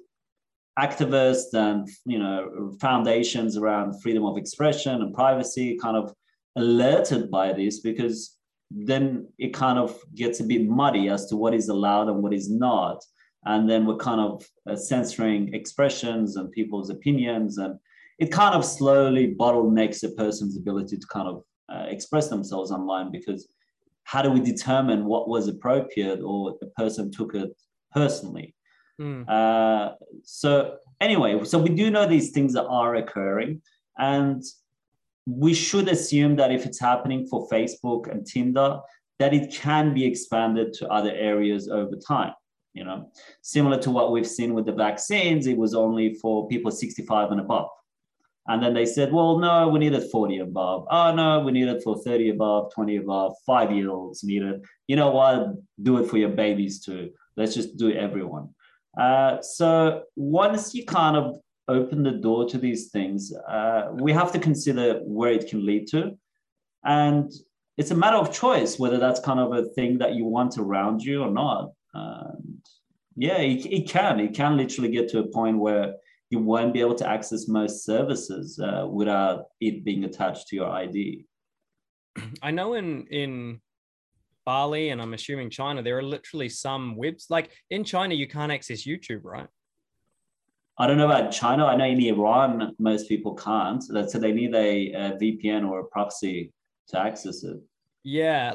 activists 0.80 1.54
and 1.54 1.90
you 2.06 2.20
know 2.20 2.72
foundations 2.80 3.58
around 3.58 4.00
freedom 4.02 4.24
of 4.26 4.38
expression 4.38 5.02
and 5.02 5.14
privacy 5.14 5.78
kind 5.82 5.98
of 5.98 6.14
alerted 6.56 7.32
by 7.32 7.52
this 7.52 7.80
because 7.80 8.37
then 8.70 9.28
it 9.38 9.54
kind 9.54 9.80
of 9.80 9.98
gets 10.16 10.40
a 10.40 10.44
bit 10.44 10.68
muddy 10.68 11.10
as 11.10 11.28
to 11.28 11.36
what 11.36 11.54
is 11.54 11.70
allowed 11.70 12.10
and 12.10 12.22
what 12.22 12.34
is 12.34 12.50
not. 12.50 13.04
And 13.46 13.70
then 13.70 13.86
we're 13.86 13.98
kind 13.98 14.20
of 14.20 14.46
uh, 14.70 14.76
censoring 14.76 15.54
expressions 15.54 16.36
and 16.36 16.52
people's 16.52 16.90
opinions. 16.90 17.58
And 17.58 17.80
it 18.20 18.32
kind 18.32 18.56
of 18.56 18.66
slowly 18.66 19.36
bottlenecks 19.40 20.04
a 20.04 20.10
person's 20.10 20.58
ability 20.58 20.98
to 20.98 21.08
kind 21.08 21.28
of 21.28 21.44
uh, 21.72 21.86
express 21.88 22.30
themselves 22.30 22.72
online 22.72 23.12
because 23.12 23.50
how 24.04 24.22
do 24.22 24.32
we 24.32 24.40
determine 24.40 25.06
what 25.06 25.28
was 25.28 25.48
appropriate 25.48 26.22
or 26.22 26.56
the 26.62 26.68
person 26.78 27.12
took 27.12 27.36
it 27.36 27.50
personally? 27.94 28.56
Mm. 29.00 29.28
Uh, 29.30 29.96
so 30.24 30.78
anyway, 31.00 31.44
so 31.44 31.60
we 31.60 31.70
do 31.70 31.92
know 31.92 32.08
these 32.08 32.32
things 32.32 32.54
that 32.54 32.66
are 32.66 32.96
occurring, 32.96 33.62
and 33.98 34.42
we 35.28 35.54
should 35.54 35.90
assume 35.90 36.38
that 36.38 36.52
if 36.52 36.66
it's 36.66 36.80
happening 36.80 37.28
for 37.28 37.48
Facebook 37.50 38.10
and 38.10 38.26
Tinder, 38.26 38.80
that 39.20 39.34
it 39.34 39.54
can 39.54 39.94
be 39.94 40.06
expanded 40.06 40.74
to 40.74 40.88
other 40.88 41.12
areas 41.12 41.68
over 41.68 41.96
time. 41.96 42.34
You 42.74 42.86
know, 42.86 43.12
similar 43.42 43.78
to 43.80 43.92
what 43.92 44.12
we've 44.12 44.28
seen 44.28 44.54
with 44.54 44.66
the 44.66 44.72
vaccines, 44.72 45.48
it 45.48 45.58
was 45.58 45.74
only 45.74 46.14
for 46.14 46.48
people 46.48 46.72
65 46.72 47.32
and 47.32 47.42
above. 47.42 47.70
And 48.48 48.64
then 48.64 48.74
they 48.74 48.86
said, 48.86 49.12
well, 49.12 49.40
no, 49.40 49.68
we 49.68 49.80
need 49.80 49.94
it 49.94 50.10
40 50.10 50.40
above. 50.40 50.86
Oh, 50.90 51.14
no, 51.14 51.42
we 51.42 51.52
need 51.52 51.68
it 51.68 51.84
for 51.84 51.98
30 51.98 52.30
above, 52.30 52.72
20 52.74 52.98
above, 52.98 53.34
five 53.46 53.72
year 53.72 53.90
olds 53.90 54.24
need 54.24 54.44
it. 54.44 54.62
You 54.88 54.96
know 54.96 55.12
what? 55.12 55.56
Do 55.82 55.98
it 55.98 56.10
for 56.10 56.18
your 56.18 56.30
babies 56.30 56.80
too. 56.80 57.12
Let's 57.36 57.54
just 57.54 57.76
do 57.76 57.92
everyone. 57.92 58.54
Uh, 58.98 59.42
so 59.42 60.04
once 60.16 60.74
you 60.74 60.86
kind 60.86 61.18
of 61.18 61.40
open 61.68 62.04
the 62.04 62.12
door 62.12 62.48
to 62.50 62.58
these 62.58 62.90
things, 62.90 63.34
uh, 63.48 63.90
we 63.94 64.14
have 64.14 64.32
to 64.32 64.40
consider 64.40 65.00
where 65.04 65.32
it 65.32 65.50
can 65.50 65.66
lead 65.66 65.88
to. 65.88 66.18
And 66.86 67.32
it's 67.78 67.92
a 67.92 67.96
matter 67.96 68.18
of 68.18 68.34
choice 68.34 68.80
whether 68.80 68.98
that's 68.98 69.20
kind 69.20 69.40
of 69.40 69.52
a 69.54 69.66
thing 69.70 69.98
that 70.00 70.16
you 70.16 70.26
want 70.26 70.58
around 70.58 71.04
you 71.04 71.24
or 71.24 71.32
not. 71.32 71.72
And 71.94 72.62
yeah, 73.16 73.38
it, 73.38 73.66
it 73.66 73.90
can. 73.90 74.20
It 74.20 74.34
can 74.34 74.58
literally 74.58 74.90
get 74.90 75.10
to 75.10 75.20
a 75.20 75.28
point 75.28 75.58
where 75.60 75.96
you 76.30 76.40
won't 76.40 76.74
be 76.74 76.82
able 76.82 76.96
to 76.96 77.08
access 77.08 77.48
most 77.48 77.86
services 77.86 78.60
uh, 78.60 78.86
without 78.88 79.46
it 79.62 79.84
being 79.84 80.04
attached 80.04 80.48
to 80.48 80.56
your 80.56 80.70
ID. 80.70 81.26
I 82.42 82.52
know 82.52 82.74
in 82.74 83.08
in 83.08 83.62
Bali 84.46 84.90
and 84.90 85.02
I'm 85.02 85.14
assuming 85.14 85.50
China, 85.50 85.82
there 85.82 85.98
are 85.98 86.04
literally 86.04 86.50
some 86.50 86.96
webs 86.96 87.28
like 87.30 87.52
in 87.70 87.84
China 87.84 88.16
you 88.16 88.28
can't 88.28 88.52
access 88.52 88.86
YouTube, 88.86 89.24
right? 89.24 89.48
I 90.80 90.86
don't 90.86 90.98
know 90.98 91.06
about 91.06 91.32
China. 91.32 91.66
I 91.66 91.76
know 91.76 91.86
in 91.86 92.00
Iran 92.02 92.76
most 92.78 93.10
people 93.10 93.34
can't. 93.34 93.84
So 93.84 94.20
they 94.20 94.32
need 94.32 94.54
a, 94.54 94.92
a 94.92 95.18
VPN 95.18 95.68
or 95.68 95.80
a 95.80 95.86
proxy 95.86 96.54
to 96.90 97.00
access 97.00 97.44
it. 97.44 97.58
Yeah, 98.04 98.54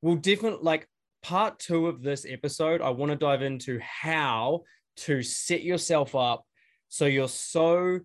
well, 0.00 0.16
different 0.16 0.64
like 0.64 0.88
part 1.22 1.58
two 1.58 1.88
of 1.88 2.02
this 2.02 2.24
episode. 2.28 2.80
I 2.80 2.90
want 2.90 3.10
to 3.10 3.16
dive 3.16 3.42
into 3.42 3.78
how 3.80 4.62
to 4.98 5.22
set 5.22 5.62
yourself 5.62 6.14
up 6.14 6.44
so 6.88 7.04
you're 7.04 7.28
so 7.28 8.00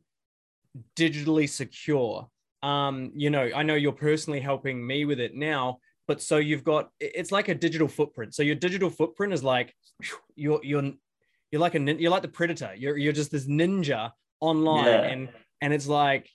digitally 0.95 1.47
secure. 1.47 2.27
Um, 2.61 3.11
you 3.15 3.29
know, 3.29 3.49
I 3.55 3.63
know 3.63 3.75
you're 3.75 3.91
personally 3.91 4.39
helping 4.39 4.85
me 4.85 5.05
with 5.05 5.19
it 5.19 5.35
now, 5.35 5.79
but 6.07 6.21
so 6.21 6.37
you've 6.37 6.63
got 6.63 6.89
it's 6.99 7.31
like 7.31 7.47
a 7.47 7.55
digital 7.55 7.87
footprint. 7.87 8.35
So 8.35 8.43
your 8.43 8.55
digital 8.55 8.89
footprint 8.89 9.33
is 9.33 9.43
like 9.43 9.73
you're 10.35 10.59
you're 10.63 10.91
you're 11.53 11.61
like 11.61 11.75
a 11.75 11.79
you're 11.79 12.09
like 12.09 12.23
the 12.23 12.27
predator. 12.27 12.73
You're 12.75 12.97
you're 12.97 13.13
just 13.13 13.29
this 13.29 13.45
ninja 13.45 14.11
online, 14.39 14.85
yeah. 14.85 15.01
and 15.03 15.29
and 15.61 15.71
it's 15.71 15.87
like, 15.87 16.27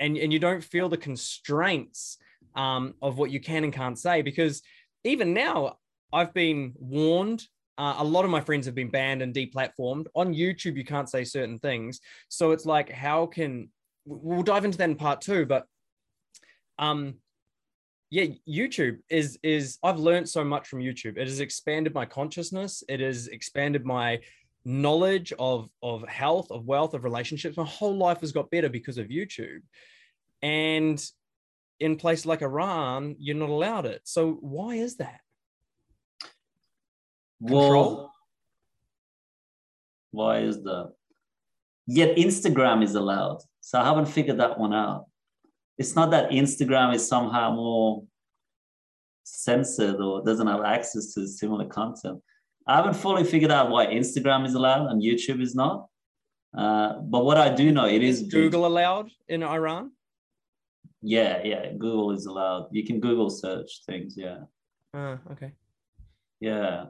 and 0.00 0.16
and 0.18 0.32
you 0.32 0.40
don't 0.40 0.64
feel 0.64 0.88
the 0.88 0.96
constraints 0.96 2.18
um, 2.56 2.94
of 3.00 3.16
what 3.16 3.30
you 3.30 3.38
can 3.38 3.62
and 3.62 3.72
can't 3.72 3.96
say 3.96 4.22
because 4.22 4.60
even 5.04 5.34
now 5.34 5.78
I've 6.12 6.34
been 6.34 6.72
warned 6.74 7.46
uh, 7.78 7.94
a 7.98 8.04
lot 8.04 8.24
of 8.24 8.30
my 8.32 8.40
friends 8.40 8.66
have 8.66 8.74
been 8.74 8.90
banned 8.90 9.22
and 9.22 9.32
deplatformed. 9.32 10.06
On 10.16 10.34
YouTube, 10.34 10.76
you 10.76 10.84
can't 10.84 11.08
say 11.08 11.22
certain 11.22 11.60
things. 11.60 12.00
So 12.28 12.50
it's 12.50 12.66
like, 12.66 12.90
how 12.90 13.26
can 13.26 13.70
we'll 14.04 14.42
dive 14.42 14.64
into 14.64 14.78
that 14.78 14.90
in 14.90 14.96
part 14.96 15.20
two, 15.20 15.46
but 15.46 15.64
um 16.80 17.14
yeah, 18.10 18.26
YouTube 18.48 18.98
is 19.08 19.38
is 19.44 19.78
I've 19.84 20.00
learned 20.00 20.28
so 20.28 20.42
much 20.42 20.66
from 20.66 20.80
YouTube. 20.80 21.16
It 21.16 21.28
has 21.28 21.38
expanded 21.38 21.94
my 21.94 22.04
consciousness, 22.04 22.82
it 22.88 22.98
has 22.98 23.28
expanded 23.28 23.86
my 23.86 24.18
knowledge 24.64 25.32
of 25.38 25.68
of 25.82 26.06
health, 26.08 26.50
of 26.50 26.66
wealth, 26.66 26.94
of 26.94 27.04
relationships. 27.04 27.56
My 27.56 27.64
whole 27.64 27.96
life 27.96 28.20
has 28.20 28.32
got 28.32 28.50
better 28.50 28.68
because 28.68 28.98
of 28.98 29.08
YouTube. 29.08 29.62
And 30.42 31.02
in 31.78 31.96
places 31.96 32.26
like 32.26 32.42
Iran, 32.42 33.16
you're 33.18 33.36
not 33.36 33.48
allowed 33.48 33.86
it. 33.86 34.02
So 34.04 34.38
why 34.40 34.74
is 34.74 34.96
that? 34.96 35.20
Control? 37.42 37.96
Well, 37.96 38.14
why 40.10 40.38
is 40.40 40.62
that? 40.62 40.92
Yet 41.86 42.16
Instagram 42.16 42.82
is 42.84 42.94
allowed. 42.94 43.38
So 43.60 43.80
I 43.80 43.84
haven't 43.84 44.06
figured 44.06 44.38
that 44.40 44.58
one 44.58 44.74
out. 44.74 45.06
It's 45.78 45.96
not 45.96 46.10
that 46.10 46.30
Instagram 46.30 46.94
is 46.94 47.08
somehow 47.08 47.54
more 47.54 48.04
censored 49.24 49.96
or 49.96 50.22
doesn't 50.22 50.46
have 50.46 50.62
access 50.62 51.14
to 51.14 51.26
similar 51.26 51.66
content. 51.66 52.20
I 52.70 52.76
haven't 52.76 52.94
fully 52.94 53.24
figured 53.24 53.50
out 53.50 53.68
why 53.70 53.86
Instagram 53.86 54.46
is 54.46 54.54
allowed 54.54 54.86
and 54.90 55.02
YouTube 55.02 55.42
is 55.42 55.56
not. 55.56 55.88
Uh, 56.56 57.00
but 57.00 57.24
what 57.24 57.36
I 57.36 57.52
do 57.52 57.72
know, 57.72 57.86
it 57.86 58.00
is, 58.00 58.22
is 58.22 58.32
Google 58.32 58.64
allowed 58.64 59.10
in 59.28 59.42
Iran. 59.42 59.90
Yeah, 61.02 61.42
yeah, 61.42 61.72
Google 61.72 62.12
is 62.12 62.26
allowed. 62.26 62.68
You 62.70 62.84
can 62.86 63.00
Google 63.00 63.28
search 63.28 63.82
things. 63.86 64.14
Yeah. 64.16 64.42
Uh, 64.94 65.16
okay. 65.32 65.50
Yeah. 66.38 66.86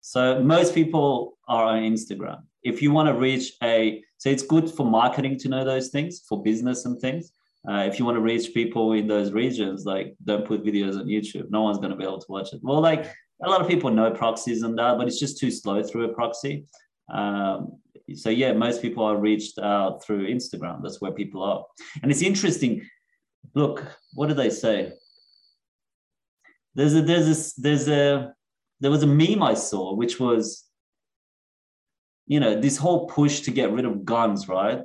So 0.00 0.42
most 0.42 0.74
people 0.74 1.38
are 1.46 1.64
on 1.64 1.82
Instagram. 1.82 2.42
If 2.64 2.82
you 2.82 2.90
want 2.90 3.08
to 3.08 3.14
reach 3.14 3.52
a, 3.62 4.02
so 4.18 4.30
it's 4.30 4.42
good 4.42 4.68
for 4.68 4.84
marketing 4.84 5.38
to 5.40 5.48
know 5.48 5.64
those 5.64 5.90
things 5.90 6.22
for 6.28 6.42
business 6.42 6.86
and 6.86 7.00
things. 7.00 7.30
Uh, 7.68 7.84
if 7.88 8.00
you 8.00 8.04
want 8.04 8.16
to 8.16 8.20
reach 8.20 8.52
people 8.52 8.92
in 8.94 9.06
those 9.06 9.30
regions, 9.30 9.84
like 9.84 10.16
don't 10.24 10.44
put 10.44 10.64
videos 10.64 10.98
on 10.98 11.06
YouTube. 11.06 11.50
No 11.50 11.62
one's 11.62 11.78
going 11.78 11.90
to 11.90 11.96
be 11.96 12.04
able 12.04 12.20
to 12.20 12.26
watch 12.28 12.52
it. 12.52 12.60
Well, 12.64 12.80
like 12.80 13.14
a 13.42 13.48
lot 13.48 13.60
of 13.60 13.68
people 13.68 13.90
know 13.90 14.10
proxies 14.10 14.62
and 14.62 14.78
that, 14.78 14.96
but 14.96 15.06
it's 15.06 15.18
just 15.18 15.38
too 15.38 15.50
slow 15.50 15.82
through 15.82 16.04
a 16.04 16.14
proxy. 16.14 16.66
Um, 17.12 17.78
so 18.14 18.30
yeah, 18.30 18.52
most 18.52 18.82
people 18.82 19.04
are 19.04 19.16
reached 19.16 19.58
out 19.58 20.02
through 20.02 20.28
Instagram. 20.28 20.82
That's 20.82 21.00
where 21.00 21.12
people 21.12 21.42
are. 21.42 21.64
And 22.02 22.10
it's 22.10 22.22
interesting. 22.22 22.86
Look, 23.54 23.84
what 24.14 24.28
do 24.28 24.34
they 24.34 24.50
say? 24.50 24.92
There's 26.74 26.94
a 26.94 27.02
there's 27.02 27.26
this 27.26 27.52
there's 27.54 27.88
a 27.88 28.34
there 28.80 28.90
was 28.90 29.02
a 29.02 29.06
meme 29.06 29.42
I 29.42 29.54
saw, 29.54 29.94
which 29.94 30.18
was, 30.18 30.64
you 32.26 32.40
know, 32.40 32.60
this 32.60 32.76
whole 32.76 33.06
push 33.06 33.40
to 33.40 33.50
get 33.50 33.72
rid 33.72 33.84
of 33.84 34.04
guns, 34.04 34.48
right? 34.48 34.82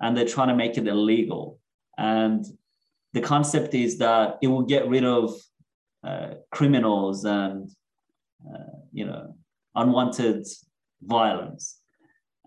And 0.00 0.16
they're 0.16 0.26
trying 0.26 0.48
to 0.48 0.56
make 0.56 0.76
it 0.76 0.86
illegal. 0.86 1.58
And 1.96 2.44
the 3.12 3.20
concept 3.20 3.74
is 3.74 3.98
that 3.98 4.38
it 4.42 4.48
will 4.48 4.62
get 4.62 4.88
rid 4.88 5.04
of 5.04 5.34
uh, 6.04 6.34
criminals 6.50 7.24
and, 7.24 7.70
Uh, 8.46 8.78
you 8.92 9.04
know, 9.04 9.34
unwanted 9.74 10.46
violence. 11.02 11.80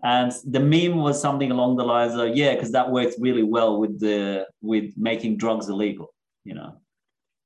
And 0.02 0.32
the 0.44 0.58
meme 0.58 0.96
was 0.96 1.20
something 1.20 1.50
along 1.52 1.76
the 1.76 1.84
lines 1.84 2.14
of, 2.14 2.34
yeah, 2.34 2.54
because 2.54 2.72
that 2.72 2.90
works 2.90 3.14
really 3.18 3.42
well 3.42 3.78
with 3.78 4.00
the 4.00 4.46
with 4.60 4.94
making 4.96 5.36
drugs 5.36 5.68
illegal, 5.68 6.12
you 6.44 6.54
know. 6.54 6.80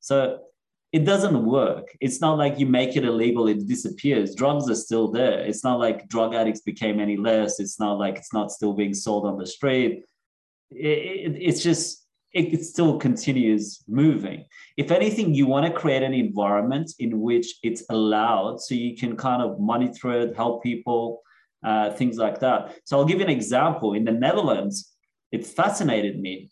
So 0.01 0.39
it 0.93 1.05
doesn't 1.05 1.45
work. 1.45 1.95
It's 2.01 2.21
not 2.21 2.39
like 2.39 2.59
you 2.59 2.67
make 2.67 2.97
it 2.97 3.05
illegal, 3.05 3.49
it 3.49 3.67
disappears. 3.67 4.35
Drugs 4.35 4.71
are 4.71 4.77
still 4.77 5.11
there. 5.11 5.41
It's 5.41 5.65
not 5.65 5.81
like 5.81 6.09
drug 6.09 6.35
addicts 6.35 6.61
became 6.61 7.01
any 7.01 7.17
less. 7.17 7.61
It's 7.61 7.79
not 7.81 7.99
like 7.99 8.17
it's 8.17 8.33
not 8.33 8.53
still 8.53 8.73
being 8.73 8.95
sold 8.95 9.27
on 9.27 9.37
the 9.37 9.47
street. 9.47 10.05
It, 10.71 10.87
it, 10.87 11.37
it's 11.39 11.63
just, 11.63 12.06
it, 12.37 12.64
still 12.64 12.99
continues 12.99 13.82
moving. 13.89 14.45
If 14.76 14.91
anything, 14.91 15.34
you 15.34 15.47
want 15.47 15.66
to 15.66 15.72
create 15.72 16.03
an 16.03 16.14
environment 16.14 16.93
in 16.99 17.20
which 17.20 17.57
it's 17.62 17.82
allowed 17.91 18.61
so 18.61 18.74
you 18.74 18.97
can 18.97 19.16
kind 19.16 19.43
of 19.43 19.59
monitor 19.59 20.12
it, 20.12 20.37
help 20.37 20.62
people, 20.62 21.22
uh, 21.64 21.91
things 21.91 22.18
like 22.18 22.41
that. 22.41 22.76
So 22.84 22.99
I'll 22.99 23.05
give 23.05 23.18
you 23.18 23.24
an 23.24 23.30
example. 23.30 23.95
In 23.95 24.05
the 24.05 24.12
Netherlands, 24.12 24.93
it 25.32 25.47
fascinated 25.47 26.20
me 26.20 26.51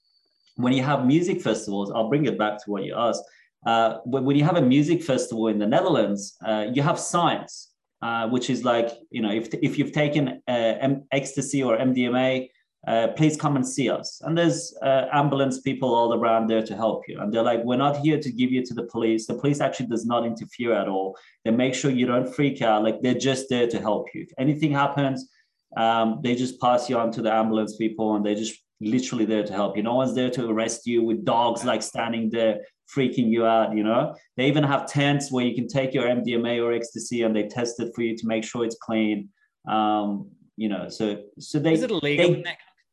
when 0.57 0.73
you 0.73 0.83
have 0.83 1.07
music 1.07 1.41
festivals. 1.43 1.93
I'll 1.93 2.09
bring 2.09 2.27
it 2.27 2.39
back 2.39 2.65
to 2.65 2.71
what 2.71 2.85
you 2.85 2.95
asked 2.97 3.25
uh, 3.67 3.99
when 4.05 4.37
you 4.37 4.45
have 4.45 4.57
a 4.57 4.63
music 4.63 5.03
festival 5.03 5.49
in 5.49 5.59
the 5.59 5.67
Netherlands, 5.67 6.37
uh, 6.47 6.67
you 6.73 6.83
have 6.83 6.99
signs, 6.99 7.71
uh, 8.03 8.29
which 8.29 8.51
is 8.51 8.65
like, 8.65 8.91
you 9.11 9.23
know, 9.23 9.31
if, 9.31 9.53
if 9.55 9.79
you've 9.79 9.93
taken 9.93 10.43
uh, 10.47 10.95
ecstasy 11.13 11.63
or 11.63 11.77
MDMA, 11.79 12.49
uh, 12.87 13.09
please 13.17 13.37
come 13.37 13.57
and 13.57 13.67
see 13.67 13.89
us. 13.89 14.21
And 14.25 14.37
there's 14.37 14.75
uh, 14.83 15.07
ambulance 15.13 15.61
people 15.61 15.95
all 15.95 16.15
around 16.15 16.49
there 16.49 16.63
to 16.63 16.77
help 16.77 17.05
you. 17.09 17.19
And 17.21 17.33
they're 17.33 17.43
like, 17.43 17.65
we're 17.65 17.77
not 17.77 17.99
here 17.99 18.21
to 18.21 18.31
give 18.31 18.53
you 18.53 18.65
to 18.65 18.75
the 18.75 18.85
police. 18.85 19.27
The 19.27 19.35
police 19.35 19.61
actually 19.61 19.87
does 19.87 20.05
not 20.05 20.27
interfere 20.27 20.75
at 20.75 20.89
all. 20.89 21.17
They 21.45 21.51
make 21.51 21.75
sure 21.75 21.91
you 21.91 22.07
don't 22.07 22.33
freak 22.33 22.61
out. 22.61 22.83
Like 22.83 23.01
they're 23.01 23.15
just 23.15 23.49
there 23.49 23.67
to 23.69 23.81
help 23.81 24.09
you. 24.15 24.23
If 24.23 24.33
anything 24.39 24.73
happens, 24.73 25.29
um, 25.77 26.21
they 26.23 26.35
just 26.35 26.61
pass 26.61 26.91
you 26.91 26.99
on 26.99 27.11
to 27.13 27.23
the 27.23 27.33
ambulance 27.33 27.77
people 27.77 28.17
and 28.17 28.25
they 28.25 28.35
just 28.35 28.61
literally 28.81 29.25
there 29.25 29.45
to 29.45 29.53
help 29.53 29.77
you. 29.77 29.83
No 29.83 29.95
one's 29.95 30.15
there 30.15 30.31
to 30.31 30.49
arrest 30.51 30.87
you 30.87 31.03
with 31.03 31.25
dogs 31.25 31.65
like 31.65 31.83
standing 31.83 32.29
there 32.31 32.61
freaking 32.95 33.31
you 33.31 33.47
out, 33.47 33.75
you 33.75 33.83
know. 33.83 34.15
They 34.37 34.47
even 34.47 34.63
have 34.63 34.87
tents 34.87 35.33
where 35.33 35.45
you 35.45 35.55
can 35.55 35.69
take 35.69 35.95
your 35.95 36.05
MDMA 36.05 36.63
or 36.63 36.73
ecstasy 36.73 37.23
and 37.23 37.35
they 37.35 37.49
test 37.49 37.81
it 37.81 37.93
for 37.95 38.03
you 38.03 38.17
to 38.17 38.27
make 38.27 38.45
sure 38.45 38.65
it's 38.65 38.77
clean. 38.77 39.31
Um, 39.67 40.31
you 40.57 40.69
know, 40.69 40.89
so 40.89 41.23
so 41.39 41.59
they 41.59 41.73
is 41.73 41.83
it 41.83 41.91
illegal? 41.91 42.35
They, 42.35 42.45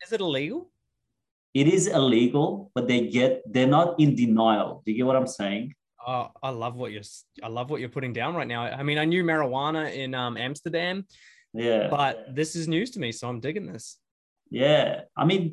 is 0.03 0.11
it 0.11 0.21
illegal? 0.21 0.69
It 1.53 1.67
is 1.67 1.87
illegal, 1.87 2.71
but 2.73 2.87
they 2.87 3.07
get 3.07 3.41
they're 3.51 3.67
not 3.67 3.99
in 3.99 4.15
denial. 4.15 4.81
Do 4.85 4.91
you 4.91 4.97
get 4.97 5.05
what 5.05 5.15
I'm 5.15 5.27
saying? 5.27 5.73
Oh, 6.05 6.29
I 6.41 6.49
love 6.49 6.75
what 6.75 6.91
you're 6.91 7.03
I 7.43 7.47
love 7.47 7.69
what 7.69 7.79
you're 7.79 7.89
putting 7.89 8.13
down 8.13 8.35
right 8.35 8.47
now. 8.47 8.63
I 8.63 8.83
mean, 8.83 8.97
I 8.97 9.05
knew 9.05 9.23
marijuana 9.23 9.93
in 9.93 10.15
um, 10.15 10.37
Amsterdam, 10.37 11.05
yeah, 11.53 11.87
but 11.89 12.33
this 12.33 12.55
is 12.55 12.67
news 12.67 12.91
to 12.91 12.99
me, 12.99 13.11
so 13.11 13.27
I'm 13.27 13.39
digging 13.39 13.65
this. 13.71 13.97
Yeah, 14.49 15.01
I 15.15 15.25
mean, 15.25 15.51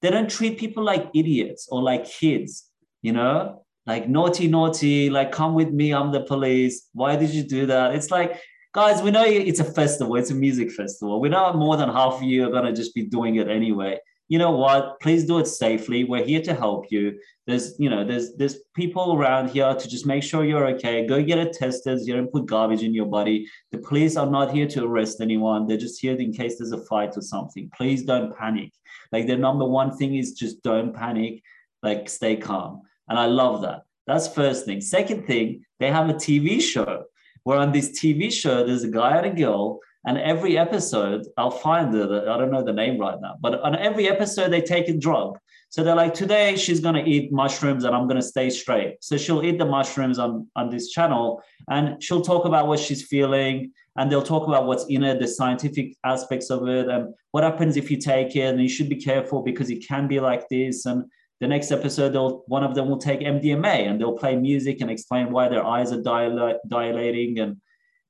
they 0.00 0.10
don't 0.10 0.30
treat 0.30 0.58
people 0.58 0.82
like 0.84 1.10
idiots 1.14 1.68
or 1.70 1.82
like 1.82 2.06
kids 2.06 2.70
you 3.06 3.12
know, 3.12 3.64
like 3.86 4.08
naughty, 4.08 4.48
naughty, 4.48 5.10
like 5.10 5.30
come 5.30 5.54
with 5.54 5.70
me, 5.70 5.92
I'm 5.94 6.10
the 6.10 6.22
police. 6.22 6.88
Why 6.92 7.14
did 7.14 7.30
you 7.30 7.44
do 7.44 7.66
that? 7.66 7.94
It's 7.94 8.10
like, 8.10 8.40
guys, 8.76 9.00
we 9.00 9.10
know 9.10 9.24
it's 9.24 9.58
a 9.58 9.64
festival, 9.64 10.16
it's 10.16 10.30
a 10.30 10.34
music 10.34 10.70
festival. 10.70 11.18
We 11.18 11.30
know 11.30 11.50
more 11.54 11.78
than 11.78 11.88
half 11.88 12.16
of 12.16 12.22
you 12.24 12.46
are 12.46 12.50
gonna 12.50 12.74
just 12.74 12.94
be 12.94 13.06
doing 13.06 13.36
it 13.36 13.48
anyway. 13.48 13.98
you 14.28 14.38
know 14.38 14.50
what? 14.50 15.00
Please 15.00 15.24
do 15.24 15.38
it 15.38 15.46
safely. 15.46 16.02
We're 16.02 16.24
here 16.24 16.42
to 16.42 16.52
help 16.52 16.90
you. 16.90 17.04
There's 17.46 17.66
you 17.78 17.88
know 17.88 18.04
there's 18.04 18.34
there's 18.38 18.56
people 18.80 19.06
around 19.16 19.48
here 19.48 19.72
to 19.82 19.88
just 19.88 20.04
make 20.04 20.22
sure 20.22 20.44
you're 20.44 20.68
okay. 20.74 21.06
Go 21.06 21.22
get 21.22 21.38
it 21.38 21.54
tested. 21.54 22.00
You 22.06 22.14
don't 22.16 22.32
put 22.36 22.44
garbage 22.44 22.82
in 22.82 22.92
your 22.92 23.06
body. 23.06 23.48
The 23.72 23.78
police 23.78 24.14
are 24.16 24.30
not 24.38 24.52
here 24.56 24.68
to 24.74 24.84
arrest 24.84 25.22
anyone. 25.22 25.66
They're 25.66 25.84
just 25.86 26.00
here 26.02 26.16
in 26.26 26.32
case 26.40 26.58
there's 26.58 26.72
a 26.72 26.84
fight 26.90 27.16
or 27.16 27.22
something. 27.22 27.70
Please 27.78 28.02
don't 28.02 28.36
panic. 28.36 28.72
Like 29.12 29.26
the 29.26 29.36
number 29.36 29.64
one 29.64 29.96
thing 29.96 30.16
is 30.16 30.32
just 30.32 30.62
don't 30.62 30.92
panic. 30.92 31.42
Like 31.82 32.10
stay 32.10 32.36
calm. 32.36 32.82
And 33.08 33.18
i 33.18 33.26
love 33.26 33.62
that. 33.62 33.80
That's 34.08 34.28
first 34.28 34.66
thing. 34.66 34.80
Second 34.82 35.26
thing 35.26 35.64
they 35.78 35.90
have 35.90 36.08
a 36.10 36.14
tv 36.14 36.60
show 36.60 37.04
where 37.46 37.58
on 37.58 37.70
this 37.70 37.88
tv 37.98 38.32
show 38.32 38.66
there's 38.66 38.82
a 38.82 38.90
guy 39.00 39.16
and 39.18 39.26
a 39.26 39.34
girl 39.44 39.80
and 40.06 40.18
every 40.18 40.56
episode, 40.56 41.26
I'll 41.36 41.50
find 41.50 41.92
the, 41.92 42.26
I 42.30 42.38
don't 42.38 42.52
know 42.52 42.62
the 42.62 42.72
name 42.72 42.96
right 42.96 43.20
now, 43.20 43.34
but 43.40 43.60
on 43.60 43.74
every 43.74 44.08
episode, 44.08 44.52
they 44.52 44.60
take 44.60 44.88
a 44.88 44.96
drug. 44.96 45.36
So 45.68 45.82
they're 45.82 45.96
like, 45.96 46.14
today 46.14 46.54
she's 46.54 46.78
going 46.78 46.94
to 46.94 47.02
eat 47.02 47.32
mushrooms 47.32 47.82
and 47.82 47.94
I'm 47.94 48.06
going 48.06 48.20
to 48.20 48.26
stay 48.26 48.48
straight. 48.50 48.98
So 49.00 49.16
she'll 49.16 49.44
eat 49.44 49.58
the 49.58 49.64
mushrooms 49.66 50.20
on, 50.20 50.46
on 50.54 50.70
this 50.70 50.90
channel 50.90 51.42
and 51.68 52.00
she'll 52.00 52.22
talk 52.22 52.44
about 52.44 52.68
what 52.68 52.78
she's 52.78 53.02
feeling 53.02 53.72
and 53.96 54.10
they'll 54.10 54.22
talk 54.22 54.46
about 54.46 54.66
what's 54.66 54.86
in 54.88 55.02
it, 55.02 55.18
the 55.18 55.26
scientific 55.26 55.96
aspects 56.04 56.50
of 56.50 56.68
it, 56.68 56.88
and 56.88 57.12
what 57.32 57.42
happens 57.42 57.76
if 57.76 57.90
you 57.90 57.96
take 57.96 58.36
it. 58.36 58.42
And 58.42 58.60
you 58.60 58.68
should 58.68 58.88
be 58.88 58.96
careful 58.96 59.42
because 59.42 59.70
it 59.70 59.86
can 59.86 60.06
be 60.06 60.20
like 60.20 60.48
this. 60.48 60.86
And 60.86 61.04
the 61.40 61.46
next 61.46 61.70
episode, 61.70 62.10
they'll, 62.10 62.42
one 62.46 62.64
of 62.64 62.74
them 62.74 62.88
will 62.88 62.98
take 62.98 63.20
MDMA 63.20 63.88
and 63.88 64.00
they'll 64.00 64.16
play 64.16 64.36
music 64.36 64.80
and 64.80 64.90
explain 64.90 65.30
why 65.30 65.48
their 65.48 65.64
eyes 65.64 65.92
are 65.92 66.00
dilate, 66.00 66.56
dilating 66.66 67.38
and 67.38 67.60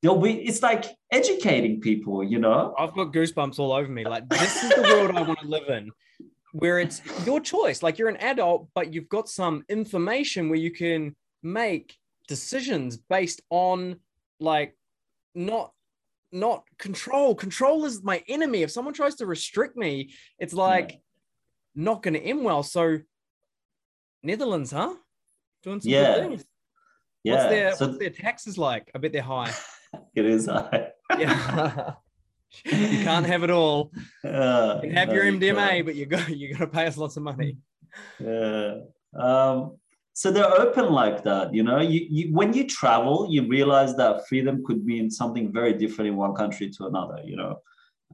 they'll 0.03 0.20
be 0.20 0.47
it's 0.47 0.62
like 0.62 0.85
educating 1.11 1.81
people 1.81 2.22
you 2.22 2.39
know? 2.39 2.74
I've 2.79 2.95
got 2.95 3.12
goosebumps 3.12 3.59
all 3.59 3.72
over 3.72 3.91
me. 3.91 4.05
Like 4.05 4.29
this 4.29 4.62
is 4.62 4.70
the 4.70 4.83
world 4.83 5.11
i 5.16 5.22
want 5.22 5.41
to 5.41 5.49
live 5.49 5.68
in 5.68 5.91
where 6.53 6.79
it's 6.79 7.03
your 7.27 7.41
choice. 7.41 7.83
Like 7.83 7.99
you're 7.99 8.09
an 8.09 8.16
adult 8.18 8.68
but 8.74 8.95
you've 8.95 9.09
got 9.09 9.29
some 9.29 9.64
information 9.68 10.49
where 10.49 10.59
you 10.59 10.70
can 10.70 11.16
make 11.43 11.97
decisions 12.29 12.97
based 12.97 13.43
on 13.51 13.97
like 14.39 14.77
not 15.35 15.72
not 16.33 16.64
control. 16.79 17.35
Control 17.35 17.85
is 17.85 18.03
my 18.03 18.22
enemy. 18.29 18.62
If 18.62 18.70
someone 18.70 18.95
tries 18.95 19.16
to 19.16 19.27
restrict 19.27 19.77
me 19.77 20.11
it's 20.39 20.55
like 20.55 20.93
yeah. 20.93 20.99
not 21.74 22.03
going 22.03 22.14
to 22.14 22.20
end 22.20 22.45
well. 22.45 22.62
So 22.62 22.99
netherlands 24.27 24.72
huh 24.72 24.95
doing 25.62 25.81
some 25.81 25.91
yeah. 25.91 26.14
good 26.14 26.29
things 26.29 26.45
yeah. 27.27 27.35
What's 27.35 27.49
their, 27.49 27.74
so, 27.74 27.87
what's 27.87 27.99
their 27.99 28.11
taxes 28.11 28.57
like? 28.57 28.89
I 28.95 28.99
bet 28.99 29.12
they're 29.12 29.20
high. 29.20 29.53
it 30.14 30.24
is 30.24 30.47
high. 30.47 30.91
yeah. 31.18 31.95
you 32.64 33.03
can't 33.03 33.27
have 33.27 33.43
it 33.43 33.51
all. 33.51 33.91
Uh, 34.24 34.79
you 34.83 34.91
can 34.91 34.97
have 34.97 35.09
no, 35.09 35.14
your 35.14 35.24
MDMA, 35.24 35.79
you 35.79 35.85
but 35.85 35.97
you 35.97 36.07
got 36.07 36.29
you 36.37 36.55
got 36.55 36.61
to 36.61 36.66
pay 36.68 36.87
us 36.87 36.97
lots 36.97 37.16
of 37.16 37.24
money. 37.24 37.57
Yeah. 38.20 38.77
Um, 39.18 39.77
so 40.12 40.31
they're 40.31 40.49
open 40.49 40.93
like 40.93 41.24
that, 41.24 41.53
you 41.53 41.64
know. 41.64 41.81
You, 41.81 42.07
you 42.09 42.33
when 42.33 42.53
you 42.53 42.64
travel, 42.64 43.27
you 43.29 43.49
realize 43.49 43.97
that 43.97 44.29
freedom 44.29 44.64
could 44.64 44.85
mean 44.85 45.11
something 45.11 45.53
very 45.53 45.72
different 45.72 46.09
in 46.09 46.16
one 46.16 46.33
country 46.33 46.70
to 46.70 46.87
another, 46.87 47.20
you 47.24 47.35
know. 47.35 47.59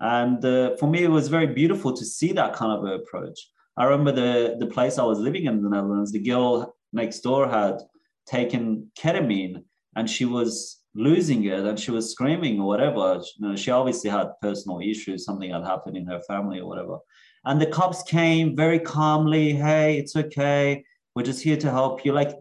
And 0.00 0.42
uh, 0.42 0.76
for 0.78 0.86
me, 0.86 1.04
it 1.04 1.10
was 1.10 1.28
very 1.28 1.48
beautiful 1.48 1.92
to 1.92 2.04
see 2.04 2.32
that 2.32 2.54
kind 2.54 2.72
of 2.72 3.00
approach. 3.00 3.38
I 3.76 3.84
remember 3.84 4.12
the 4.12 4.56
the 4.58 4.66
place 4.66 4.98
I 4.98 5.04
was 5.04 5.18
living 5.18 5.46
in 5.46 5.62
the 5.62 5.70
Netherlands. 5.70 6.12
The 6.12 6.18
girl 6.20 6.74
next 6.92 7.20
door 7.20 7.48
had 7.48 7.78
taken 8.26 8.90
ketamine, 8.98 9.64
and 9.96 10.08
she 10.08 10.24
was 10.24 10.82
losing 10.94 11.44
it 11.44 11.60
and 11.60 11.78
she 11.78 11.90
was 11.90 12.10
screaming 12.10 12.60
or 12.60 12.66
whatever. 12.66 13.20
You 13.38 13.48
know, 13.48 13.56
she 13.56 13.70
obviously 13.70 14.10
had 14.10 14.28
personal 14.40 14.80
issues, 14.80 15.24
something 15.24 15.50
had 15.50 15.64
happened 15.64 15.96
in 15.96 16.06
her 16.06 16.20
family 16.22 16.60
or 16.60 16.68
whatever. 16.68 16.98
And 17.44 17.60
the 17.60 17.66
cops 17.66 18.02
came 18.02 18.54
very 18.54 18.78
calmly, 18.78 19.52
hey, 19.52 19.98
it's 19.98 20.14
okay. 20.14 20.84
We're 21.14 21.24
just 21.24 21.42
here 21.42 21.56
to 21.56 21.70
help 21.70 22.04
you. 22.04 22.12
Like 22.12 22.36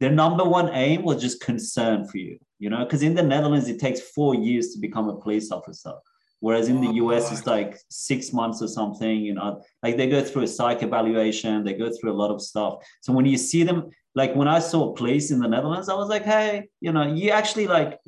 their 0.00 0.10
number 0.10 0.44
one 0.44 0.70
aim 0.70 1.02
was 1.02 1.20
just 1.20 1.42
concern 1.42 2.06
for 2.06 2.18
you, 2.18 2.38
you 2.58 2.70
know, 2.70 2.84
because 2.84 3.02
in 3.02 3.14
the 3.14 3.22
Netherlands, 3.22 3.68
it 3.68 3.78
takes 3.78 4.00
four 4.00 4.34
years 4.34 4.72
to 4.72 4.80
become 4.80 5.08
a 5.08 5.20
police 5.20 5.52
officer. 5.52 5.92
Whereas 6.40 6.68
in 6.68 6.80
the 6.80 6.88
oh, 6.88 7.12
US, 7.12 7.30
it's 7.30 7.46
like 7.46 7.78
six 7.90 8.32
months 8.32 8.62
or 8.62 8.68
something, 8.68 9.20
you 9.20 9.34
know, 9.34 9.62
like 9.82 9.96
they 9.96 10.08
go 10.08 10.22
through 10.22 10.42
a 10.42 10.48
psych 10.48 10.82
evaluation, 10.82 11.64
they 11.64 11.74
go 11.74 11.90
through 11.90 12.12
a 12.12 12.20
lot 12.22 12.30
of 12.30 12.40
stuff. 12.40 12.76
So 13.02 13.12
when 13.12 13.26
you 13.26 13.36
see 13.36 13.62
them, 13.62 13.90
like 14.14 14.34
when 14.34 14.48
I 14.48 14.58
saw 14.58 14.92
police 14.94 15.30
in 15.30 15.38
the 15.38 15.48
Netherlands, 15.48 15.88
I 15.88 15.94
was 15.94 16.08
like, 16.08 16.24
hey, 16.24 16.68
you 16.80 16.92
know, 16.92 17.06
you 17.06 17.30
actually 17.30 17.66
like, 17.66 17.98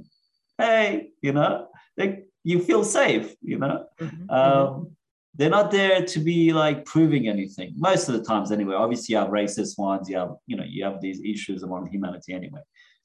hey, 0.59 1.11
you 1.21 1.33
know, 1.33 1.69
like 1.97 2.27
you 2.43 2.61
feel 2.61 2.85
safe, 2.85 3.35
you 3.43 3.59
know. 3.59 3.87
Mm-hmm. 4.01 4.31
Um, 4.31 4.97
they're 5.35 5.51
not 5.51 5.71
there 5.71 6.05
to 6.05 6.21
be 6.21 6.53
like 6.53 6.85
proving 6.85 7.27
anything 7.27 7.73
most 7.77 8.09
of 8.09 8.15
the 8.15 8.23
times 8.23 8.53
anyway 8.53 8.75
obviously 8.75 9.15
you 9.15 9.19
have 9.19 9.29
racist 9.29 9.79
ones 9.79 10.07
you 10.09 10.17
have 10.17 10.33
you 10.47 10.57
know 10.57 10.65
you 10.69 10.85
have 10.85 11.01
these 11.01 11.21
issues 11.25 11.63
among 11.63 11.87
humanity 11.87 12.35
anyway 12.35 12.61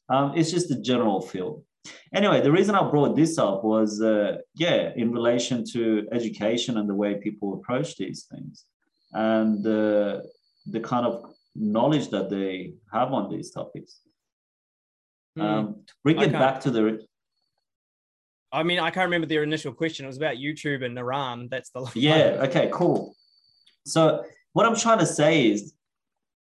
um, 0.10 0.34
it's 0.36 0.52
just 0.52 0.72
a 0.72 0.82
general 0.82 1.22
feel 1.22 1.64
anyway 2.14 2.42
the 2.42 2.52
reason 2.52 2.76
i 2.76 2.90
brought 2.90 3.16
this 3.16 3.38
up 3.38 3.64
was 3.64 4.02
uh, 4.02 4.38
yeah 4.56 4.92
in 4.96 5.12
relation 5.12 5.64
to 5.64 6.08
education 6.12 6.78
and 6.78 6.90
the 6.90 6.96
way 6.96 7.16
people 7.16 7.54
approach 7.54 7.96
these 7.98 8.28
things 8.32 8.66
and 9.14 9.66
uh, 9.66 10.20
the 10.66 10.80
kind 10.82 11.06
of 11.06 11.34
knowledge 11.56 12.10
that 12.10 12.30
they 12.30 12.74
have 12.92 13.14
on 13.14 13.30
these 13.30 13.52
topics. 13.52 14.00
Mm. 15.38 15.44
Um, 15.44 15.76
to 15.86 15.94
bring 16.04 16.20
it 16.22 16.32
back 16.32 16.60
to 16.62 16.72
the. 16.72 17.06
I 18.52 18.64
mean, 18.64 18.80
I 18.80 18.90
can't 18.92 19.06
remember 19.06 19.28
their 19.28 19.44
initial 19.44 19.74
question. 19.74 20.06
It 20.06 20.08
was 20.08 20.18
about 20.18 20.36
YouTube 20.36 20.84
and 20.84 20.98
Iran. 20.98 21.48
That's 21.50 21.70
the. 21.70 21.90
Yeah. 21.96 22.38
Okay. 22.44 22.70
Cool. 22.72 23.16
So 23.86 24.24
what 24.54 24.66
I'm 24.66 24.76
trying 24.76 25.00
to 25.00 25.06
say 25.06 25.48
is, 25.48 25.74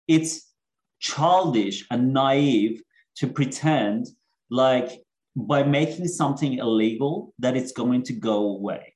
it's 0.06 0.52
childish 1.00 1.86
and 1.90 2.12
naive 2.12 2.82
to 3.16 3.26
pretend 3.26 4.06
like 4.50 5.02
by 5.36 5.62
making 5.62 6.08
something 6.08 6.54
illegal 6.54 7.34
that 7.38 7.56
it's 7.56 7.72
going 7.72 8.02
to 8.04 8.12
go 8.12 8.50
away. 8.56 8.94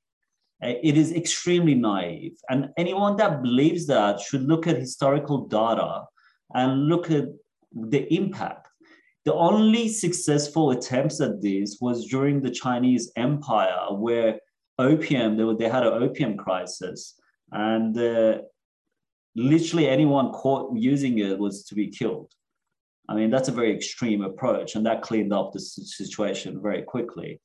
Uh, 0.62 0.74
it 0.82 0.96
is 0.96 1.12
extremely 1.12 1.74
naive. 1.74 2.36
And 2.48 2.70
anyone 2.76 3.16
that 3.16 3.42
believes 3.42 3.86
that 3.86 4.20
should 4.20 4.42
look 4.42 4.66
at 4.66 4.76
historical 4.76 5.46
data 5.46 6.04
and 6.54 6.86
look 6.86 7.10
at 7.10 7.24
the 7.72 8.12
impact. 8.14 8.68
The 9.24 9.34
only 9.34 9.88
successful 9.88 10.72
attempts 10.72 11.20
at 11.20 11.40
this 11.40 11.78
was 11.80 12.06
during 12.06 12.42
the 12.42 12.50
Chinese 12.50 13.12
Empire, 13.16 13.86
where 13.90 14.40
opium, 14.78 15.36
they, 15.36 15.44
were, 15.44 15.54
they 15.54 15.68
had 15.68 15.86
an 15.86 16.02
opium 16.02 16.36
crisis. 16.36 17.14
And 17.52 17.96
uh, 17.96 18.38
literally 19.36 19.88
anyone 19.88 20.32
caught 20.32 20.76
using 20.76 21.18
it 21.18 21.38
was 21.38 21.64
to 21.64 21.74
be 21.74 21.88
killed. 21.88 22.32
I 23.08 23.14
mean, 23.14 23.30
that's 23.30 23.48
a 23.48 23.52
very 23.52 23.74
extreme 23.74 24.22
approach, 24.22 24.74
and 24.74 24.86
that 24.86 25.02
cleaned 25.02 25.32
up 25.32 25.52
the 25.52 25.60
situation 25.60 26.62
very 26.62 26.82
quickly. 26.82 27.40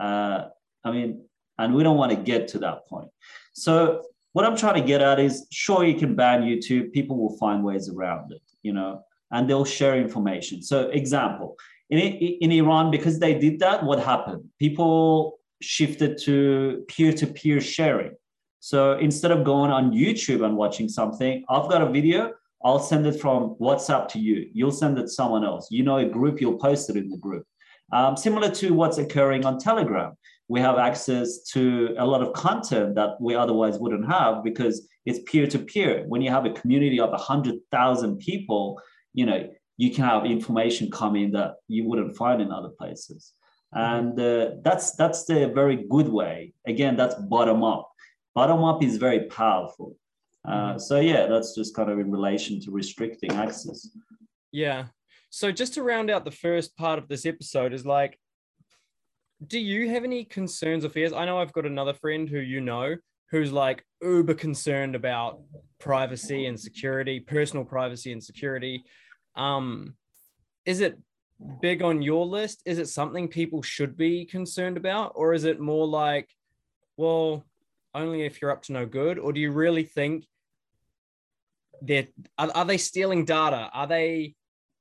Uh, 0.00 0.46
I 0.84 0.90
mean, 0.90 1.24
and 1.58 1.74
we 1.74 1.82
don't 1.82 1.96
want 1.96 2.12
to 2.12 2.16
get 2.16 2.48
to 2.48 2.58
that 2.58 2.86
point. 2.88 3.08
So 3.54 4.02
what 4.32 4.44
I'm 4.44 4.56
trying 4.56 4.80
to 4.80 4.86
get 4.86 5.00
at 5.00 5.18
is 5.18 5.46
sure 5.50 5.84
you 5.84 5.98
can 5.98 6.14
ban 6.14 6.42
YouTube, 6.42 6.92
people 6.92 7.16
will 7.16 7.36
find 7.38 7.64
ways 7.64 7.88
around 7.88 8.32
it, 8.32 8.42
you 8.62 8.72
know, 8.72 9.02
and 9.30 9.48
they'll 9.48 9.64
share 9.64 9.96
information. 9.96 10.62
So 10.62 10.90
example, 10.90 11.56
in, 11.88 11.98
in 11.98 12.52
Iran, 12.52 12.90
because 12.90 13.18
they 13.18 13.34
did 13.38 13.60
that, 13.60 13.82
what 13.84 13.98
happened? 13.98 14.44
People 14.58 15.38
shifted 15.62 16.18
to 16.24 16.84
peer-to-peer 16.88 17.60
sharing. 17.60 18.12
So 18.60 18.98
instead 18.98 19.30
of 19.30 19.44
going 19.44 19.70
on 19.70 19.92
YouTube 19.92 20.44
and 20.44 20.56
watching 20.56 20.88
something, 20.88 21.44
I've 21.48 21.70
got 21.70 21.80
a 21.80 21.90
video, 21.90 22.32
I'll 22.66 22.80
send 22.80 23.06
it 23.06 23.20
from 23.20 23.56
WhatsApp 23.60 24.08
to 24.08 24.18
you. 24.18 24.50
You'll 24.52 24.78
send 24.82 24.98
it 24.98 25.02
to 25.02 25.08
someone 25.08 25.44
else. 25.44 25.68
You 25.70 25.82
know 25.84 25.98
a 25.98 26.04
group, 26.04 26.40
you'll 26.40 26.58
post 26.58 26.90
it 26.90 26.96
in 26.96 27.08
the 27.08 27.16
group. 27.16 27.46
Um, 27.92 28.16
similar 28.16 28.50
to 28.50 28.74
what's 28.74 28.98
occurring 28.98 29.46
on 29.46 29.58
Telegram 29.58 30.16
we 30.48 30.60
have 30.60 30.78
access 30.78 31.42
to 31.42 31.94
a 31.98 32.06
lot 32.06 32.22
of 32.22 32.32
content 32.32 32.94
that 32.94 33.20
we 33.20 33.34
otherwise 33.34 33.78
wouldn't 33.78 34.06
have 34.10 34.44
because 34.44 34.88
it's 35.04 35.18
peer 35.30 35.46
to 35.48 35.58
peer. 35.58 36.04
When 36.06 36.22
you 36.22 36.30
have 36.30 36.46
a 36.46 36.50
community 36.50 37.00
of 37.00 37.10
100,000 37.10 38.18
people, 38.18 38.80
you 39.12 39.26
know, 39.26 39.48
you 39.76 39.90
can 39.90 40.04
have 40.04 40.24
information 40.24 40.90
coming 40.90 41.32
that 41.32 41.54
you 41.68 41.84
wouldn't 41.84 42.16
find 42.16 42.40
in 42.40 42.52
other 42.52 42.68
places. 42.68 43.32
And 43.72 44.18
uh, 44.18 44.52
that's 44.62 44.94
that's 44.94 45.24
the 45.24 45.48
very 45.48 45.84
good 45.90 46.08
way. 46.08 46.54
Again, 46.66 46.96
that's 46.96 47.16
bottom 47.16 47.62
up. 47.64 47.90
Bottom 48.34 48.62
up 48.64 48.82
is 48.82 48.96
very 48.96 49.26
powerful. 49.26 49.96
Uh, 50.46 50.78
so 50.78 51.00
yeah, 51.00 51.26
that's 51.26 51.54
just 51.54 51.74
kind 51.74 51.90
of 51.90 51.98
in 51.98 52.10
relation 52.10 52.60
to 52.60 52.70
restricting 52.70 53.32
access. 53.32 53.90
Yeah. 54.52 54.86
So 55.30 55.50
just 55.50 55.74
to 55.74 55.82
round 55.82 56.10
out 56.10 56.24
the 56.24 56.30
first 56.30 56.76
part 56.76 56.98
of 56.98 57.08
this 57.08 57.26
episode 57.26 57.72
is 57.72 57.84
like 57.84 58.18
do 59.46 59.58
you 59.58 59.90
have 59.90 60.04
any 60.04 60.24
concerns 60.24 60.84
or 60.84 60.88
fears? 60.88 61.12
I 61.12 61.26
know 61.26 61.38
I've 61.38 61.52
got 61.52 61.66
another 61.66 61.92
friend 61.92 62.28
who 62.28 62.38
you 62.38 62.60
know 62.60 62.96
who's 63.30 63.52
like 63.52 63.84
uber 64.00 64.34
concerned 64.34 64.94
about 64.94 65.40
privacy 65.78 66.46
and 66.46 66.58
security, 66.58 67.20
personal 67.20 67.64
privacy 67.64 68.12
and 68.12 68.22
security. 68.22 68.84
Um, 69.34 69.94
is 70.64 70.80
it 70.80 70.98
big 71.60 71.82
on 71.82 72.02
your 72.02 72.24
list? 72.24 72.62
Is 72.64 72.78
it 72.78 72.88
something 72.88 73.28
people 73.28 73.62
should 73.62 73.96
be 73.96 74.24
concerned 74.24 74.76
about? 74.76 75.12
Or 75.16 75.34
is 75.34 75.44
it 75.44 75.60
more 75.60 75.86
like, 75.86 76.30
well, 76.96 77.44
only 77.94 78.22
if 78.22 78.40
you're 78.40 78.50
up 78.50 78.62
to 78.64 78.72
no 78.72 78.86
good? 78.86 79.18
Or 79.18 79.32
do 79.32 79.40
you 79.40 79.50
really 79.50 79.84
think 79.84 80.24
they're 81.82 82.08
are, 82.38 82.50
are 82.54 82.64
they 82.64 82.78
stealing 82.78 83.24
data? 83.24 83.70
Are 83.72 83.86
they 83.86 84.34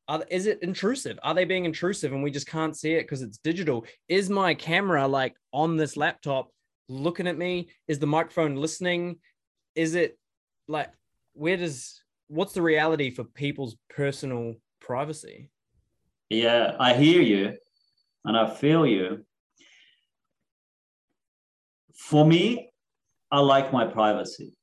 are, 0.07 0.23
is 0.29 0.45
it 0.45 0.61
intrusive? 0.61 1.17
Are 1.23 1.33
they 1.33 1.45
being 1.45 1.65
intrusive 1.65 2.13
and 2.13 2.23
we 2.23 2.31
just 2.31 2.47
can't 2.47 2.77
see 2.77 2.93
it 2.93 3.03
because 3.03 3.21
it's 3.21 3.37
digital? 3.37 3.85
Is 4.07 4.29
my 4.29 4.53
camera 4.53 5.07
like 5.07 5.35
on 5.51 5.77
this 5.77 5.97
laptop 5.97 6.49
looking 6.89 7.27
at 7.27 7.37
me? 7.37 7.69
Is 7.87 7.99
the 7.99 8.07
microphone 8.07 8.55
listening? 8.55 9.17
Is 9.75 9.95
it 9.95 10.17
like 10.67 10.91
where 11.33 11.57
does 11.57 12.01
what's 12.27 12.53
the 12.53 12.61
reality 12.61 13.09
for 13.11 13.23
people's 13.23 13.75
personal 13.89 14.55
privacy? 14.79 15.49
Yeah, 16.29 16.75
I 16.79 16.93
hear 16.93 17.21
you 17.21 17.57
and 18.23 18.37
I 18.37 18.49
feel 18.49 18.85
you. 18.85 19.25
For 21.95 22.25
me, 22.25 22.69
I 23.31 23.39
like 23.39 23.71
my 23.71 23.85
privacy. 23.85 24.53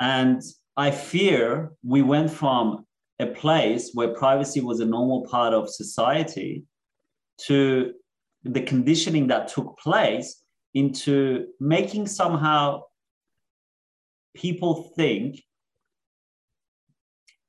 And 0.00 0.42
I 0.76 0.90
fear 0.90 1.72
we 1.82 2.02
went 2.02 2.30
from 2.30 2.86
a 3.18 3.26
place 3.26 3.90
where 3.94 4.14
privacy 4.14 4.60
was 4.60 4.80
a 4.80 4.86
normal 4.86 5.26
part 5.26 5.52
of 5.52 5.68
society 5.68 6.64
to 7.46 7.92
the 8.44 8.62
conditioning 8.62 9.28
that 9.28 9.48
took 9.48 9.78
place 9.78 10.42
into 10.74 11.46
making 11.60 12.06
somehow 12.06 12.82
people 14.34 14.92
think 14.96 15.42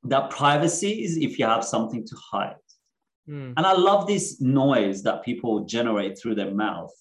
that 0.03 0.29
privacy 0.29 1.03
is 1.03 1.17
if 1.17 1.39
you 1.39 1.45
have 1.45 1.63
something 1.63 2.05
to 2.05 2.15
hide. 2.31 2.55
Mm. 3.27 3.53
And 3.55 3.65
I 3.65 3.73
love 3.73 4.05
this 4.05 4.41
noise 4.41 5.01
that 5.03 5.23
people 5.23 5.65
generate 5.65 6.19
through 6.19 6.35
their 6.35 6.51
mouth, 6.51 6.91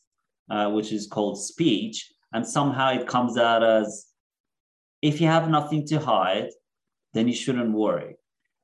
uh, 0.50 0.70
which 0.70 0.92
is 0.92 1.08
called 1.08 1.42
speech. 1.42 2.08
And 2.32 2.46
somehow 2.46 2.92
it 2.92 3.08
comes 3.08 3.36
out 3.36 3.64
as 3.64 4.06
if 5.02 5.20
you 5.20 5.26
have 5.26 5.50
nothing 5.50 5.86
to 5.88 5.98
hide, 5.98 6.50
then 7.12 7.28
you 7.28 7.34
shouldn't 7.34 7.72
worry. 7.72 8.16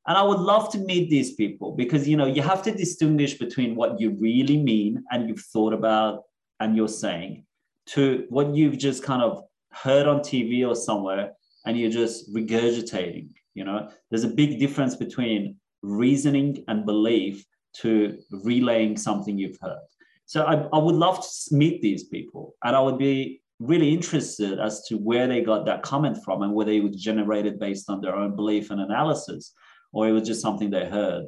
And 0.07 0.17
I 0.17 0.23
would 0.23 0.39
love 0.39 0.73
to 0.73 0.79
meet 0.79 1.11
these 1.11 1.35
people 1.35 1.73
because 1.73 2.09
you 2.09 2.17
know 2.17 2.25
you 2.25 2.41
have 2.41 2.63
to 2.63 2.73
distinguish 2.73 3.35
between 3.35 3.77
what 3.77 4.01
you 4.01 4.17
really 4.19 4.57
mean 4.57 5.05
and 5.11 5.29
you've 5.29 5.45
thought 5.53 5.75
about 5.75 6.23
and 6.61 6.75
you're 6.75 6.89
saying 6.89 7.45
to 7.89 8.25
what 8.31 8.55
you've 8.55 8.79
just 8.79 9.03
kind 9.03 9.23
of 9.23 9.43
heard 9.73 10.07
on 10.07 10.21
TV 10.21 10.67
or 10.67 10.75
somewhere 10.75 11.33
and 11.67 11.79
you're 11.79 11.91
just 11.91 12.33
regurgitating. 12.35 13.29
You 13.55 13.65
know, 13.65 13.91
there's 14.09 14.25
a 14.25 14.29
big 14.29 14.59
difference 14.59 14.97
between 14.97 15.57
reasoning 15.83 16.65
and 16.69 16.87
belief 16.87 17.45
to 17.81 18.19
relaying 18.31 18.97
something 18.97 19.39
you've 19.39 19.59
heard. 19.61 19.79
So 20.25 20.45
I, 20.45 20.55
I 20.73 20.79
would 20.79 20.95
love 20.95 21.21
to 21.21 21.55
meet 21.55 21.83
these 21.83 22.05
people 22.05 22.55
and 22.65 22.75
I 22.75 22.81
would 22.81 22.99
be 22.99 23.43
really 23.61 23.93
interested 23.93 24.61
as 24.61 24.85
to 24.85 24.97
where 24.97 25.27
they 25.27 25.41
got 25.41 25.67
that 25.67 25.83
comment 25.83 26.19
from 26.25 26.43
and 26.43 26.55
whether 26.55 26.71
it 26.71 26.83
was 26.83 26.97
generated 26.97 27.59
based 27.59 27.91
on 27.91 28.01
their 28.01 28.15
own 28.15 28.37
belief 28.37 28.71
and 28.71 28.81
analysis 28.81 29.53
or 29.93 30.09
it 30.09 30.13
was 30.13 30.27
just 30.27 30.43
something 30.43 30.71
they 30.71 30.87
heard. 30.87 31.27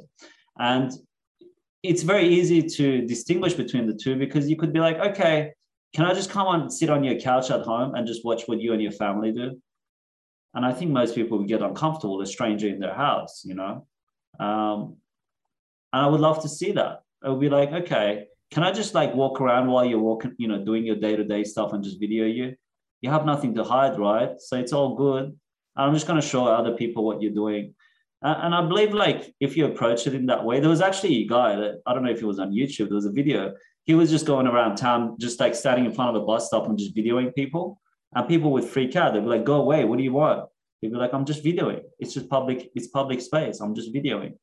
And 0.57 0.91
it's 1.83 2.03
very 2.03 2.27
easy 2.27 2.61
to 2.61 3.05
distinguish 3.05 3.53
between 3.53 3.87
the 3.87 3.93
two 3.93 4.15
because 4.15 4.49
you 4.49 4.55
could 4.55 4.71
be 4.71 4.79
like, 4.79 4.97
okay, 4.97 5.51
can 5.93 6.05
I 6.05 6.13
just 6.13 6.29
come 6.29 6.47
and 6.47 6.71
sit 6.71 6.89
on 6.89 7.03
your 7.03 7.19
couch 7.19 7.51
at 7.51 7.61
home 7.61 7.95
and 7.95 8.07
just 8.07 8.23
watch 8.23 8.43
what 8.45 8.61
you 8.61 8.73
and 8.73 8.81
your 8.81 8.91
family 8.91 9.31
do? 9.31 9.59
And 10.53 10.65
I 10.65 10.73
think 10.73 10.91
most 10.91 11.15
people 11.15 11.37
would 11.37 11.47
get 11.47 11.61
uncomfortable, 11.61 12.21
a 12.21 12.25
stranger 12.25 12.67
in 12.67 12.79
their 12.79 12.93
house, 12.93 13.43
you 13.45 13.55
know? 13.55 13.87
Um, 14.39 14.97
and 15.93 16.05
I 16.05 16.07
would 16.07 16.21
love 16.21 16.41
to 16.43 16.49
see 16.49 16.73
that. 16.73 17.01
I 17.23 17.29
would 17.29 17.39
be 17.39 17.49
like, 17.49 17.71
okay, 17.71 18.27
can 18.51 18.63
I 18.63 18.71
just 18.71 18.93
like 18.93 19.15
walk 19.15 19.39
around 19.41 19.67
while 19.67 19.85
you're 19.85 19.99
walking, 19.99 20.35
you 20.37 20.47
know, 20.47 20.63
doing 20.63 20.85
your 20.85 20.97
day 20.97 21.15
to 21.15 21.23
day 21.23 21.43
stuff 21.43 21.73
and 21.73 21.83
just 21.83 21.99
video 21.99 22.25
you? 22.25 22.55
You 23.01 23.09
have 23.09 23.25
nothing 23.25 23.55
to 23.55 23.63
hide, 23.63 23.97
right? 23.97 24.39
So 24.39 24.57
it's 24.57 24.73
all 24.73 24.95
good. 24.95 25.37
I'm 25.75 25.93
just 25.93 26.05
going 26.05 26.19
to 26.19 26.27
show 26.27 26.45
other 26.45 26.75
people 26.75 27.05
what 27.05 27.21
you're 27.21 27.33
doing. 27.33 27.73
And 28.21 28.53
I 28.53 28.61
believe 28.67 28.93
like 28.93 29.33
if 29.39 29.57
you 29.57 29.65
approach 29.65 30.05
it 30.05 30.13
in 30.13 30.27
that 30.27 30.43
way, 30.43 30.59
there 30.59 30.69
was 30.69 30.81
actually 30.81 31.15
a 31.23 31.27
guy 31.27 31.55
that 31.55 31.81
I 31.87 31.93
don't 31.93 32.03
know 32.03 32.11
if 32.11 32.21
it 32.21 32.25
was 32.25 32.39
on 32.39 32.51
YouTube, 32.51 32.89
there 32.89 32.95
was 32.95 33.07
a 33.07 33.11
video. 33.11 33.53
He 33.85 33.95
was 33.95 34.11
just 34.11 34.27
going 34.27 34.45
around 34.45 34.75
town, 34.75 35.17
just 35.19 35.39
like 35.39 35.55
standing 35.55 35.85
in 35.85 35.93
front 35.93 36.15
of 36.15 36.21
a 36.21 36.25
bus 36.25 36.45
stop 36.45 36.67
and 36.67 36.77
just 36.77 36.95
videoing 36.95 37.33
people. 37.33 37.81
And 38.13 38.27
people 38.27 38.51
would 38.51 38.65
freak 38.65 38.95
out. 38.95 39.13
They'd 39.13 39.21
be 39.21 39.25
like, 39.25 39.45
go 39.45 39.55
away, 39.55 39.85
what 39.85 39.97
do 39.97 40.03
you 40.03 40.13
want? 40.13 40.47
He'd 40.81 40.91
be 40.91 40.97
like, 40.97 41.13
I'm 41.13 41.25
just 41.25 41.43
videoing. 41.43 41.81
It's 41.97 42.13
just 42.13 42.29
public, 42.29 42.69
it's 42.75 42.87
public 42.87 43.21
space. 43.21 43.59
I'm 43.59 43.73
just 43.73 43.91
videoing. 43.93 44.33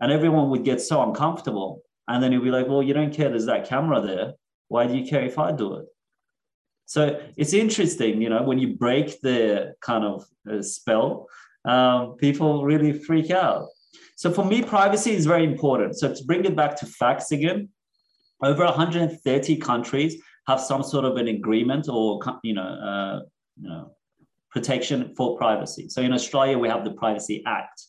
And 0.00 0.10
everyone 0.10 0.50
would 0.50 0.64
get 0.64 0.80
so 0.80 1.02
uncomfortable. 1.02 1.82
And 2.08 2.22
then 2.22 2.32
he'll 2.32 2.42
be 2.42 2.50
like, 2.50 2.66
well, 2.66 2.82
you 2.82 2.94
don't 2.94 3.12
care, 3.12 3.28
there's 3.28 3.46
that 3.46 3.68
camera 3.68 4.00
there. 4.00 4.32
Why 4.68 4.86
do 4.86 4.96
you 4.96 5.06
care 5.08 5.24
if 5.24 5.38
I 5.38 5.52
do 5.52 5.74
it? 5.74 5.86
So 6.86 7.20
it's 7.36 7.52
interesting, 7.52 8.22
you 8.22 8.30
know, 8.30 8.42
when 8.42 8.58
you 8.58 8.76
break 8.76 9.20
the 9.20 9.74
kind 9.82 10.04
of 10.04 10.24
uh, 10.50 10.62
spell 10.62 11.28
um, 11.64 12.16
people 12.16 12.64
really 12.64 12.92
freak 12.92 13.30
out. 13.30 13.66
So 14.16 14.32
for 14.32 14.44
me, 14.44 14.62
privacy 14.62 15.12
is 15.12 15.26
very 15.26 15.44
important. 15.44 15.98
So 15.98 16.14
to 16.14 16.24
bring 16.24 16.44
it 16.44 16.56
back 16.56 16.76
to 16.76 16.86
facts 16.86 17.30
again, 17.30 17.68
over 18.42 18.64
130 18.64 19.56
countries 19.58 20.16
have 20.46 20.60
some 20.60 20.82
sort 20.82 21.04
of 21.04 21.16
an 21.16 21.28
agreement 21.28 21.88
or 21.88 22.20
you 22.42 22.54
know, 22.54 22.62
uh, 22.62 23.20
you 23.60 23.68
know 23.68 23.92
protection 24.50 25.14
for 25.14 25.36
privacy. 25.36 25.88
So 25.88 26.00
in 26.00 26.12
Australia, 26.12 26.58
we 26.58 26.68
have 26.68 26.84
the 26.84 26.92
Privacy 26.92 27.42
Act. 27.46 27.82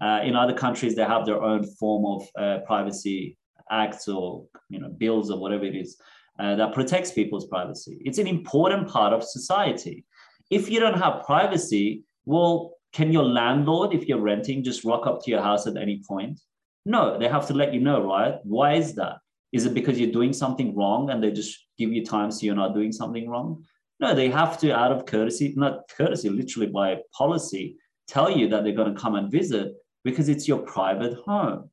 Uh, 0.00 0.20
in 0.24 0.34
other 0.36 0.54
countries, 0.54 0.94
they 0.94 1.04
have 1.04 1.26
their 1.26 1.42
own 1.42 1.64
form 1.76 2.04
of 2.06 2.28
uh, 2.38 2.58
privacy 2.66 3.36
acts 3.70 4.08
or 4.08 4.44
you 4.68 4.80
know 4.80 4.88
bills 4.88 5.30
or 5.30 5.38
whatever 5.38 5.64
it 5.64 5.76
is 5.76 6.00
uh, 6.38 6.54
that 6.56 6.72
protects 6.72 7.12
people's 7.12 7.46
privacy. 7.46 8.00
It's 8.04 8.18
an 8.18 8.26
important 8.26 8.88
part 8.88 9.12
of 9.12 9.24
society. 9.24 10.04
If 10.50 10.70
you 10.70 10.80
don't 10.80 10.98
have 10.98 11.24
privacy, 11.24 12.04
well, 12.24 12.74
can 12.92 13.12
your 13.12 13.24
landlord, 13.24 13.92
if 13.92 14.06
you're 14.06 14.20
renting, 14.20 14.64
just 14.64 14.84
rock 14.84 15.06
up 15.06 15.22
to 15.24 15.30
your 15.30 15.42
house 15.42 15.66
at 15.66 15.76
any 15.76 16.02
point? 16.06 16.40
No, 16.86 17.18
they 17.18 17.28
have 17.28 17.46
to 17.48 17.54
let 17.54 17.74
you 17.74 17.80
know, 17.80 18.02
right? 18.02 18.36
Why 18.44 18.74
is 18.74 18.94
that? 18.94 19.16
Is 19.52 19.66
it 19.66 19.74
because 19.74 19.98
you're 19.98 20.12
doing 20.12 20.32
something 20.32 20.74
wrong 20.76 21.10
and 21.10 21.22
they 21.22 21.30
just 21.30 21.66
give 21.78 21.92
you 21.92 22.04
time 22.04 22.30
so 22.30 22.46
you're 22.46 22.54
not 22.54 22.74
doing 22.74 22.92
something 22.92 23.28
wrong? 23.28 23.64
No, 24.00 24.14
they 24.14 24.30
have 24.30 24.58
to, 24.60 24.74
out 24.74 24.92
of 24.92 25.06
courtesy, 25.06 25.54
not 25.56 25.88
courtesy, 25.96 26.30
literally 26.30 26.68
by 26.68 26.98
policy, 27.12 27.76
tell 28.06 28.30
you 28.30 28.48
that 28.48 28.62
they're 28.62 28.72
going 28.72 28.94
to 28.94 29.00
come 29.00 29.16
and 29.16 29.30
visit 29.30 29.72
because 30.04 30.28
it's 30.28 30.46
your 30.46 30.58
private 30.58 31.14
home. 31.26 31.70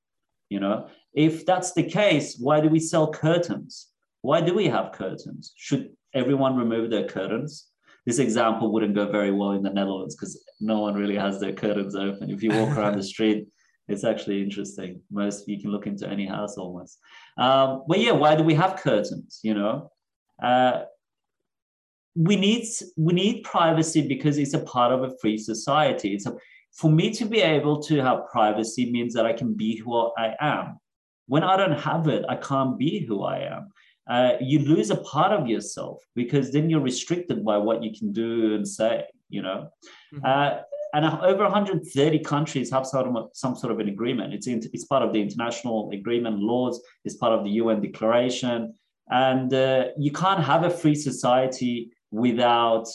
You 0.49 0.59
know, 0.59 0.89
if 1.15 1.45
that's 1.45 1.73
the 1.73 1.83
case, 1.83 2.37
why 2.37 2.59
do 2.59 2.69
we 2.69 2.79
sell 2.79 3.11
curtains? 3.11 3.87
Why 4.21 4.41
do 4.41 4.53
we 4.53 4.67
have 4.67 4.91
curtains? 4.91 5.53
Should 5.55 5.91
everyone 6.13 6.57
remove 6.57 6.89
their 6.89 7.07
curtains? 7.07 7.69
this 8.05 8.19
example 8.19 8.71
wouldn't 8.71 8.95
go 8.95 9.11
very 9.11 9.31
well 9.31 9.51
in 9.51 9.63
the 9.63 9.69
Netherlands 9.69 10.15
because 10.15 10.43
no 10.59 10.79
one 10.79 10.93
really 10.93 11.15
has 11.15 11.39
their 11.39 11.53
curtains 11.53 11.95
open. 11.95 12.29
If 12.29 12.43
you 12.43 12.51
walk 12.51 12.77
around 12.77 12.97
the 12.97 13.03
street, 13.03 13.47
it's 13.87 14.03
actually 14.03 14.43
interesting. 14.43 15.01
Most 15.11 15.47
you 15.47 15.59
can 15.59 15.71
look 15.71 15.87
into 15.87 16.07
any 16.07 16.27
house 16.27 16.57
almost. 16.57 16.99
Um, 17.37 17.83
but 17.87 17.99
yeah, 17.99 18.11
why 18.11 18.35
do 18.35 18.43
we 18.43 18.53
have 18.53 18.77
curtains? 18.77 19.39
You 19.43 19.55
know, 19.55 19.91
uh, 20.41 20.83
we 22.15 22.35
need 22.35 22.67
we 22.95 23.13
need 23.13 23.43
privacy 23.43 24.07
because 24.07 24.37
it's 24.37 24.53
a 24.53 24.59
part 24.59 24.91
of 24.91 25.03
a 25.03 25.17
free 25.19 25.37
society. 25.37 26.13
It's 26.13 26.27
a, 26.27 26.35
for 26.73 26.91
me 26.91 27.09
to 27.11 27.25
be 27.25 27.41
able 27.41 27.81
to 27.83 28.01
have 28.01 28.27
privacy 28.31 28.91
means 28.91 29.13
that 29.15 29.25
I 29.25 29.33
can 29.33 29.53
be 29.55 29.77
who 29.77 30.11
I 30.17 30.35
am. 30.39 30.77
When 31.27 31.43
I 31.43 31.57
don't 31.57 31.79
have 31.79 32.07
it, 32.07 32.23
I 32.29 32.35
can't 32.35 32.77
be 32.77 33.05
who 33.05 33.23
I 33.23 33.39
am 33.39 33.71
uh, 34.07 34.33
you 34.39 34.59
lose 34.59 34.89
a 34.91 34.97
part 34.97 35.31
of 35.31 35.47
yourself 35.47 36.03
because 36.15 36.51
then 36.51 36.69
you're 36.69 36.81
restricted 36.81 37.43
by 37.43 37.57
what 37.57 37.83
you 37.83 37.91
can 37.97 38.11
do 38.13 38.55
and 38.55 38.67
say, 38.67 39.03
you 39.29 39.41
know. 39.41 39.69
Mm-hmm. 40.13 40.25
Uh, 40.25 40.61
and 40.93 41.05
over 41.05 41.43
130 41.43 42.19
countries 42.19 42.71
have 42.71 42.85
some, 42.85 43.27
some 43.33 43.55
sort 43.55 43.73
of 43.73 43.79
an 43.79 43.89
agreement. 43.89 44.33
It's, 44.33 44.47
in, 44.47 44.61
it's 44.71 44.85
part 44.85 45.03
of 45.03 45.11
the 45.11 45.21
international 45.21 45.89
agreement 45.91 46.39
laws, 46.39 46.81
it's 47.03 47.15
part 47.15 47.33
of 47.33 47.43
the 47.43 47.49
UN 47.51 47.81
declaration. 47.81 48.75
And 49.09 49.53
uh, 49.53 49.85
you 49.97 50.11
can't 50.11 50.43
have 50.43 50.63
a 50.63 50.69
free 50.69 50.95
society 50.95 51.91
without, 52.11 52.87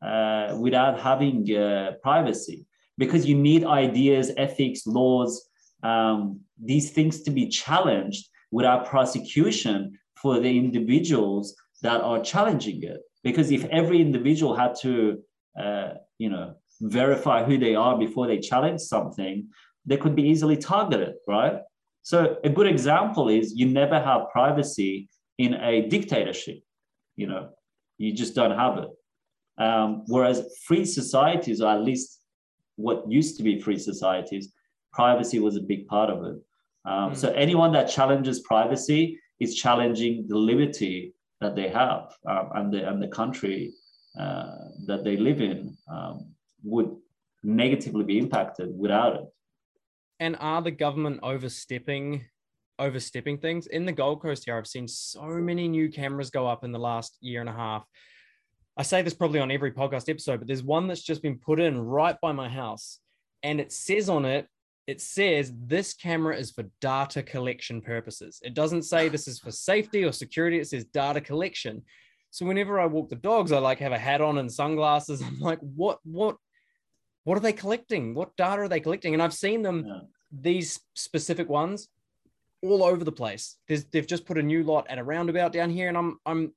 uh, 0.00 0.56
without 0.60 1.00
having 1.00 1.56
uh, 1.56 1.92
privacy 2.02 2.66
because 2.98 3.26
you 3.26 3.34
need 3.34 3.64
ideas, 3.64 4.30
ethics, 4.36 4.86
laws, 4.86 5.48
um, 5.82 6.40
these 6.62 6.90
things 6.90 7.22
to 7.22 7.30
be 7.30 7.48
challenged 7.48 8.28
without 8.50 8.86
prosecution 8.86 9.98
for 10.20 10.40
the 10.40 10.58
individuals 10.58 11.54
that 11.82 12.00
are 12.00 12.20
challenging 12.20 12.82
it. 12.82 13.00
Because 13.22 13.50
if 13.50 13.64
every 13.66 14.00
individual 14.00 14.54
had 14.54 14.74
to, 14.82 15.18
uh, 15.58 15.90
you 16.18 16.30
know, 16.30 16.54
verify 16.80 17.44
who 17.44 17.58
they 17.58 17.74
are 17.74 17.98
before 17.98 18.26
they 18.26 18.38
challenge 18.38 18.80
something, 18.80 19.48
they 19.86 19.96
could 19.96 20.14
be 20.14 20.22
easily 20.22 20.56
targeted, 20.56 21.14
right? 21.26 21.58
So 22.02 22.36
a 22.44 22.48
good 22.48 22.66
example 22.66 23.28
is 23.28 23.54
you 23.54 23.66
never 23.66 24.00
have 24.00 24.30
privacy 24.32 25.08
in 25.38 25.54
a 25.54 25.88
dictatorship. 25.88 26.60
You 27.16 27.26
know, 27.26 27.50
you 27.98 28.12
just 28.12 28.34
don't 28.34 28.56
have 28.56 28.78
it. 28.78 28.88
Um, 29.58 30.04
whereas 30.06 30.56
free 30.64 30.86
societies, 30.86 31.60
or 31.60 31.70
at 31.70 31.82
least 31.82 32.20
what 32.76 33.10
used 33.10 33.36
to 33.36 33.42
be 33.42 33.60
free 33.60 33.78
societies, 33.78 34.52
privacy 34.92 35.38
was 35.38 35.56
a 35.56 35.60
big 35.60 35.86
part 35.86 36.08
of 36.08 36.24
it. 36.24 36.36
Um, 36.84 37.12
mm. 37.12 37.16
So 37.16 37.32
anyone 37.32 37.72
that 37.72 37.90
challenges 37.90 38.40
privacy 38.40 39.20
is 39.38 39.54
challenging 39.54 40.26
the 40.28 40.36
liberty 40.36 41.14
that 41.40 41.56
they 41.56 41.68
have 41.68 42.12
um, 42.28 42.50
and, 42.54 42.72
the, 42.72 42.88
and 42.88 43.02
the 43.02 43.08
country 43.08 43.72
uh, 44.18 44.54
that 44.86 45.04
they 45.04 45.16
live 45.16 45.40
in 45.40 45.76
um, 45.90 46.34
would 46.62 46.94
negatively 47.42 48.04
be 48.04 48.18
impacted 48.18 48.76
without 48.76 49.16
it. 49.16 49.24
And 50.18 50.36
are 50.40 50.60
the 50.60 50.70
government 50.70 51.20
overstepping 51.22 52.26
overstepping 52.78 53.38
things? 53.38 53.66
In 53.66 53.84
the 53.84 53.92
Gold 53.92 54.22
Coast 54.22 54.44
here, 54.44 54.56
I've 54.56 54.66
seen 54.66 54.88
so 54.88 55.22
many 55.22 55.68
new 55.68 55.90
cameras 55.90 56.30
go 56.30 56.46
up 56.46 56.64
in 56.64 56.72
the 56.72 56.78
last 56.78 57.16
year 57.20 57.40
and 57.40 57.48
a 57.48 57.52
half. 57.52 57.84
I 58.76 58.82
say 58.82 59.02
this 59.02 59.14
probably 59.14 59.40
on 59.40 59.50
every 59.50 59.72
podcast 59.72 60.08
episode, 60.08 60.38
but 60.38 60.46
there's 60.46 60.62
one 60.62 60.88
that's 60.88 61.02
just 61.02 61.22
been 61.22 61.38
put 61.38 61.60
in 61.60 61.78
right 61.78 62.16
by 62.22 62.32
my 62.32 62.48
house. 62.48 62.98
And 63.42 63.60
it 63.60 63.72
says 63.72 64.08
on 64.08 64.24
it, 64.24 64.46
it 64.90 65.00
says 65.00 65.52
this 65.56 65.94
camera 65.94 66.36
is 66.36 66.50
for 66.50 66.64
data 66.80 67.22
collection 67.22 67.80
purposes. 67.80 68.40
It 68.42 68.54
doesn't 68.54 68.82
say 68.82 69.08
this 69.08 69.28
is 69.28 69.38
for 69.38 69.52
safety 69.52 70.04
or 70.04 70.10
security, 70.10 70.58
it 70.58 70.66
says 70.66 70.84
data 70.84 71.20
collection. 71.20 71.82
So 72.32 72.44
whenever 72.44 72.80
I 72.80 72.86
walk 72.86 73.08
the 73.08 73.14
dogs, 73.14 73.52
I 73.52 73.58
like 73.58 73.78
have 73.78 73.92
a 73.92 73.98
hat 73.98 74.20
on 74.20 74.38
and 74.38 74.50
sunglasses. 74.50 75.22
I'm 75.26 75.38
like, 75.38 75.60
what, 75.60 76.00
what, 76.02 76.38
what 77.22 77.38
are 77.38 77.40
they 77.40 77.52
collecting? 77.52 78.14
What 78.14 78.36
data 78.36 78.62
are 78.62 78.68
they 78.68 78.80
collecting? 78.80 79.14
And 79.14 79.22
I've 79.22 79.32
seen 79.32 79.62
them, 79.62 79.84
yeah. 79.86 80.00
these 80.32 80.80
specific 80.94 81.48
ones, 81.48 81.88
all 82.60 82.82
over 82.82 83.04
the 83.04 83.12
place. 83.12 83.58
There's, 83.68 83.84
they've 83.84 84.04
just 84.04 84.26
put 84.26 84.38
a 84.38 84.42
new 84.42 84.64
lot 84.64 84.90
at 84.90 84.98
a 84.98 85.04
roundabout 85.04 85.52
down 85.52 85.70
here, 85.70 85.86
and 85.86 85.96
I'm, 85.96 86.18
I'm, 86.26 86.52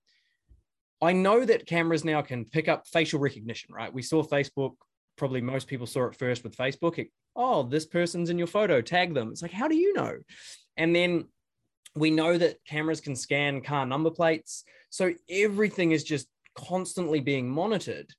I 1.03 1.13
know 1.13 1.45
that 1.45 1.67
cameras 1.67 2.03
now 2.03 2.23
can 2.23 2.45
pick 2.45 2.67
up 2.67 2.87
facial 2.87 3.19
recognition, 3.19 3.75
right? 3.75 3.93
We 3.93 4.01
saw 4.01 4.23
Facebook. 4.23 4.73
Probably 5.17 5.41
most 5.41 5.67
people 5.67 5.85
saw 5.85 6.07
it 6.07 6.15
first 6.15 6.43
with 6.43 6.57
Facebook. 6.57 6.97
It, 6.97 7.09
oh, 7.35 7.63
this 7.63 7.85
person's 7.85 8.29
in 8.29 8.37
your 8.37 8.47
photo. 8.47 8.81
Tag 8.81 9.13
them. 9.13 9.29
It's 9.29 9.41
like, 9.41 9.51
how 9.51 9.67
do 9.67 9.75
you 9.75 9.93
know? 9.93 10.17
And 10.77 10.95
then 10.95 11.25
we 11.95 12.11
know 12.11 12.37
that 12.37 12.63
cameras 12.67 13.01
can 13.01 13.15
scan 13.15 13.61
car 13.61 13.85
number 13.85 14.11
plates. 14.11 14.63
So 14.89 15.13
everything 15.29 15.91
is 15.91 16.03
just 16.03 16.27
constantly 16.55 17.19
being 17.19 17.49
monitored. 17.49 18.11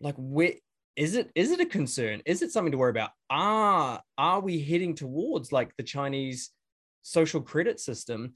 Like, 0.00 0.14
where 0.18 0.52
is 0.96 1.14
it? 1.14 1.30
Is 1.34 1.50
it 1.50 1.60
a 1.60 1.66
concern? 1.66 2.22
Is 2.26 2.42
it 2.42 2.52
something 2.52 2.72
to 2.72 2.78
worry 2.78 2.90
about? 2.90 3.10
Ah, 3.30 4.00
are 4.18 4.40
we 4.40 4.60
heading 4.62 4.94
towards 4.94 5.52
like 5.52 5.76
the 5.76 5.82
Chinese 5.82 6.50
social 7.02 7.40
credit 7.40 7.80
system? 7.80 8.34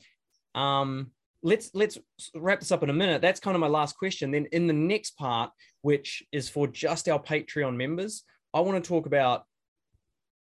Um, 0.54 1.12
let's 1.42 1.70
let's 1.74 1.98
wrap 2.34 2.60
this 2.60 2.72
up 2.72 2.82
in 2.82 2.90
a 2.90 2.94
minute. 2.94 3.22
That's 3.22 3.40
kind 3.40 3.54
of 3.54 3.60
my 3.60 3.68
last 3.68 3.96
question. 3.96 4.30
Then 4.30 4.46
in 4.52 4.66
the 4.66 4.72
next 4.72 5.16
part, 5.16 5.50
which 5.82 6.22
is 6.32 6.48
for 6.48 6.66
just 6.66 7.08
our 7.08 7.22
Patreon 7.22 7.76
members, 7.76 8.24
I 8.54 8.60
want 8.60 8.82
to 8.82 8.88
talk 8.88 9.06
about 9.06 9.44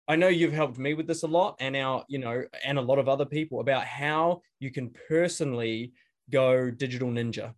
I 0.08 0.16
know 0.16 0.26
you've 0.26 0.52
helped 0.52 0.76
me 0.76 0.94
with 0.94 1.06
this 1.06 1.22
a 1.22 1.28
lot 1.28 1.54
and 1.60 1.76
our, 1.76 2.04
you 2.08 2.18
know, 2.18 2.42
and 2.64 2.78
a 2.78 2.82
lot 2.82 2.98
of 2.98 3.08
other 3.08 3.24
people 3.24 3.60
about 3.60 3.84
how 3.84 4.42
you 4.58 4.72
can 4.72 4.90
personally 5.08 5.92
go 6.30 6.68
digital 6.68 7.08
ninja. 7.08 7.54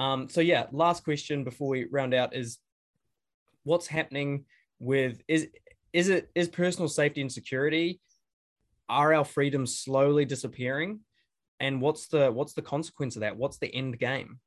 Um, 0.00 0.28
so 0.28 0.40
yeah, 0.40 0.66
last 0.72 1.04
question 1.04 1.44
before 1.44 1.68
we 1.68 1.84
round 1.84 2.12
out 2.12 2.34
is 2.34 2.58
what's 3.62 3.86
happening 3.86 4.46
with 4.80 5.22
is 5.28 5.48
is 5.92 6.08
it 6.08 6.28
is 6.34 6.48
personal 6.48 6.88
safety 6.88 7.20
and 7.20 7.30
security 7.30 8.00
are 8.88 9.14
our 9.14 9.24
freedoms 9.24 9.78
slowly 9.78 10.24
disappearing? 10.24 11.00
And 11.60 11.80
what's 11.80 12.08
the 12.08 12.32
what's 12.32 12.54
the 12.54 12.62
consequence 12.62 13.14
of 13.14 13.20
that? 13.20 13.36
What's 13.36 13.58
the 13.58 13.72
end 13.72 14.00
game 14.00 14.40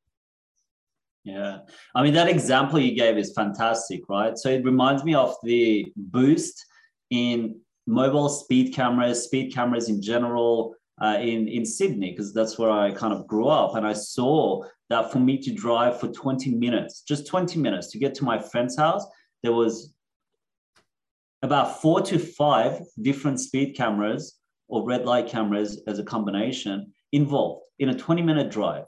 yeah 1.26 1.58
i 1.96 2.02
mean 2.02 2.14
that 2.14 2.30
example 2.30 2.80
you 2.80 2.96
gave 2.96 3.18
is 3.18 3.34
fantastic 3.34 4.02
right 4.08 4.38
so 4.38 4.50
it 4.50 4.64
reminds 4.64 5.04
me 5.04 5.14
of 5.14 5.36
the 5.44 5.86
boost 5.98 6.66
in 7.10 7.56
mobile 7.88 8.30
speed 8.30 8.74
cameras, 8.74 9.24
speed 9.24 9.54
cameras 9.54 9.90
in 9.90 10.02
general 10.02 10.76
uh, 11.02 11.18
in, 11.20 11.48
in 11.48 11.66
Sydney, 11.66 12.12
because 12.12 12.34
that's 12.34 12.58
where 12.58 12.72
I 12.72 12.92
kind 12.92 13.14
of 13.14 13.28
grew 13.28 13.48
up. 13.48 13.76
And 13.76 13.86
I 13.86 13.94
saw 13.94 14.64
that 14.90 15.12
for 15.12 15.20
me 15.20 15.38
to 15.40 15.54
drive 15.54 16.00
for 16.00 16.08
20 16.08 16.56
minutes, 16.56 17.02
just 17.02 17.28
20 17.28 17.60
minutes 17.60 17.88
to 17.92 18.00
get 18.00 18.16
to 18.16 18.24
my 18.24 18.40
friend's 18.40 18.78
house, 18.78 19.06
there 19.44 19.54
was 19.54 19.94
about 21.42 21.82
four 21.82 22.02
to 22.02 22.18
five 22.18 22.82
different 23.02 23.40
speed 23.40 23.76
cameras 23.76 24.40
or 24.68 24.88
red 24.88 25.06
light 25.06 25.28
cameras 25.28 25.82
as 25.88 26.00
a 26.00 26.04
combination 26.04 26.92
involved 27.12 27.66
in 27.78 27.90
a 27.90 27.96
20 27.96 28.22
minute 28.22 28.50
drive. 28.50 28.86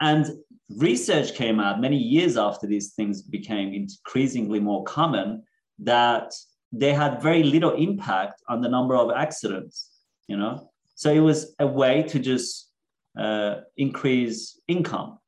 And 0.00 0.26
research 0.70 1.34
came 1.34 1.60
out 1.60 1.80
many 1.80 1.96
years 1.96 2.36
after 2.36 2.66
these 2.66 2.92
things 2.94 3.22
became 3.22 3.72
increasingly 3.72 4.60
more 4.60 4.82
common 4.84 5.42
that 5.78 6.32
they 6.72 6.92
had 6.92 7.22
very 7.22 7.42
little 7.42 7.74
impact 7.74 8.42
on 8.48 8.60
the 8.60 8.68
number 8.68 8.96
of 8.96 9.10
accidents 9.12 9.90
you 10.26 10.36
know? 10.36 10.70
So 10.94 11.10
it 11.10 11.20
was 11.20 11.54
a 11.58 11.66
way 11.66 12.02
to 12.04 12.18
just 12.18 12.70
uh, 13.18 13.60
increase 13.76 14.60
income. 14.68 15.18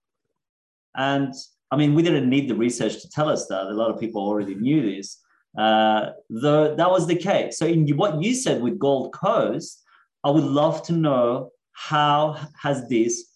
And 0.95 1.32
i 1.70 1.76
mean 1.76 1.95
we 1.95 2.03
didn't 2.03 2.30
need 2.30 2.49
the 2.49 2.55
research 2.55 3.03
to 3.03 3.11
tell 3.11 3.28
us 3.28 3.47
that. 3.47 3.66
A 3.66 3.70
lot 3.70 3.91
of 3.91 4.01
people 4.01 4.22
already 4.22 4.55
knew 4.55 4.82
this. 4.82 5.18
Uh, 5.57 6.12
the, 6.30 6.74
that 6.76 6.91
was 6.91 7.07
the 7.07 7.16
case. 7.16 7.59
So 7.59 7.66
in 7.66 7.89
what 7.97 8.22
you 8.22 8.34
said 8.34 8.62
with 8.62 8.78
gold 8.78 9.12
coast 9.12 9.82
i 10.24 10.30
would 10.30 10.45
love 10.45 10.82
to 10.84 10.93
know 10.93 11.51
how 11.72 12.36
has 12.61 12.89
this 12.89 13.28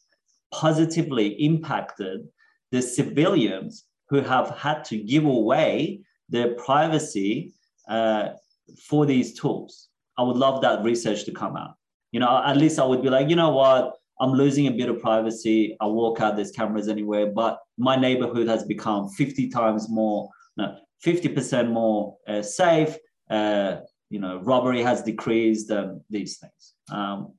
positively 0.52 1.28
impacted 1.44 2.28
the 2.70 2.82
civilians 2.82 3.84
who 4.08 4.20
have 4.20 4.50
had 4.58 4.84
to 4.84 4.98
give 4.98 5.24
away 5.24 6.00
their 6.28 6.54
privacy 6.54 7.52
uh, 7.88 8.30
for 8.88 9.06
these 9.06 9.38
tools. 9.38 9.88
I 10.18 10.22
would 10.22 10.36
love 10.36 10.60
that 10.62 10.82
research 10.84 11.24
to 11.24 11.32
come 11.32 11.56
out. 11.56 11.74
You 12.12 12.20
know, 12.20 12.42
at 12.44 12.56
least 12.56 12.78
I 12.78 12.84
would 12.84 13.02
be 13.02 13.10
like, 13.10 13.30
you 13.30 13.36
know 13.36 13.50
what, 13.50 13.94
I'm 14.20 14.32
losing 14.32 14.66
a 14.66 14.70
bit 14.70 14.88
of 14.88 15.00
privacy. 15.00 15.76
I 15.80 15.86
walk 15.86 16.20
out, 16.20 16.36
there's 16.36 16.50
cameras 16.50 16.88
anywhere, 16.88 17.26
but 17.26 17.58
my 17.78 17.96
neighborhood 17.96 18.48
has 18.48 18.64
become 18.64 19.08
50 19.08 19.48
times 19.48 19.88
more, 19.88 20.28
no, 20.56 20.76
50% 21.04 21.70
more 21.70 22.16
uh, 22.28 22.42
safe. 22.42 22.96
Uh, 23.30 23.76
you 24.10 24.20
know, 24.20 24.40
robbery 24.42 24.82
has 24.82 25.02
decreased, 25.02 25.70
um, 25.70 26.02
these 26.10 26.38
things. 26.38 26.74
Um, 26.92 27.32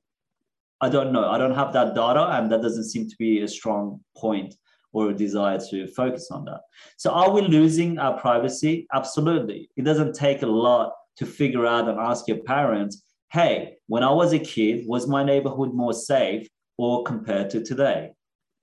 I 0.84 0.90
don't 0.90 1.12
know. 1.12 1.30
I 1.30 1.38
don't 1.38 1.54
have 1.54 1.72
that 1.72 1.94
data, 1.94 2.24
and 2.36 2.52
that 2.52 2.60
doesn't 2.60 2.90
seem 2.92 3.08
to 3.08 3.16
be 3.16 3.40
a 3.40 3.48
strong 3.48 4.00
point 4.14 4.54
or 4.92 5.08
a 5.08 5.14
desire 5.14 5.58
to 5.70 5.86
focus 5.88 6.28
on 6.30 6.44
that. 6.44 6.60
So, 6.98 7.10
are 7.10 7.30
we 7.30 7.40
losing 7.40 7.98
our 7.98 8.20
privacy? 8.20 8.86
Absolutely. 8.92 9.70
It 9.78 9.84
doesn't 9.86 10.14
take 10.14 10.42
a 10.42 10.46
lot 10.46 10.92
to 11.16 11.24
figure 11.24 11.66
out 11.66 11.88
and 11.88 11.98
ask 11.98 12.28
your 12.28 12.42
parents, 12.42 13.02
hey, 13.32 13.76
when 13.86 14.02
I 14.02 14.12
was 14.12 14.34
a 14.34 14.38
kid, 14.38 14.84
was 14.86 15.08
my 15.08 15.24
neighborhood 15.24 15.72
more 15.72 15.94
safe 15.94 16.46
or 16.76 17.02
compared 17.04 17.48
to 17.50 17.64
today? 17.64 18.10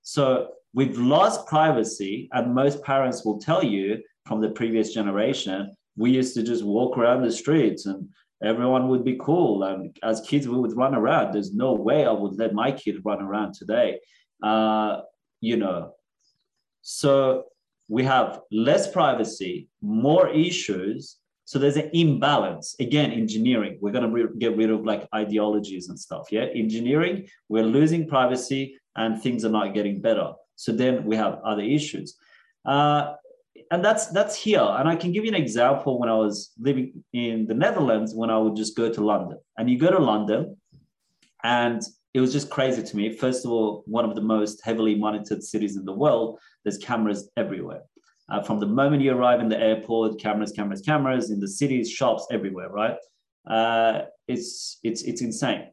So, 0.04 0.50
we've 0.76 1.00
lost 1.00 1.48
privacy, 1.48 2.30
and 2.34 2.54
most 2.54 2.84
parents 2.84 3.26
will 3.26 3.40
tell 3.40 3.64
you 3.64 4.00
from 4.28 4.42
the 4.42 4.52
previous 4.52 4.94
generation, 4.94 5.76
we 5.98 6.12
used 6.12 6.36
to 6.36 6.44
just 6.44 6.64
walk 6.64 7.00
around 7.00 7.24
the 7.24 7.32
streets 7.32 7.88
and 7.88 8.08
everyone 8.44 8.88
would 8.90 9.04
be 9.04 9.18
cool. 9.20 9.64
And 9.64 9.96
as 10.04 10.22
kids, 10.22 10.48
we 10.48 10.58
would 10.58 10.76
run 10.76 10.96
around. 10.96 11.34
There's 11.34 11.54
no 11.54 11.74
way 11.74 12.06
I 12.06 12.12
would 12.12 12.38
let 12.38 12.54
my 12.54 12.72
kid 12.72 13.02
run 13.04 13.22
around 13.22 13.54
today. 13.54 14.00
Uh, 14.42 15.02
you 15.40 15.58
know, 15.58 15.94
so 16.82 17.46
we 17.88 18.04
have 18.04 18.42
less 18.52 18.92
privacy, 18.92 19.68
more 19.82 20.30
issues. 20.30 21.18
So 21.46 21.60
there's 21.60 21.78
an 21.78 21.90
imbalance. 21.94 22.76
Again, 22.80 23.12
engineering, 23.12 23.78
we're 23.82 23.92
going 23.92 24.06
to 24.06 24.10
re- 24.10 24.38
get 24.40 24.56
rid 24.56 24.72
of 24.72 24.86
like 24.86 25.08
ideologies 25.14 25.90
and 25.90 26.00
stuff. 26.00 26.32
Yeah. 26.32 26.46
Engineering, 26.56 27.28
we're 27.50 27.64
losing 27.64 28.08
privacy 28.08 28.78
and 28.96 29.22
things 29.22 29.44
are 29.46 29.50
not 29.50 29.74
getting 29.74 30.02
better. 30.02 30.32
So 30.56 30.72
then 30.72 31.04
we 31.06 31.16
have 31.16 31.40
other 31.44 31.64
issues. 31.64 32.16
Uh, 32.66 33.14
and 33.72 33.84
that's 33.84 34.08
that's 34.08 34.36
here. 34.36 34.62
And 34.62 34.88
I 34.88 34.96
can 34.96 35.12
give 35.12 35.24
you 35.24 35.30
an 35.32 35.42
example 35.42 36.00
when 36.00 36.10
I 36.10 36.16
was 36.16 36.52
living 36.60 37.04
in 37.14 37.48
the 37.48 37.54
Netherlands 37.54 38.14
when 38.14 38.30
I 38.30 38.38
would 38.38 38.56
just 38.56 38.76
go 38.76 38.92
to 38.92 39.02
London. 39.02 39.40
And 39.58 39.70
you 39.70 39.78
go 39.78 39.92
to 39.92 40.00
London 40.00 40.58
and 41.44 41.82
it 42.14 42.20
was 42.20 42.34
just 42.34 42.50
crazy 42.50 42.84
to 42.84 42.98
me. 42.98 43.16
First 43.16 43.46
of 43.46 43.52
all, 43.52 43.84
one 43.86 44.04
of 44.04 44.16
the 44.16 44.22
most 44.22 44.62
heavily 44.64 44.96
monitored 44.96 45.44
cities 45.44 45.78
in 45.78 45.86
the 45.86 45.94
world, 45.94 46.40
there's 46.64 46.78
cameras 46.78 47.30
everywhere. 47.38 47.82
Uh, 48.30 48.42
from 48.42 48.60
the 48.60 48.66
moment 48.66 49.02
you 49.02 49.14
arrive 49.14 49.40
in 49.40 49.50
the 49.50 49.60
airport, 49.60 50.20
cameras, 50.20 50.52
cameras, 50.52 50.82
cameras 50.82 51.32
in 51.32 51.40
the 51.40 51.48
cities, 51.48 51.90
shops, 51.90 52.28
everywhere, 52.32 52.70
right? 52.70 52.98
Uh, 53.50 54.02
it's, 54.28 54.80
it's, 54.84 55.02
it's 55.04 55.22
insane. 55.22 55.68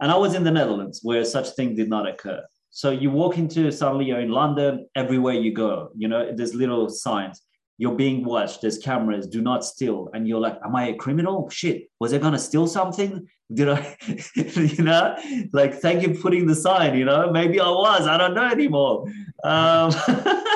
And 0.00 0.10
I 0.10 0.16
was 0.16 0.34
in 0.34 0.44
the 0.44 0.50
Netherlands 0.50 1.00
where 1.02 1.24
such 1.24 1.50
thing 1.50 1.76
did 1.76 1.88
not 1.88 2.08
occur. 2.08 2.42
So 2.74 2.90
you 2.90 3.10
walk 3.10 3.36
into, 3.36 3.70
suddenly 3.70 4.06
you're 4.06 4.20
in 4.20 4.30
London, 4.30 4.88
everywhere 4.96 5.34
you 5.34 5.52
go, 5.52 5.90
you 5.94 6.08
know, 6.08 6.32
there's 6.34 6.54
little 6.54 6.88
signs. 6.88 7.42
You're 7.76 7.94
being 7.94 8.24
watched 8.24 8.62
there's 8.62 8.78
cameras 8.78 9.26
do 9.26 9.42
not 9.42 9.62
steal. 9.62 10.08
And 10.14 10.26
you're 10.26 10.40
like 10.40 10.58
am 10.64 10.74
i 10.74 10.88
a 10.88 10.94
criminal? 10.94 11.50
Shit 11.50 11.90
was 12.00 12.14
i 12.14 12.18
to 12.18 12.38
steal 12.38 12.66
something? 12.66 13.28
Did 13.52 13.68
i 13.68 13.96
you 14.34 14.84
know? 14.84 15.16
Like 15.52 15.74
thank 15.80 16.02
you 16.02 16.14
for 16.14 16.22
putting 16.22 16.46
the 16.46 16.54
sign 16.54 16.96
you 16.96 17.04
know? 17.04 17.30
Maybe 17.30 17.60
i 17.60 17.68
was 17.68 18.06
i 18.06 18.16
don't 18.16 18.34
know 18.34 18.48
anymore. 18.48 19.04
Um, 19.44 19.90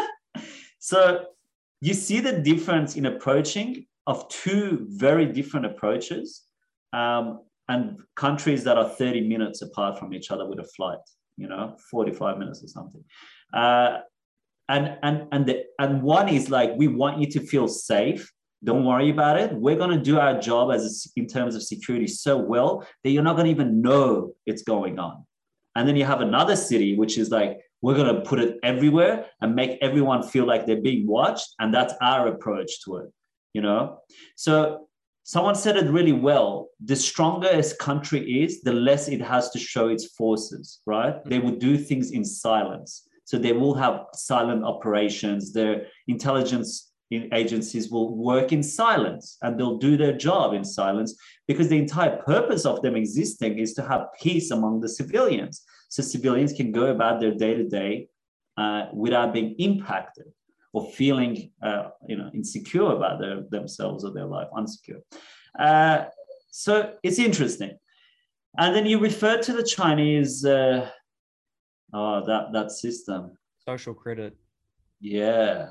so 0.79 1.27
you 1.83 1.93
see 1.93 2.21
the 2.21 2.39
difference 2.41 2.97
in 2.97 3.07
approaching 3.07 3.87
of 4.07 4.27
two 4.29 4.87
very 4.89 5.27
different 5.27 5.67
approaches 5.67 6.45
um, 6.95 7.41
and 7.69 7.99
countries 8.15 8.65
that 8.65 8.79
are 8.79 8.89
30 8.89 9.29
minutes 9.29 9.61
apart 9.61 9.99
from 9.99 10.15
each 10.15 10.31
other 10.31 10.47
with 10.47 10.61
a 10.61 10.69
flight 10.77 11.01
you 11.37 11.49
know 11.49 11.77
45 11.91 12.39
minutes 12.39 12.63
or 12.63 12.69
something. 12.69 13.05
Uh, 13.53 13.99
and 14.69 14.99
and 15.03 15.29
and 15.33 15.47
the, 15.47 15.65
and 15.79 16.03
one 16.03 16.29
is 16.29 16.51
like 16.51 16.73
we 16.77 16.89
want 16.89 17.19
you 17.21 17.31
to 17.31 17.41
feel 17.41 17.69
safe. 17.69 18.33
Don't 18.65 18.85
worry 18.85 19.11
about 19.11 19.39
it. 19.39 19.53
We're 19.53 19.77
going 19.77 19.97
to 19.97 20.03
do 20.03 20.19
our 20.19 20.41
job 20.41 20.73
as 20.73 20.83
a, 21.17 21.21
in 21.21 21.27
terms 21.29 21.55
of 21.55 21.63
security 21.63 22.07
so 22.07 22.37
well 22.39 22.87
that 23.05 23.11
you're 23.11 23.23
not 23.23 23.37
going 23.37 23.45
to 23.45 23.51
even 23.51 23.81
know 23.83 24.33
it's 24.47 24.63
going 24.63 24.99
on. 24.99 25.25
And 25.77 25.87
then 25.87 25.95
you 25.95 26.05
have 26.05 26.23
another 26.23 26.57
city 26.57 26.97
which 26.97 27.19
is 27.19 27.31
like 27.31 27.61
we're 27.83 27.95
going 27.95 28.13
to 28.13 28.23
put 28.23 28.41
it 28.41 28.57
everywhere 28.63 29.27
and 29.41 29.55
make 29.55 29.79
everyone 29.83 30.23
feel 30.23 30.47
like 30.47 30.67
they're 30.67 30.81
being 30.81 31.07
watched. 31.07 31.55
And 31.61 31.73
that's 31.73 31.95
our 32.01 32.29
approach 32.29 32.83
to 32.85 32.97
it 32.97 33.13
you 33.57 33.63
know? 33.63 34.01
So 34.37 34.87
someone 35.27 35.57
said 35.57 35.77
it 35.77 35.91
really 35.91 36.13
well. 36.13 36.69
The 36.85 36.95
stronger 36.95 37.49
a 37.49 37.75
country 37.75 38.43
is 38.43 38.63
the 38.63 38.73
less 38.73 39.09
it 39.09 39.21
has 39.21 39.51
to 39.51 39.59
show 39.59 39.89
its 39.89 40.07
forces 40.07 40.81
right? 40.87 41.15
Mm-hmm. 41.15 41.29
They 41.29 41.39
will 41.41 41.57
do 41.57 41.77
things 41.77 42.13
in 42.13 42.25
silence. 42.25 43.09
So 43.25 43.37
they 43.37 43.53
will 43.53 43.75
have 43.75 44.07
silent 44.15 44.65
operations. 44.65 45.53
Their 45.53 45.87
intelligence 46.07 46.93
agencies 47.11 47.91
will 47.91 48.17
work 48.17 48.53
in 48.53 48.63
silence 48.63 49.37
and 49.43 49.59
they'll 49.59 49.79
do 49.79 49.97
their 49.97 50.17
job 50.17 50.55
in 50.55 50.65
silence 50.65 51.17
because 51.49 51.69
the 51.69 51.79
entire 51.79 52.17
purpose 52.23 52.65
of 52.65 52.83
them 52.83 52.95
existing 52.95 53.59
is 53.59 53.75
to 53.75 53.83
have 53.83 54.07
peace 54.23 54.53
among 54.53 54.81
the 54.81 54.89
civilians. 54.89 55.63
So 55.89 56.05
civilians 56.05 56.53
can 56.53 56.71
go 56.71 56.87
about 56.87 57.21
their 57.21 57.35
day 57.35 57.55
to 57.55 57.65
day 57.65 58.09
without 58.93 59.33
being 59.33 59.57
impacted 59.59 60.27
or 60.73 60.91
feeling 60.93 61.51
uh, 61.63 61.91
you 62.09 62.17
know 62.17 62.31
insecure 62.35 62.93
about 62.93 63.21
their, 63.21 63.43
themselves 63.51 64.05
or 64.05 64.13
their 64.13 64.27
life, 64.27 64.49
unsecure. 64.57 65.01
Uh, 65.59 66.07
so 66.51 66.95
it's 67.03 67.19
interesting. 67.19 67.77
And 68.59 68.75
then 68.75 68.87
you 68.87 68.99
refer 68.99 69.39
to 69.43 69.53
the 69.53 69.63
Chinese 69.63 70.45
uh, 70.45 70.89
Oh, 71.93 72.25
that 72.27 72.53
that 72.53 72.73
system. 72.73 73.37
Social 73.67 73.95
credit. 73.95 74.37
Yeah. 75.01 75.71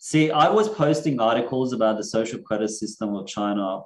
See, 0.00 0.30
I 0.30 0.48
was 0.48 0.68
posting 0.68 1.20
articles 1.20 1.72
about 1.72 1.96
the 1.96 2.04
social 2.04 2.38
credit 2.40 2.68
system 2.68 3.14
of 3.16 3.26
China 3.26 3.82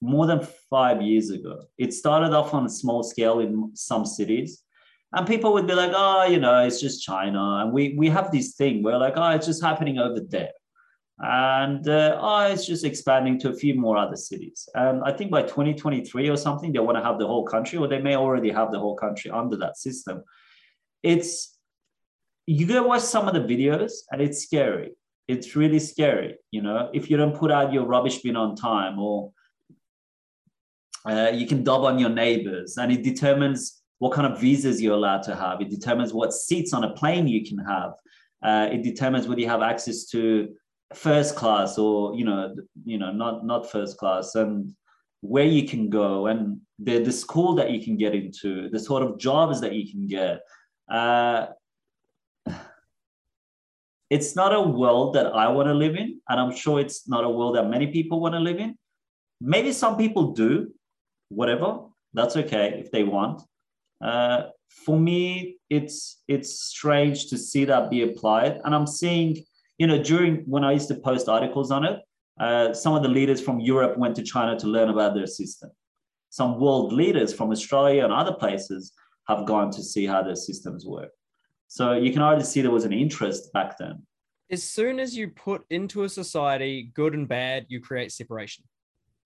more 0.00 0.26
than 0.26 0.46
five 0.68 1.00
years 1.00 1.30
ago. 1.30 1.62
It 1.78 1.94
started 1.94 2.32
off 2.32 2.52
on 2.52 2.66
a 2.66 2.68
small 2.68 3.02
scale 3.02 3.38
in 3.38 3.70
some 3.74 4.04
cities. 4.04 4.63
And 5.14 5.26
people 5.26 5.52
would 5.52 5.66
be 5.66 5.74
like, 5.74 5.92
oh, 5.94 6.24
you 6.24 6.40
know, 6.40 6.64
it's 6.64 6.80
just 6.80 7.02
China. 7.02 7.60
And 7.62 7.72
we, 7.72 7.94
we 7.96 8.08
have 8.10 8.32
this 8.32 8.54
thing 8.54 8.82
where, 8.82 8.98
like, 8.98 9.14
oh, 9.16 9.30
it's 9.30 9.46
just 9.46 9.62
happening 9.62 9.98
over 9.98 10.20
there. 10.28 10.50
And 11.20 11.88
uh, 11.88 12.18
oh, 12.20 12.46
it's 12.50 12.66
just 12.66 12.84
expanding 12.84 13.38
to 13.40 13.50
a 13.50 13.54
few 13.54 13.74
more 13.74 13.96
other 13.96 14.16
cities. 14.16 14.68
And 14.74 15.02
I 15.04 15.12
think 15.12 15.30
by 15.30 15.42
2023 15.42 16.28
or 16.28 16.36
something, 16.36 16.72
they 16.72 16.80
want 16.80 16.98
to 16.98 17.04
have 17.04 17.20
the 17.20 17.26
whole 17.26 17.46
country, 17.46 17.78
or 17.78 17.86
they 17.86 18.02
may 18.02 18.16
already 18.16 18.50
have 18.50 18.72
the 18.72 18.80
whole 18.80 18.96
country 18.96 19.30
under 19.30 19.56
that 19.58 19.76
system 19.76 20.24
it's 21.04 21.56
you 22.46 22.66
go 22.66 22.82
watch 22.82 23.02
some 23.02 23.28
of 23.28 23.34
the 23.34 23.40
videos 23.40 23.92
and 24.10 24.20
it's 24.20 24.42
scary. 24.42 24.92
It's 25.28 25.54
really 25.54 25.78
scary, 25.78 26.36
you 26.50 26.60
know, 26.60 26.90
if 26.92 27.08
you 27.08 27.16
don't 27.16 27.36
put 27.36 27.50
out 27.50 27.72
your 27.72 27.84
rubbish 27.84 28.18
bin 28.18 28.36
on 28.36 28.56
time 28.56 28.98
or 28.98 29.30
uh, 31.06 31.30
you 31.32 31.46
can 31.46 31.62
dob 31.62 31.84
on 31.84 31.98
your 31.98 32.10
neighbors 32.10 32.76
and 32.76 32.90
it 32.92 33.02
determines 33.02 33.82
what 34.04 34.12
kind 34.12 34.30
of 34.30 34.38
visas 34.38 34.82
you're 34.82 34.92
allowed 34.92 35.22
to 35.22 35.34
have. 35.34 35.62
It 35.62 35.70
determines 35.70 36.12
what 36.12 36.34
seats 36.34 36.74
on 36.74 36.84
a 36.84 36.92
plane 36.92 37.26
you 37.26 37.42
can 37.42 37.56
have. 37.56 37.92
Uh, 38.42 38.68
it 38.70 38.82
determines 38.82 39.26
whether 39.26 39.40
you 39.40 39.48
have 39.48 39.62
access 39.62 40.04
to 40.08 40.54
first 40.92 41.34
class 41.36 41.78
or 41.78 42.14
you 42.14 42.26
know 42.26 42.54
you 42.84 42.98
know 42.98 43.10
not 43.10 43.46
not 43.46 43.72
first 43.72 43.96
class 43.96 44.34
and 44.34 44.74
where 45.22 45.46
you 45.46 45.66
can 45.66 45.88
go 45.88 46.26
and 46.26 46.60
the, 46.78 46.98
the 46.98 47.10
school 47.10 47.54
that 47.54 47.70
you 47.70 47.82
can 47.82 47.96
get 47.96 48.14
into 48.14 48.68
the 48.68 48.78
sort 48.78 49.02
of 49.02 49.18
jobs 49.18 49.58
that 49.62 49.72
you 49.72 49.90
can 49.90 50.06
get 50.06 50.42
uh, 50.90 51.46
it's 54.10 54.36
not 54.36 54.54
a 54.54 54.60
world 54.60 55.14
that 55.14 55.28
I 55.28 55.48
want 55.48 55.68
to 55.68 55.74
live 55.74 55.96
in, 55.96 56.20
and 56.28 56.38
I'm 56.38 56.54
sure 56.54 56.78
it's 56.78 57.08
not 57.08 57.24
a 57.24 57.28
world 57.28 57.56
that 57.56 57.68
many 57.68 57.86
people 57.86 58.20
want 58.20 58.34
to 58.34 58.38
live 58.38 58.58
in. 58.58 58.76
Maybe 59.40 59.72
some 59.72 59.96
people 59.96 60.32
do, 60.32 60.72
whatever. 61.30 61.78
That's 62.12 62.36
okay 62.36 62.66
if 62.78 62.92
they 62.92 63.02
want. 63.02 63.42
Uh, 64.04 64.50
for 64.68 64.98
me, 64.98 65.56
it's 65.70 66.22
it's 66.28 66.60
strange 66.60 67.28
to 67.30 67.38
see 67.38 67.64
that 67.64 67.90
be 67.90 68.02
applied, 68.02 68.60
and 68.64 68.74
I'm 68.74 68.86
seeing, 68.86 69.42
you 69.78 69.86
know, 69.86 70.02
during 70.02 70.44
when 70.46 70.62
I 70.62 70.72
used 70.72 70.88
to 70.88 70.94
post 70.94 71.28
articles 71.28 71.70
on 71.70 71.84
it, 71.84 72.00
uh, 72.38 72.74
some 72.74 72.94
of 72.94 73.02
the 73.02 73.08
leaders 73.08 73.40
from 73.40 73.60
Europe 73.60 73.96
went 73.96 74.14
to 74.16 74.22
China 74.22 74.58
to 74.58 74.66
learn 74.66 74.90
about 74.90 75.14
their 75.14 75.26
system. 75.26 75.70
Some 76.28 76.60
world 76.60 76.92
leaders 76.92 77.32
from 77.32 77.50
Australia 77.50 78.04
and 78.04 78.12
other 78.12 78.34
places 78.34 78.92
have 79.28 79.46
gone 79.46 79.70
to 79.70 79.82
see 79.82 80.04
how 80.04 80.22
their 80.22 80.36
systems 80.36 80.84
work. 80.84 81.10
So 81.68 81.94
you 81.94 82.12
can 82.12 82.22
already 82.22 82.44
see 82.44 82.60
there 82.60 82.70
was 82.70 82.84
an 82.84 82.92
interest 82.92 83.52
back 83.52 83.78
then. 83.78 84.02
As 84.50 84.62
soon 84.62 85.00
as 85.00 85.16
you 85.16 85.28
put 85.28 85.64
into 85.70 86.04
a 86.04 86.08
society 86.08 86.90
good 86.92 87.14
and 87.14 87.26
bad, 87.26 87.66
you 87.68 87.80
create 87.80 88.12
separation. 88.12 88.64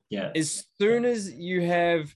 Yeah. 0.08 0.30
As 0.36 0.64
soon 0.80 1.04
as 1.04 1.32
you 1.32 1.62
have, 1.62 2.14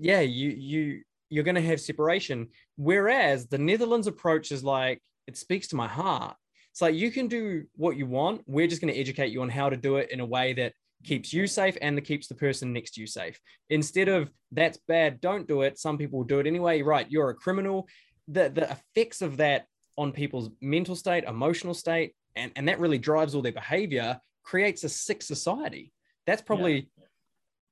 yeah, 0.00 0.20
you 0.20 0.50
you 0.50 1.02
you're 1.34 1.44
going 1.44 1.56
to 1.56 1.60
have 1.62 1.80
separation. 1.80 2.48
Whereas 2.76 3.48
the 3.48 3.58
Netherlands 3.58 4.06
approach 4.06 4.52
is 4.52 4.62
like 4.62 5.02
it 5.26 5.36
speaks 5.36 5.68
to 5.68 5.76
my 5.76 5.88
heart. 5.88 6.36
It's 6.70 6.80
like 6.80 6.94
you 6.94 7.10
can 7.10 7.26
do 7.26 7.64
what 7.76 7.96
you 7.96 8.06
want. 8.06 8.42
We're 8.46 8.68
just 8.68 8.80
going 8.80 8.92
to 8.92 9.00
educate 9.00 9.32
you 9.32 9.42
on 9.42 9.48
how 9.48 9.68
to 9.68 9.76
do 9.76 9.96
it 9.96 10.10
in 10.10 10.20
a 10.20 10.26
way 10.26 10.52
that 10.54 10.74
keeps 11.02 11.32
you 11.32 11.46
safe 11.46 11.76
and 11.82 11.96
that 11.96 12.02
keeps 12.02 12.28
the 12.28 12.34
person 12.34 12.72
next 12.72 12.92
to 12.92 13.00
you 13.00 13.06
safe. 13.06 13.38
Instead 13.68 14.08
of 14.08 14.30
that's 14.52 14.78
bad, 14.86 15.20
don't 15.20 15.48
do 15.48 15.62
it. 15.62 15.78
Some 15.78 15.98
people 15.98 16.20
will 16.20 16.26
do 16.26 16.38
it 16.38 16.46
anyway. 16.46 16.82
Right, 16.82 17.10
you're 17.10 17.30
a 17.30 17.34
criminal. 17.34 17.88
The 18.28 18.48
the 18.48 18.70
effects 18.70 19.22
of 19.22 19.36
that 19.38 19.66
on 19.96 20.12
people's 20.12 20.50
mental 20.60 20.96
state, 20.96 21.24
emotional 21.24 21.74
state, 21.74 22.14
and, 22.36 22.52
and 22.56 22.68
that 22.68 22.80
really 22.80 22.98
drives 22.98 23.34
all 23.34 23.42
their 23.42 23.52
behavior, 23.52 24.18
creates 24.42 24.84
a 24.84 24.88
sick 24.88 25.22
society. 25.22 25.92
That's 26.26 26.42
probably 26.42 26.88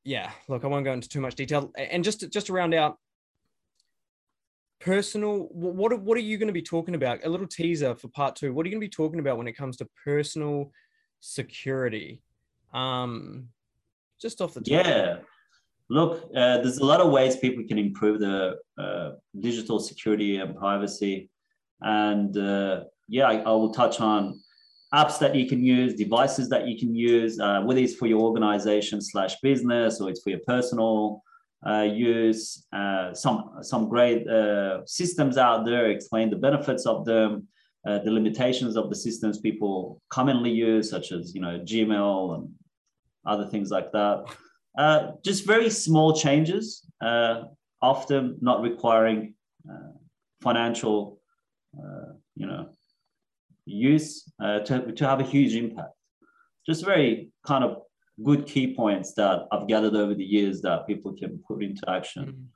yeah. 0.05 0.27
yeah 0.27 0.31
look, 0.49 0.65
I 0.65 0.69
won't 0.69 0.85
go 0.85 0.93
into 0.93 1.09
too 1.09 1.21
much 1.21 1.35
detail. 1.35 1.73
And 1.77 2.05
just 2.05 2.21
to, 2.21 2.29
just 2.29 2.47
to 2.47 2.53
round 2.53 2.75
out, 2.75 2.99
personal 4.85 5.49
what 5.53 5.99
what 6.01 6.17
are 6.17 6.23
you 6.23 6.39
going 6.39 6.49
to 6.49 6.53
be 6.53 6.63
talking 6.63 6.95
about? 6.95 7.21
A 7.25 7.29
little 7.29 7.47
teaser 7.47 7.95
for 7.95 8.09
part 8.09 8.37
two. 8.37 8.53
What 8.53 8.65
are 8.65 8.69
you 8.69 8.75
going 8.75 8.81
to 8.81 8.87
be 8.87 8.91
talking 8.91 9.21
about 9.21 9.39
when 9.39 9.47
it 9.47 9.53
comes 9.53 9.77
to 9.79 9.89
personal 10.05 10.73
security? 11.21 12.23
Um, 12.73 13.49
just 14.21 14.41
off 14.41 14.55
the 14.55 14.61
top. 14.61 14.69
Yeah. 14.69 15.17
Look, 15.89 16.31
uh, 16.35 16.59
there's 16.59 16.79
a 16.79 16.85
lot 16.85 17.01
of 17.01 17.11
ways 17.11 17.37
people 17.37 17.65
can 17.65 17.79
improve 17.79 18.21
the 18.21 18.57
uh, 18.79 19.13
digital 19.39 19.79
security 19.79 20.37
and 20.37 20.57
privacy. 20.57 21.29
And 21.83 22.37
uh, 22.37 22.85
yeah, 23.09 23.27
I, 23.27 23.41
I, 23.41 23.51
will 23.51 23.75
touch 23.75 24.01
on 24.01 24.41
apps 24.95 25.19
that 25.19 25.35
you 25.35 25.47
can 25.47 25.63
use, 25.63 25.95
devices 25.95 26.49
that 26.49 26.67
you 26.67 26.79
can 26.79 26.95
use, 26.95 27.39
uh, 27.41 27.61
whether 27.63 27.81
it's 27.81 27.95
for 27.95 28.07
your 28.07 28.21
organization 28.21 29.03
slash 29.03 29.39
business 29.41 30.01
or 30.01 30.09
it's 30.09 30.23
for 30.23 30.31
your 30.31 30.41
personal 30.47 31.23
use. 31.67 32.67
Uh, 32.73 33.15
some 33.15 33.59
some 33.63 33.89
great 33.89 34.27
systems 34.87 35.37
out 35.37 35.65
there 35.65 35.91
explain 35.91 36.31
the 36.31 36.37
benefits 36.37 36.87
of 36.87 37.05
them. 37.05 37.49
the 37.85 38.11
limitations 38.11 38.77
of 38.77 38.89
the 38.91 38.97
systems 38.97 39.41
people 39.41 40.01
commonly 40.09 40.51
use, 40.51 40.89
such 40.89 41.13
as 41.13 41.35
you 41.35 41.41
know 41.41 41.59
Gmail 41.71 42.35
and 42.35 42.49
other 43.25 43.47
things 43.47 43.71
like 43.71 43.91
that. 43.93 44.25
Uh, 44.77 45.13
just 45.25 45.47
very 45.47 45.69
small 45.69 46.15
changes, 46.15 46.87
uh, 47.05 47.45
often 47.81 48.39
not 48.41 48.63
requiring 48.63 49.35
uh, 49.69 49.93
financial, 50.41 51.21
uh, 51.79 52.13
you 52.35 52.47
know, 52.47 52.69
use 53.67 54.33
uh, 54.43 54.61
to, 54.61 54.93
to 54.93 55.07
have 55.07 55.21
a 55.21 55.25
huge 55.25 55.55
impact. 55.55 55.93
Just 56.67 56.85
very 56.85 57.31
kind 57.47 57.65
of 57.65 57.83
good 58.23 58.47
key 58.47 58.75
points 58.75 59.15
that 59.15 59.47
I've 59.51 59.69
gathered 59.69 59.95
over 59.95 60.15
the 60.15 60.25
years 60.25 60.61
that 60.63 60.87
people 60.87 61.13
can 61.13 61.43
put 61.47 61.63
into 61.63 61.83
action. 61.89 62.49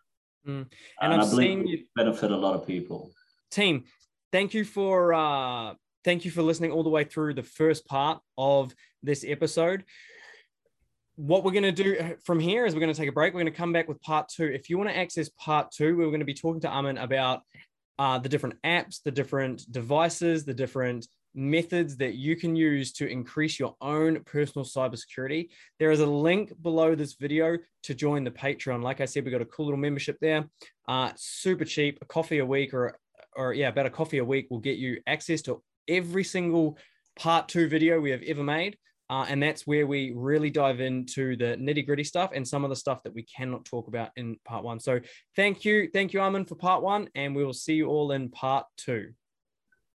Mm-hmm. 0.47 0.51
Mm. 0.51 0.67
And, 1.01 1.13
and 1.13 1.23
I 1.23 1.29
believe 1.29 1.67
you 1.67 1.85
benefit 1.97 2.31
a 2.31 2.37
lot 2.37 2.55
of 2.55 2.67
people. 2.67 3.11
Team, 3.51 3.85
thank 4.31 4.55
you 4.55 4.65
for 4.65 5.13
uh, 5.13 5.75
thank 6.05 6.25
you 6.25 6.31
for 6.31 6.43
listening 6.43 6.71
all 6.71 6.85
the 6.85 6.91
way 6.91 7.05
through 7.05 7.35
the 7.35 7.43
first 7.43 7.87
part 7.87 8.21
of 8.39 8.75
this 9.03 9.25
episode 9.27 9.85
what 11.17 11.45
we're 11.45 11.53
going 11.53 11.63
to 11.63 11.73
do 11.73 11.97
uh, 11.99 12.11
from 12.25 12.39
here 12.39 12.67
is 12.67 12.75
we're 12.75 12.81
going 12.81 12.93
to 12.93 12.99
take 12.99 13.09
a 13.09 13.13
break. 13.13 13.33
We're 13.33 13.41
going 13.41 13.53
to 13.53 13.59
come 13.59 13.73
back 13.73 13.89
with 13.89 14.01
part 14.03 14.29
two. 14.29 14.45
If 14.45 14.71
you 14.71 14.79
want 14.79 14.91
to 14.91 14.97
access 14.97 15.29
part 15.31 15.71
two, 15.73 15.97
we're 15.97 16.07
going 16.07 16.21
to 16.21 16.27
be 16.27 16.35
talking 16.35 16.61
to 16.61 16.69
Amin 16.69 16.99
about 16.99 17.41
uh, 17.99 18.19
the 18.19 18.29
different 18.29 18.57
apps, 18.63 19.03
the 19.03 19.11
different 19.11 19.71
devices, 19.73 20.45
the 20.45 20.55
different 20.55 21.07
methods 21.37 21.97
that 21.99 22.15
you 22.15 22.35
can 22.35 22.57
use 22.57 22.93
to 22.95 23.07
increase 23.07 23.61
your 23.61 23.77
own 23.81 24.25
personal 24.25 24.65
cybersecurity. 24.65 25.51
There 25.79 25.91
is 25.91 26.01
a 26.01 26.07
link 26.07 26.53
below 26.63 26.95
this 26.95 27.15
video 27.15 27.59
to 27.85 27.95
join 27.95 28.25
the 28.25 28.31
Patreon. 28.31 28.83
Like 28.83 29.01
I 29.01 29.05
said, 29.05 29.25
we 29.25 29.31
got 29.31 29.43
a 29.43 29.47
cool 29.47 29.67
little 29.67 29.79
membership 29.79 30.17
there, 30.21 30.49
uh, 30.89 31.13
super 31.17 31.65
cheap, 31.65 31.99
a 32.01 32.07
coffee 32.07 32.39
a 32.39 32.47
week 32.47 32.75
or 32.75 32.99
or 33.37 33.53
yeah, 33.53 33.69
about 33.69 33.87
a 33.87 33.91
coffee 33.91 34.19
a 34.19 34.25
week 34.25 34.47
will 34.51 34.61
get 34.61 34.79
you 34.79 34.99
access 35.07 35.43
to 35.43 35.63
every 35.89 36.25
single 36.25 36.79
part 37.19 37.49
two 37.49 37.69
video 37.69 38.01
we 38.01 38.11
have 38.11 38.23
ever 38.23 38.43
made. 38.43 38.79
Uh, 39.09 39.25
and 39.29 39.41
that's 39.41 39.67
where 39.67 39.87
we 39.87 40.13
really 40.17 40.51
dive 40.51 40.81
into 40.81 41.37
the 41.37 41.57
nitty 41.61 41.87
gritty 41.87 42.03
stuff 42.03 42.33
and 42.35 42.47
some 42.47 42.65
of 42.65 42.71
the 42.71 42.77
stuff 42.77 43.03
that 43.05 43.15
we 43.15 43.23
cannot 43.23 43.65
talk 43.65 43.87
about 43.87 44.11
in 44.17 44.37
part 44.45 44.65
one. 44.65 44.81
So 44.81 45.01
thank 45.37 45.65
you. 45.65 45.89
Thank 45.93 46.13
you, 46.13 46.21
Armin, 46.21 46.45
for 46.45 46.57
part 46.57 46.83
one. 46.83 47.09
And 47.15 47.37
we 47.37 47.45
will 47.45 47.53
see 47.53 47.75
you 47.75 47.87
all 47.87 48.11
in 48.11 48.31
part 48.31 48.67
two. 48.77 49.13